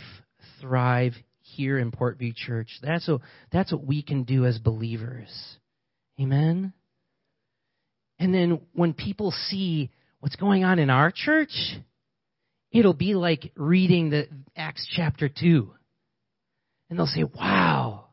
thrive 0.61 1.13
here 1.39 1.77
in 1.77 1.91
Portview 1.91 2.35
Church. 2.35 2.69
That's 2.81 3.07
what, 3.07 3.21
that's 3.51 3.71
what 3.71 3.85
we 3.85 4.01
can 4.01 4.23
do 4.23 4.45
as 4.45 4.57
believers. 4.57 5.29
Amen? 6.20 6.74
And 8.20 8.34
then 8.34 8.61
when 8.74 8.93
people 8.93 9.32
see 9.32 9.91
what's 10.20 10.36
going 10.36 10.63
on 10.63 10.80
in 10.80 10.89
our 10.89 11.11
church, 11.13 11.51
it'll 12.72 12.93
be 12.93 13.13
like 13.13 13.51
reading 13.55 14.09
the 14.09 14.28
Acts 14.55 14.88
chapter 14.95 15.30
2. 15.30 15.72
And 16.89 16.97
they'll 16.97 17.05
say, 17.05 17.24
wow, 17.24 18.05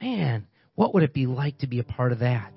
man, 0.00 0.46
what 0.74 0.94
would 0.94 1.02
it 1.02 1.12
be 1.12 1.26
like 1.26 1.58
to 1.58 1.66
be 1.66 1.78
a 1.78 1.84
part 1.84 2.12
of 2.12 2.20
that? 2.20 2.52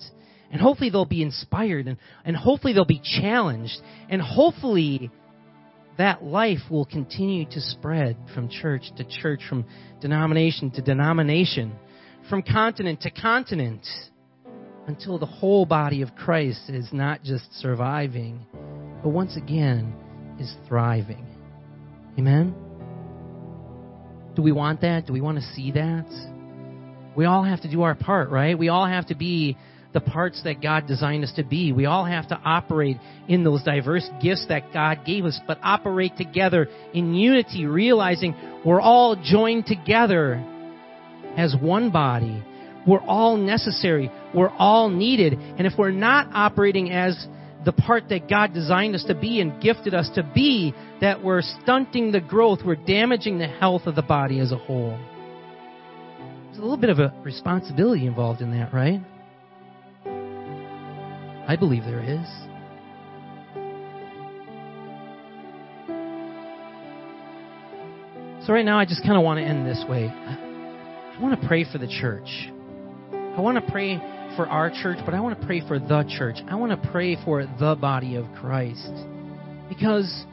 And 0.52 0.60
hopefully 0.60 0.90
they'll 0.90 1.06
be 1.06 1.22
inspired 1.22 1.88
and, 1.88 1.98
and 2.26 2.36
hopefully 2.36 2.74
they'll 2.74 2.86
be 2.86 3.02
challenged. 3.22 3.78
And 4.10 4.22
hopefully 4.22 5.12
that 5.98 6.24
life 6.24 6.60
will 6.70 6.86
continue 6.86 7.46
to 7.46 7.62
spread 7.62 8.18
from 8.34 8.50
church 8.50 8.84
to 8.98 9.04
church, 9.04 9.42
from 9.48 9.66
denomination 10.02 10.72
to 10.72 10.82
denomination, 10.82 11.74
from 12.30 12.42
continent 12.42 13.02
to 13.02 13.12
continent, 13.12 13.86
until 14.88 15.18
the 15.18 15.26
whole 15.26 15.66
body 15.66 16.02
of 16.02 16.16
Christ 16.16 16.70
is 16.70 16.90
not 16.92 17.24
just 17.24 17.54
surviving, 17.60 18.46
but 19.04 19.10
once 19.10 19.38
again 19.38 19.94
is 20.40 20.54
thriving. 20.68 21.26
Amen? 22.18 22.56
Do 24.36 24.42
we 24.42 24.52
want 24.52 24.82
that? 24.82 25.06
Do 25.06 25.14
we 25.14 25.22
want 25.22 25.38
to 25.38 25.44
see 25.54 25.72
that? 25.72 26.08
We 27.16 27.26
all 27.26 27.44
have 27.44 27.62
to 27.62 27.70
do 27.70 27.82
our 27.84 27.96
part, 27.96 28.30
right? 28.30 28.58
We 28.58 28.70
all 28.70 28.88
have 28.88 29.08
to 29.08 29.16
be 29.16 29.58
the 29.94 30.00
parts 30.00 30.42
that 30.44 30.62
God 30.62 30.88
designed 30.88 31.24
us 31.24 31.34
to 31.36 31.44
be. 31.44 31.74
We 31.74 31.86
all 31.86 32.06
have 32.06 32.30
to 32.30 32.36
operate 32.36 32.98
in 33.28 33.44
those 33.44 33.64
diverse 33.64 34.08
gifts 34.22 34.46
that 34.48 34.72
God 34.72 35.06
gave 35.06 35.26
us, 35.26 35.40
but 35.48 35.60
operate 35.62 36.16
together 36.16 36.70
in 36.94 37.14
unity, 37.14 37.66
realizing 37.66 38.34
we're 38.66 38.82
all 38.82 39.22
joined 39.22 39.66
together 39.66 40.36
as 41.38 41.54
one 41.60 41.92
body. 41.92 42.42
We're 42.88 43.02
all 43.02 43.38
necessary. 43.38 44.10
We're 44.34 44.50
all 44.50 44.90
needed. 44.90 45.34
And 45.34 45.68
if 45.68 45.74
we're 45.78 45.92
not 45.92 46.30
operating 46.34 46.92
as 46.92 47.28
the 47.64 47.72
part 47.72 48.10
that 48.10 48.30
God 48.30 48.54
designed 48.54 48.96
us 48.96 49.04
to 49.06 49.16
be 49.16 49.40
and 49.40 49.62
gifted 49.62 49.94
us 49.94 50.10
to 50.16 50.24
be, 50.24 50.74
that 51.00 51.24
we're 51.24 51.42
stunting 51.42 52.12
the 52.12 52.20
growth, 52.20 52.60
we're 52.66 52.76
damaging 52.76 53.38
the 53.38 53.48
health 53.48 53.84
of 53.86 53.96
the 53.96 54.02
body 54.02 54.40
as 54.40 54.52
a 54.52 54.58
whole. 54.58 54.98
There's 56.46 56.58
a 56.58 56.62
little 56.62 56.78
bit 56.78 56.90
of 56.90 57.00
a 57.00 57.14
responsibility 57.24 58.06
involved 58.06 58.42
in 58.42 58.52
that, 58.52 58.74
right? 58.74 59.02
I 61.48 61.56
believe 61.56 61.84
there 61.84 62.04
is. 62.04 62.28
So, 68.46 68.54
right 68.54 68.66
now, 68.66 68.80
I 68.80 68.86
just 68.86 69.04
kind 69.04 69.18
of 69.18 69.24
want 69.24 69.40
to 69.40 69.44
end 69.44 69.68
this 69.68 69.84
way. 69.88 70.08
I 70.08 71.18
want 71.22 71.40
to 71.40 71.48
pray 71.48 71.64
for 71.72 71.78
the 71.78 71.88
church. 71.88 72.50
I 73.14 73.40
want 73.40 73.64
to 73.64 73.72
pray 73.72 73.98
for 74.36 74.48
our 74.48 74.70
church, 74.70 74.98
but 75.06 75.14
I 75.14 75.20
want 75.20 75.40
to 75.40 75.46
pray 75.46 75.66
for 75.68 75.80
the 75.80 76.06
church. 76.18 76.38
I 76.48 76.56
want 76.56 76.72
to 76.72 76.90
pray 76.90 77.18
for 77.24 77.46
the 77.46 77.76
body 77.80 78.16
of 78.16 78.26
Christ. 78.36 78.92
Because 79.70 80.26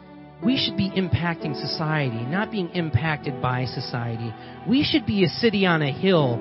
we 0.44 0.56
should 0.56 0.76
be 0.76 0.90
impacting 0.90 1.54
society, 1.60 2.24
not 2.24 2.50
being 2.50 2.68
impacted 2.70 3.42
by 3.42 3.64
society. 3.64 4.32
We 4.68 4.84
should 4.84 5.06
be 5.06 5.24
a 5.24 5.28
city 5.28 5.66
on 5.66 5.82
a 5.82 5.92
hill 5.92 6.36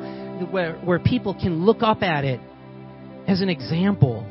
where, 0.52 0.76
where 0.78 1.00
people 1.00 1.34
can 1.34 1.66
look 1.66 1.82
up 1.82 2.04
at 2.04 2.24
it 2.24 2.40
as 3.28 3.42
an 3.42 3.50
example. 3.50 4.26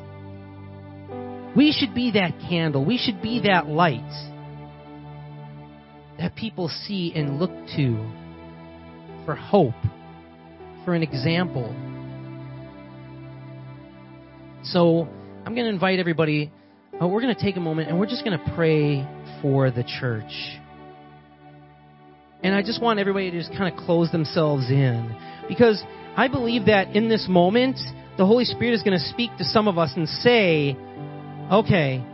We 1.57 1.73
should 1.73 1.95
be 1.95 2.13
that 2.13 2.33
candle. 2.49 2.85
We 2.85 2.99
should 2.99 3.21
be 3.23 3.43
that 3.45 3.67
light 3.67 4.33
that 6.19 6.35
people 6.35 6.69
see 6.69 7.13
and 7.15 7.39
look 7.39 7.51
to 7.77 8.11
for 9.25 9.35
hope, 9.35 9.75
for 10.85 10.95
an 10.95 11.03
example. 11.03 11.75
So 14.73 15.09
I'm 15.45 15.55
going 15.55 15.67
to 15.67 15.73
invite 15.73 16.01
everybody. 16.01 16.51
Uh, 17.01 17.07
we're 17.07 17.21
going 17.21 17.35
to 17.35 17.41
take 17.41 17.57
a 17.57 17.61
moment 17.61 17.89
and 17.89 18.01
we're 18.01 18.07
just 18.07 18.25
going 18.25 18.37
to 18.37 18.53
pray 18.57 19.07
for 19.41 19.71
the 19.71 19.85
church. 19.85 20.33
And 22.43 22.53
I 22.53 22.63
just 22.63 22.83
want 22.83 22.99
everybody 22.99 23.31
to 23.31 23.39
just 23.39 23.53
kind 23.53 23.73
of 23.73 23.85
close 23.85 24.11
themselves 24.11 24.69
in. 24.69 25.17
Because 25.49 25.83
I 26.17 26.27
believe 26.27 26.67
that 26.67 26.97
in 26.97 27.09
this 27.09 27.27
moment, 27.29 27.79
the 28.19 28.27
Holy 28.27 28.45
Spirit 28.45 28.75
is 28.75 28.83
going 28.83 28.99
to 28.99 29.05
speak 29.05 29.31
to 29.39 29.45
some 29.45 29.69
of 29.69 29.79
us 29.79 29.93
and 29.95 30.09
say, 30.09 30.77
okay, 31.53 32.05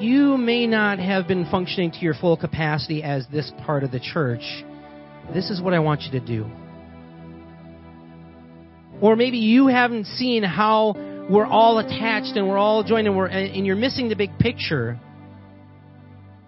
you 0.00 0.36
may 0.36 0.66
not 0.66 0.98
have 0.98 1.28
been 1.28 1.48
functioning 1.48 1.92
to 1.92 1.98
your 1.98 2.14
full 2.14 2.36
capacity 2.36 3.04
as 3.04 3.24
this 3.30 3.52
part 3.64 3.84
of 3.84 3.92
the 3.92 4.00
church. 4.00 4.64
This 5.32 5.48
is 5.48 5.62
what 5.62 5.74
I 5.74 5.78
want 5.78 6.02
you 6.02 6.18
to 6.18 6.26
do. 6.26 6.44
Or 9.00 9.14
maybe 9.14 9.38
you 9.38 9.68
haven't 9.68 10.06
seen 10.06 10.42
how 10.42 10.94
we're 11.28 11.46
all 11.46 11.78
attached 11.78 12.36
and 12.36 12.48
we're 12.48 12.58
all 12.58 12.82
joined 12.82 13.06
and, 13.06 13.16
we're, 13.16 13.26
and 13.26 13.66
you're 13.66 13.76
missing 13.76 14.08
the 14.08 14.16
big 14.16 14.38
picture. 14.38 14.98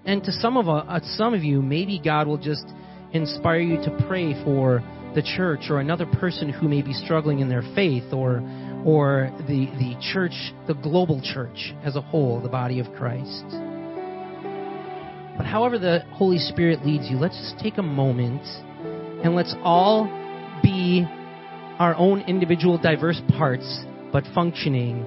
And 0.05 0.25
to 0.25 0.33
some 0.33 0.57
of 0.57 0.69
uh, 0.69 1.01
some 1.17 1.35
of 1.35 1.45
you, 1.45 1.61
maybe 1.61 2.01
God 2.03 2.27
will 2.27 2.39
just 2.39 2.65
inspire 3.13 3.61
you 3.61 3.77
to 3.77 4.05
pray 4.09 4.33
for 4.45 4.83
the 5.15 5.23
church 5.23 5.67
or 5.69 5.81
another 5.81 6.07
person 6.07 6.49
who 6.49 6.69
may 6.69 6.81
be 6.81 6.95
struggling 6.95 7.41
in 7.41 7.49
their 7.49 7.63
faith 7.75 8.13
or 8.13 8.41
or 8.87 9.31
the 9.47 9.67
the 9.79 9.95
church, 10.13 10.33
the 10.67 10.75
global 10.75 11.21
church 11.21 11.75
as 11.85 11.97
a 11.97 12.01
whole, 12.01 12.41
the 12.41 12.49
body 12.49 12.81
of 12.81 12.87
Christ. 12.95 13.45
But 15.37 15.45
however 15.47 15.79
the 15.79 16.01
Holy 16.13 16.39
Spirit 16.39 16.85
leads 16.85 17.11
you, 17.11 17.19
let's 17.19 17.37
just 17.37 17.63
take 17.63 17.77
a 17.77 17.83
moment 17.83 18.43
and 19.23 19.35
let's 19.35 19.55
all 19.63 20.05
be 20.63 21.07
our 21.79 21.95
own 21.95 22.23
individual 22.23 22.79
diverse 22.79 23.21
parts 23.37 23.85
but 24.13 24.25
functioning 24.35 25.07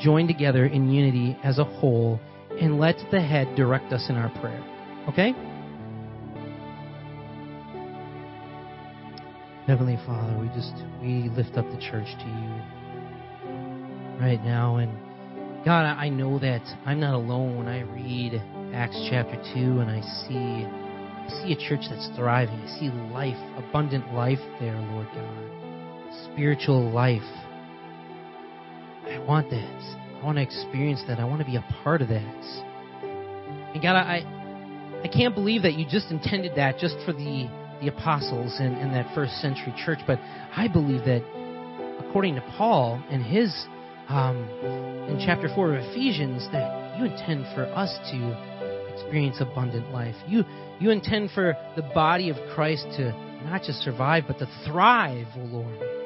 joined 0.00 0.28
together 0.28 0.66
in 0.66 0.90
unity 0.90 1.36
as 1.44 1.58
a 1.58 1.64
whole 1.64 2.20
and 2.60 2.78
let 2.78 2.96
the 3.10 3.20
head 3.20 3.54
direct 3.56 3.92
us 3.92 4.06
in 4.08 4.16
our 4.16 4.30
prayer. 4.40 4.62
Okay? 5.08 5.32
Heavenly 9.66 9.98
Father, 10.06 10.36
we 10.38 10.48
just 10.48 10.74
we 11.00 11.28
lift 11.36 11.56
up 11.56 11.64
the 11.70 11.78
church 11.78 12.08
to 12.18 12.26
you 12.26 12.80
right 14.20 14.40
now 14.44 14.76
and 14.76 14.90
God, 15.64 15.84
I 15.84 16.08
know 16.08 16.38
that 16.38 16.62
I'm 16.86 17.00
not 17.00 17.12
alone 17.12 17.58
when 17.58 17.68
I 17.68 17.82
read 17.82 18.40
Acts 18.74 18.98
chapter 19.10 19.36
2 19.54 19.80
and 19.80 19.90
I 19.90 20.00
see 20.00 20.66
I 20.66 21.42
see 21.42 21.52
a 21.52 21.68
church 21.68 21.84
that's 21.90 22.08
thriving. 22.16 22.58
I 22.60 22.78
see 22.78 22.88
life, 23.12 23.36
abundant 23.56 24.12
life 24.14 24.40
there, 24.58 24.74
Lord 24.74 25.06
God. 25.14 26.32
Spiritual 26.32 26.90
life. 26.90 27.20
I 29.10 29.18
want 29.18 29.50
that. 29.50 30.20
I 30.20 30.24
want 30.24 30.36
to 30.36 30.42
experience 30.42 31.02
that. 31.08 31.18
I 31.18 31.24
want 31.24 31.40
to 31.40 31.46
be 31.46 31.56
a 31.56 31.64
part 31.82 32.00
of 32.02 32.08
that. 32.08 32.70
And 33.74 33.82
God, 33.82 33.96
I, 33.96 34.22
I 35.02 35.08
can't 35.08 35.34
believe 35.34 35.62
that 35.62 35.74
you 35.74 35.84
just 35.84 36.10
intended 36.10 36.52
that 36.56 36.78
just 36.78 36.96
for 37.04 37.12
the, 37.12 37.48
the 37.80 37.88
apostles 37.88 38.60
in, 38.60 38.74
in 38.76 38.92
that 38.92 39.12
first 39.14 39.32
century 39.40 39.74
church, 39.84 39.98
but 40.06 40.18
I 40.54 40.68
believe 40.72 41.04
that 41.06 41.22
according 42.06 42.36
to 42.36 42.40
Paul 42.56 43.02
and 43.10 43.24
his 43.24 43.52
um, 44.08 44.48
in 45.08 45.22
chapter 45.24 45.48
four 45.54 45.74
of 45.74 45.84
Ephesians, 45.84 46.48
that 46.52 46.98
you 46.98 47.04
intend 47.04 47.46
for 47.54 47.64
us 47.66 47.96
to 48.10 48.92
experience 48.92 49.36
abundant 49.40 49.90
life. 49.92 50.16
You 50.26 50.44
you 50.80 50.90
intend 50.90 51.30
for 51.30 51.54
the 51.76 51.82
body 51.94 52.28
of 52.30 52.36
Christ 52.54 52.86
to 52.96 53.12
not 53.44 53.62
just 53.62 53.80
survive, 53.82 54.24
but 54.26 54.38
to 54.38 54.48
thrive, 54.66 55.26
O 55.36 55.40
oh 55.40 55.44
Lord. 55.44 55.99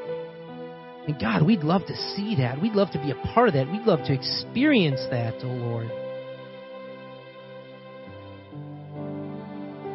And 1.07 1.21
God, 1.21 1.43
we'd 1.43 1.63
love 1.63 1.83
to 1.87 1.97
see 2.15 2.37
that. 2.37 2.61
We'd 2.61 2.73
love 2.73 2.91
to 2.93 2.99
be 2.99 3.11
a 3.11 3.15
part 3.35 3.49
of 3.49 3.55
that. 3.55 3.71
We'd 3.71 3.83
love 3.83 4.01
to 4.07 4.13
experience 4.13 5.01
that, 5.11 5.35
oh 5.43 5.49
Lord. 5.49 5.91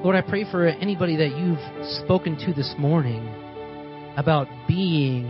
Lord, 0.04 0.16
I 0.16 0.22
pray 0.22 0.50
for 0.50 0.66
anybody 0.66 1.18
that 1.18 1.36
you've 1.36 1.86
spoken 2.06 2.38
to 2.46 2.54
this 2.54 2.74
morning 2.78 3.28
about 4.18 4.48
being 4.68 5.26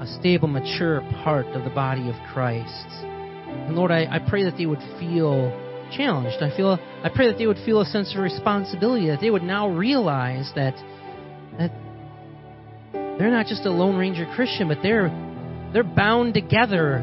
a 0.00 0.06
stable, 0.18 0.48
mature 0.48 1.00
part 1.22 1.46
of 1.46 1.64
the 1.64 1.70
body 1.70 2.08
of 2.08 2.16
Christ. 2.32 2.86
And 3.04 3.76
Lord, 3.76 3.90
I, 3.90 4.06
I 4.10 4.18
pray 4.18 4.44
that 4.44 4.58
they 4.58 4.66
would 4.66 4.82
feel 4.98 5.50
challenged. 5.96 6.42
I 6.42 6.54
feel 6.56 6.78
I 7.02 7.08
pray 7.08 7.28
that 7.28 7.38
they 7.38 7.46
would 7.46 7.58
feel 7.64 7.80
a 7.80 7.86
sense 7.86 8.14
of 8.14 8.20
responsibility, 8.20 9.06
that 9.08 9.20
they 9.20 9.30
would 9.30 9.42
now 9.42 9.68
realize 9.68 10.50
that 10.54 10.74
that 10.74 10.99
they're 13.20 13.30
not 13.30 13.44
just 13.44 13.66
a 13.66 13.70
Lone 13.70 13.96
Ranger 13.96 14.26
Christian, 14.34 14.66
but 14.66 14.78
they're 14.82 15.10
they're 15.74 15.84
bound 15.84 16.32
together 16.32 16.96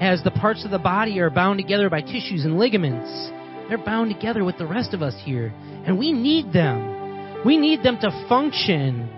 as 0.00 0.22
the 0.22 0.30
parts 0.30 0.64
of 0.64 0.70
the 0.70 0.78
body 0.78 1.18
are 1.18 1.28
bound 1.28 1.58
together 1.58 1.90
by 1.90 2.02
tissues 2.02 2.44
and 2.44 2.56
ligaments. 2.56 3.10
They're 3.68 3.84
bound 3.84 4.14
together 4.14 4.44
with 4.44 4.58
the 4.58 4.66
rest 4.66 4.94
of 4.94 5.02
us 5.02 5.14
here. 5.24 5.52
And 5.84 5.98
we 5.98 6.12
need 6.12 6.52
them. 6.52 7.42
We 7.44 7.58
need 7.58 7.82
them 7.82 7.98
to 8.00 8.26
function. 8.28 9.10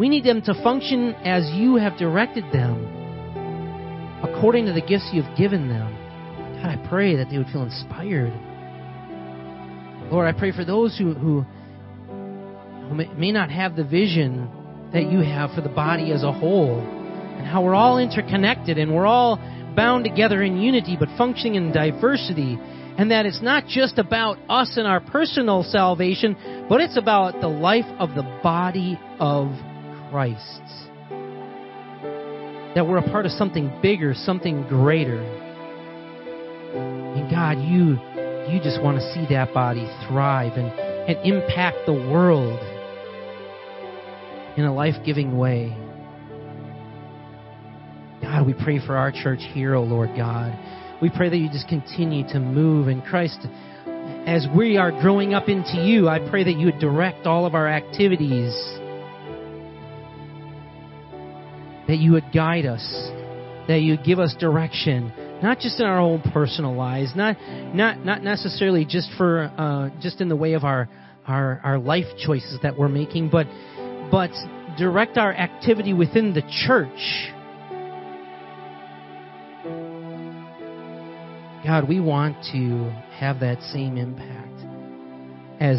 We 0.00 0.08
need 0.08 0.24
them 0.24 0.42
to 0.42 0.54
function 0.64 1.14
as 1.24 1.48
you 1.54 1.76
have 1.76 1.96
directed 1.96 2.44
them, 2.52 2.84
according 4.22 4.66
to 4.66 4.72
the 4.72 4.82
gifts 4.82 5.08
you've 5.12 5.36
given 5.38 5.68
them. 5.68 5.94
God, 6.60 6.76
I 6.76 6.88
pray 6.88 7.16
that 7.16 7.30
they 7.30 7.38
would 7.38 7.48
feel 7.48 7.62
inspired. 7.62 8.32
Lord, 10.10 10.26
I 10.26 10.36
pray 10.36 10.50
for 10.50 10.64
those 10.64 10.98
who, 10.98 11.14
who, 11.14 11.42
who 12.08 12.94
may 12.94 13.30
not 13.30 13.50
have 13.50 13.76
the 13.76 13.84
vision 13.84 14.50
that 14.92 15.10
you 15.10 15.20
have 15.20 15.50
for 15.54 15.60
the 15.60 15.68
body 15.68 16.12
as 16.12 16.22
a 16.22 16.32
whole, 16.32 16.80
and 16.80 17.46
how 17.46 17.62
we're 17.62 17.74
all 17.74 17.98
interconnected 17.98 18.78
and 18.78 18.94
we're 18.94 19.06
all 19.06 19.36
bound 19.76 20.04
together 20.04 20.42
in 20.42 20.56
unity 20.58 20.96
but 20.98 21.08
functioning 21.16 21.54
in 21.54 21.72
diversity, 21.72 22.58
and 22.98 23.10
that 23.10 23.26
it's 23.26 23.42
not 23.42 23.66
just 23.66 23.98
about 23.98 24.38
us 24.48 24.76
and 24.76 24.86
our 24.86 25.00
personal 25.00 25.62
salvation, 25.62 26.66
but 26.68 26.80
it's 26.80 26.96
about 26.96 27.40
the 27.40 27.48
life 27.48 27.86
of 27.98 28.10
the 28.14 28.22
body 28.42 28.98
of 29.20 29.52
Christ. 30.10 30.62
that 32.74 32.86
we're 32.86 32.98
a 32.98 33.10
part 33.10 33.26
of 33.26 33.32
something 33.32 33.76
bigger, 33.82 34.14
something 34.14 34.62
greater. 34.68 35.20
And 36.70 37.30
God, 37.30 37.58
you 37.58 37.98
you 38.48 38.60
just 38.62 38.80
want 38.82 38.98
to 38.98 39.12
see 39.12 39.26
that 39.34 39.52
body 39.52 39.84
thrive 40.06 40.52
and, 40.52 40.70
and 41.08 41.18
impact 41.26 41.78
the 41.86 41.92
world 41.92 42.58
in 44.58 44.64
a 44.64 44.74
life 44.74 44.94
giving 45.06 45.38
way. 45.38 45.68
God, 48.20 48.44
we 48.44 48.54
pray 48.54 48.84
for 48.84 48.96
our 48.96 49.12
church 49.12 49.38
here, 49.52 49.76
oh 49.76 49.84
Lord 49.84 50.10
God. 50.16 50.52
We 51.00 51.10
pray 51.10 51.28
that 51.28 51.36
you 51.36 51.48
just 51.48 51.68
continue 51.68 52.26
to 52.30 52.40
move 52.40 52.88
in 52.88 53.00
Christ. 53.02 53.38
As 54.26 54.48
we 54.56 54.76
are 54.76 54.90
growing 54.90 55.32
up 55.32 55.48
into 55.48 55.76
you, 55.76 56.08
I 56.08 56.18
pray 56.28 56.42
that 56.42 56.58
you 56.58 56.66
would 56.66 56.80
direct 56.80 57.26
all 57.26 57.46
of 57.46 57.54
our 57.54 57.68
activities, 57.68 58.52
that 61.86 61.98
you 61.98 62.12
would 62.12 62.32
guide 62.34 62.66
us, 62.66 62.84
that 63.68 63.78
you 63.80 63.96
would 63.96 64.04
give 64.04 64.18
us 64.18 64.34
direction, 64.40 65.12
not 65.40 65.60
just 65.60 65.78
in 65.78 65.86
our 65.86 66.00
own 66.00 66.20
personal 66.32 66.74
lives, 66.74 67.12
not 67.14 67.36
not 67.72 68.04
not 68.04 68.24
necessarily 68.24 68.84
just 68.84 69.08
for 69.16 69.52
uh, 69.56 69.90
just 70.00 70.20
in 70.20 70.28
the 70.28 70.36
way 70.36 70.54
of 70.54 70.64
our, 70.64 70.88
our 71.28 71.60
our 71.62 71.78
life 71.78 72.06
choices 72.18 72.58
that 72.64 72.76
we're 72.76 72.88
making, 72.88 73.28
but 73.28 73.46
but 74.10 74.30
direct 74.78 75.18
our 75.18 75.32
activity 75.32 75.92
within 75.92 76.32
the 76.34 76.42
church. 76.66 77.32
God, 81.66 81.88
we 81.88 82.00
want 82.00 82.36
to 82.52 82.90
have 83.18 83.40
that 83.40 83.60
same 83.62 83.96
impact 83.96 84.48
as 85.60 85.76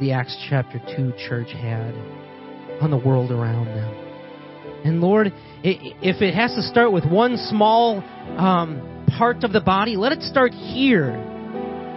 the 0.00 0.12
Acts 0.12 0.36
chapter 0.50 0.80
2 0.96 1.12
church 1.28 1.48
had 1.52 1.94
on 2.82 2.90
the 2.90 2.98
world 2.98 3.30
around 3.30 3.66
them. 3.66 3.94
And 4.84 5.00
Lord, 5.00 5.32
if 5.62 6.20
it 6.20 6.34
has 6.34 6.54
to 6.56 6.62
start 6.62 6.92
with 6.92 7.06
one 7.06 7.36
small 7.36 8.02
um, 8.36 9.06
part 9.16 9.44
of 9.44 9.52
the 9.52 9.60
body, 9.60 9.96
let 9.96 10.10
it 10.10 10.22
start 10.22 10.52
here 10.52 11.31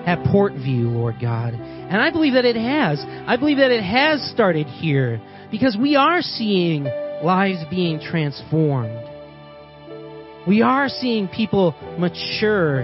at 0.05 0.19
Portview, 0.25 0.93
Lord 0.93 1.15
God. 1.19 1.53
And 1.53 2.01
I 2.01 2.11
believe 2.11 2.33
that 2.33 2.45
it 2.45 2.55
has. 2.55 3.03
I 3.27 3.37
believe 3.37 3.57
that 3.57 3.71
it 3.71 3.83
has 3.83 4.21
started 4.31 4.67
here 4.67 5.21
because 5.51 5.77
we 5.79 5.95
are 5.95 6.21
seeing 6.21 6.83
lives 7.23 7.59
being 7.69 7.99
transformed. 7.99 9.01
We 10.47 10.61
are 10.61 10.89
seeing 10.89 11.27
people 11.27 11.73
mature 11.97 12.81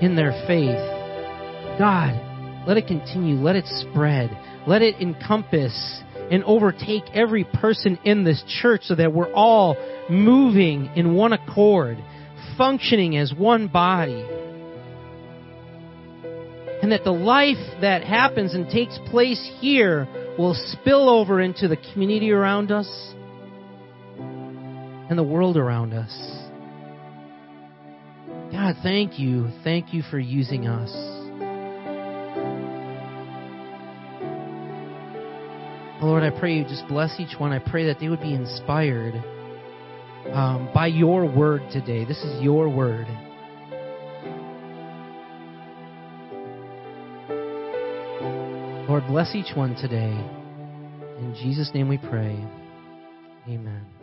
in 0.00 0.14
their 0.14 0.30
faith. 0.46 1.78
God, 1.78 2.66
let 2.68 2.76
it 2.76 2.86
continue. 2.86 3.36
Let 3.36 3.56
it 3.56 3.64
spread. 3.66 4.30
Let 4.66 4.82
it 4.82 5.00
encompass 5.00 6.02
and 6.30 6.44
overtake 6.44 7.04
every 7.14 7.44
person 7.44 7.98
in 8.04 8.24
this 8.24 8.42
church 8.60 8.82
so 8.84 8.94
that 8.94 9.12
we're 9.12 9.32
all 9.32 9.76
moving 10.10 10.90
in 10.96 11.14
one 11.14 11.32
accord, 11.32 11.98
functioning 12.56 13.16
as 13.16 13.32
one 13.32 13.68
body. 13.68 14.24
And 16.86 16.92
that 16.92 17.02
the 17.02 17.10
life 17.10 17.80
that 17.80 18.04
happens 18.04 18.54
and 18.54 18.70
takes 18.70 18.96
place 19.10 19.50
here 19.58 20.06
will 20.38 20.54
spill 20.54 21.08
over 21.08 21.40
into 21.40 21.66
the 21.66 21.76
community 21.76 22.30
around 22.30 22.70
us 22.70 22.86
and 25.10 25.18
the 25.18 25.24
world 25.24 25.56
around 25.56 25.92
us. 25.92 26.16
God, 28.52 28.76
thank 28.84 29.18
you. 29.18 29.48
Thank 29.64 29.92
you 29.92 30.04
for 30.08 30.20
using 30.20 30.68
us. 30.68 30.92
Lord, 36.00 36.22
I 36.22 36.30
pray 36.38 36.54
you 36.54 36.62
just 36.62 36.86
bless 36.86 37.18
each 37.18 37.36
one. 37.36 37.50
I 37.50 37.58
pray 37.58 37.86
that 37.86 37.98
they 37.98 38.08
would 38.08 38.20
be 38.20 38.32
inspired 38.32 39.14
um, 40.32 40.70
by 40.72 40.86
your 40.86 41.28
word 41.28 41.62
today. 41.72 42.04
This 42.04 42.22
is 42.22 42.40
your 42.40 42.68
word. 42.68 43.08
Lord, 48.88 49.04
bless 49.08 49.34
each 49.34 49.56
one 49.56 49.74
today. 49.74 50.12
In 51.18 51.34
Jesus' 51.42 51.70
name 51.74 51.88
we 51.88 51.98
pray. 51.98 52.38
Amen. 53.48 53.95